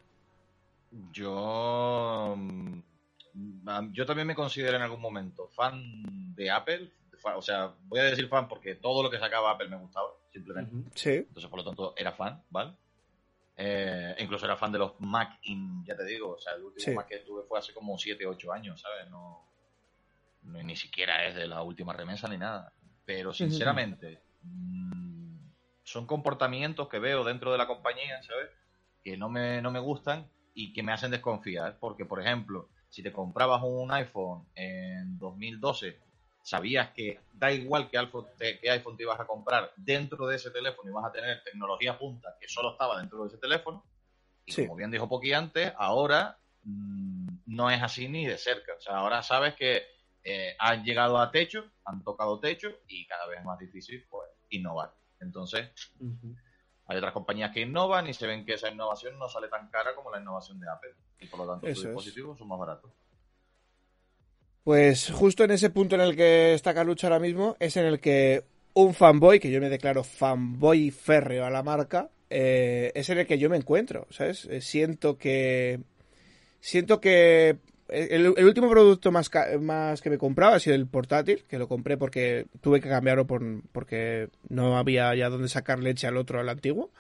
[1.13, 2.79] Yo mm,
[3.91, 6.91] yo también me considero en algún momento fan de Apple.
[7.35, 10.89] O sea, voy a decir fan porque todo lo que sacaba Apple me gustaba, simplemente.
[10.95, 11.11] Sí.
[11.11, 12.73] Entonces, por lo tanto, era fan, ¿vale?
[13.59, 15.39] Eh, incluso era fan de los Mac,
[15.83, 16.33] ya te digo.
[16.33, 19.09] O sea, el último Mac que tuve fue hace como 7, 8 años, ¿sabes?
[19.09, 19.47] No,
[20.43, 22.71] ni siquiera es de la última remesa ni nada.
[23.05, 25.37] Pero sinceramente, mm,
[25.83, 28.49] son comportamientos que veo dentro de la compañía, ¿sabes?
[29.03, 31.79] Que no me, no me gustan y que me hacen desconfiar.
[31.79, 35.99] Porque, por ejemplo, si te comprabas un iPhone en 2012,
[36.47, 40.49] sabías que da igual que iPhone, que iPhone te ibas a comprar dentro de ese
[40.49, 43.83] teléfono y vas a tener tecnología punta que solo estaba dentro de ese teléfono.
[44.45, 48.75] Y como bien dijo Poki antes, ahora mm, no es así ni de cerca.
[48.77, 49.83] O sea, ahora sabes que
[50.23, 54.29] eh, han llegado a techo, han tocado techo y cada vez es más difícil pues,
[54.49, 54.93] innovar.
[55.19, 55.69] Entonces,
[56.85, 59.93] hay otras compañías que innovan y se ven que esa innovación no sale tan cara
[59.95, 60.95] como la innovación de Apple.
[61.19, 62.89] Y por lo tanto, sus dispositivos son más baratos.
[64.67, 68.01] Pues justo en ese punto en el que está Carlucho ahora mismo es en el
[68.01, 73.19] que un fanboy, que yo me declaro fanboy férreo a la marca, eh, es en
[73.19, 74.43] el que yo me encuentro, ¿sabes?
[74.51, 75.79] Eh, siento que...
[76.59, 79.31] Siento que el, último producto más,
[79.61, 83.25] más que me compraba ha sido el portátil, que lo compré porque tuve que cambiarlo
[83.25, 83.41] por,
[83.71, 86.91] porque no había ya donde sacar leche al otro, al antiguo.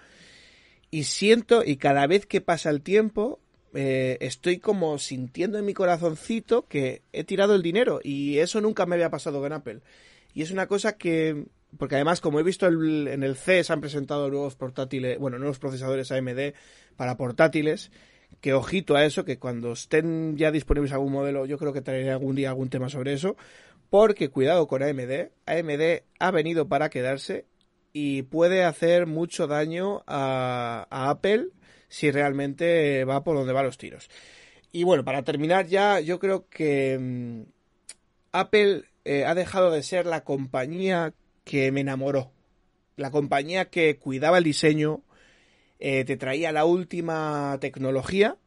[0.89, 3.41] Y siento, y cada vez que pasa el tiempo,
[3.79, 7.99] eh, estoy como sintiendo en mi corazoncito que he tirado el dinero.
[8.03, 9.81] Y eso nunca me había pasado con Apple.
[10.33, 11.45] Y es una cosa que,
[11.77, 16.11] porque además, como he visto en el CES han presentado nuevos portátiles, bueno, nuevos procesadores
[16.11, 16.55] AMD
[16.95, 17.91] para portátiles
[18.41, 22.09] que ojito a eso, que cuando estén ya disponibles algún modelo, yo creo que traeré
[22.09, 23.37] algún día algún tema sobre eso,
[23.91, 27.45] porque cuidado con AMD, AMD ha venido para quedarse
[27.93, 31.49] y puede hacer mucho daño a, Apple
[31.87, 34.09] si realmente va por donde van los tiros.
[34.71, 37.41] Y bueno, para terminar ya, yo creo que mm,
[38.31, 42.31] Apple eh, ha dejado de ser la compañía que me enamoró,
[42.95, 45.01] la compañía que cuidaba el diseño,
[45.79, 48.37] eh, te traía la última tecnología,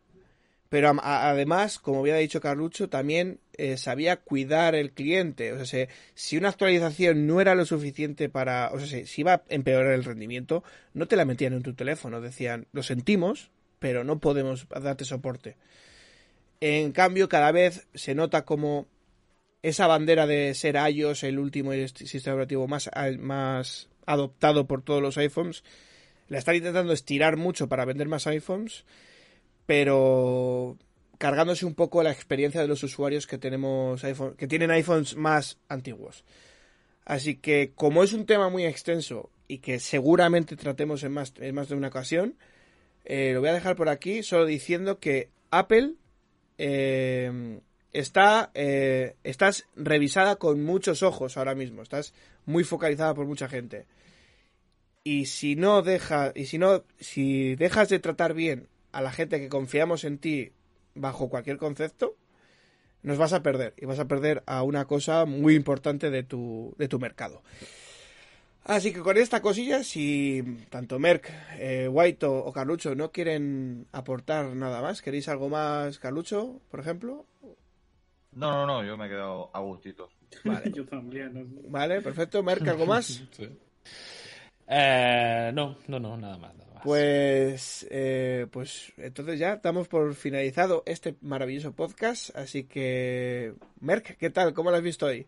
[0.70, 5.52] pero además, como había dicho Carlucho, también eh, sabía cuidar el cliente.
[5.52, 9.42] O sea, si una actualización no era lo suficiente para, o sea, si iba a
[9.48, 10.62] empeorar el rendimiento,
[10.94, 12.20] no te la metían en tu teléfono.
[12.20, 15.56] Decían, lo sentimos, pero no podemos darte soporte.
[16.60, 18.86] En cambio, cada vez se nota como
[19.62, 22.88] esa bandera de ser iOS el último sistema operativo más,
[23.18, 25.64] más adoptado por todos los iPhones,
[26.28, 28.84] la están intentando estirar mucho para vender más iPhones,
[29.70, 30.76] pero
[31.16, 35.58] cargándose un poco la experiencia de los usuarios que tenemos iPhone, que tienen iPhones más
[35.68, 36.24] antiguos.
[37.04, 41.54] Así que como es un tema muy extenso y que seguramente tratemos en más, en
[41.54, 42.34] más de una ocasión,
[43.04, 45.92] eh, lo voy a dejar por aquí solo diciendo que Apple
[46.58, 47.60] eh,
[47.92, 52.12] está eh, estás revisada con muchos ojos ahora mismo, estás
[52.44, 53.86] muy focalizada por mucha gente
[55.04, 59.40] y si no deja y si no si dejas de tratar bien a la gente
[59.40, 60.52] que confiamos en ti
[60.94, 62.16] bajo cualquier concepto
[63.02, 66.74] nos vas a perder y vas a perder a una cosa muy importante de tu
[66.78, 67.42] de tu mercado
[68.64, 74.54] Así que con esta cosilla, si tanto Merck, eh, White o Carlucho no quieren aportar
[74.54, 77.26] nada más, ¿queréis algo más, Carlucho, por ejemplo?
[78.32, 80.10] No, no, no, yo me he quedado a gustito.
[80.44, 80.70] Vale.
[80.74, 81.32] yo también.
[81.34, 81.70] ¿no?
[81.70, 82.42] Vale, perfecto.
[82.42, 83.24] Merck, ¿algo más?
[83.32, 83.48] Sí.
[84.72, 86.54] Eh, no, no, no, nada más.
[86.54, 86.82] Nada más.
[86.84, 92.34] Pues, eh, pues entonces ya damos por finalizado este maravilloso podcast.
[92.36, 94.54] Así que, Merck, ¿qué tal?
[94.54, 95.26] ¿Cómo lo has visto hoy?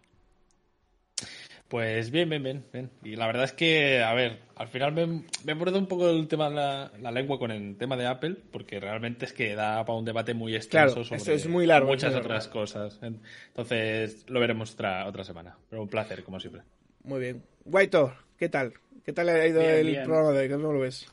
[1.67, 2.91] Pues bien, bien, bien, bien.
[3.03, 6.29] Y la verdad es que, a ver, al final me, me he un poco el
[6.29, 9.85] tema de la, la lengua con el tema de Apple, porque realmente es que da
[9.85, 13.01] para un debate muy extenso Claro, sobre esto es muy largo, muchas otras cosas.
[13.03, 15.57] Entonces, lo veremos otra, otra semana.
[15.69, 16.63] Pero un placer, como siempre.
[17.05, 17.43] Muy bien.
[17.65, 18.75] Guaito, ¿qué tal?
[19.05, 20.05] ¿Qué tal ha ido Bien, el bien.
[20.05, 20.49] programa de hoy?
[20.51, 21.07] ¿Cómo lo ves?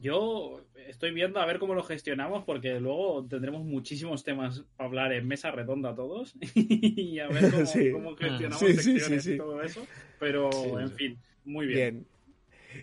[0.00, 5.12] Yo estoy viendo a ver cómo lo gestionamos porque luego tendremos muchísimos temas para hablar
[5.12, 7.90] en mesa redonda todos y a ver cómo, Sí.
[7.92, 9.34] cómo gestionamos Sí, sí, secciones sí, sí.
[9.34, 9.86] y todo eso.
[10.18, 10.94] Pero, Sí, en sí.
[10.94, 11.78] fin, muy bien.
[11.78, 12.06] Bien.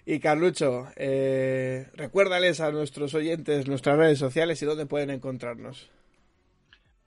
[0.06, 5.90] Y Carlucho, eh, recuérdales a nuestros oyentes nuestras redes sociales y dónde pueden encontrarnos.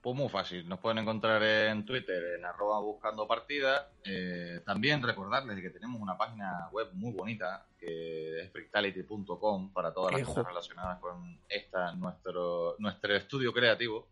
[0.03, 3.89] Pues muy fácil, nos pueden encontrar en Twitter, en arroba buscando partida.
[4.03, 10.11] Eh, también recordarles que tenemos una página web muy bonita, que es frictality.com, para todas
[10.11, 14.09] las cosas relacionadas con esta, nuestro, nuestro estudio creativo.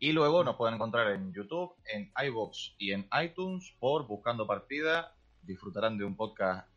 [0.00, 5.14] Y luego nos pueden encontrar en YouTube, en iVoox y en iTunes por Buscando Partida.
[5.40, 6.68] Disfrutarán de un podcast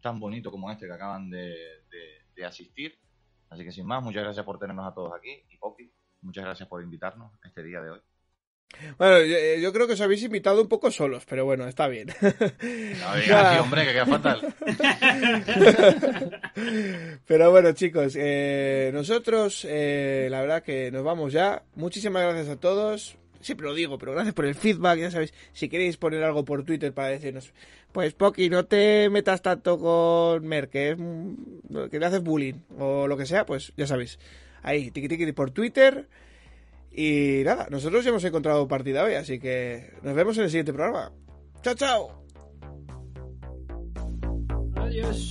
[0.00, 1.48] tan bonito como este que acaban de,
[1.90, 2.96] de- de asistir.
[3.48, 5.42] Así que sin más, muchas gracias por tenernos a todos aquí.
[5.50, 5.92] Y Poppy,
[6.22, 8.00] muchas gracias por invitarnos este día de hoy.
[8.98, 11.88] Bueno, yo, eh, yo creo que os habéis invitado un poco solos, pero bueno, está
[11.88, 12.08] bien.
[12.22, 13.50] No digas Nada.
[13.50, 14.54] así, hombre, que queda fatal.
[17.26, 21.64] Pero bueno, chicos, eh, nosotros, eh, la verdad que nos vamos ya.
[21.74, 23.16] Muchísimas gracias a todos.
[23.40, 24.98] Siempre lo digo, pero gracias por el feedback.
[24.98, 27.54] Ya sabéis, si queréis poner algo por Twitter para decirnos,
[27.90, 32.60] pues Poki, no te metas tanto con Mer, que, es, mm, que le haces bullying
[32.78, 34.18] o lo que sea, pues ya sabéis.
[34.62, 36.08] Ahí, tiqui tiqui por Twitter.
[36.92, 40.72] Y nada, nosotros ya hemos encontrado partida hoy, así que nos vemos en el siguiente
[40.72, 41.12] programa.
[41.62, 42.24] ¡Chao, chao!
[44.76, 45.28] Adiós.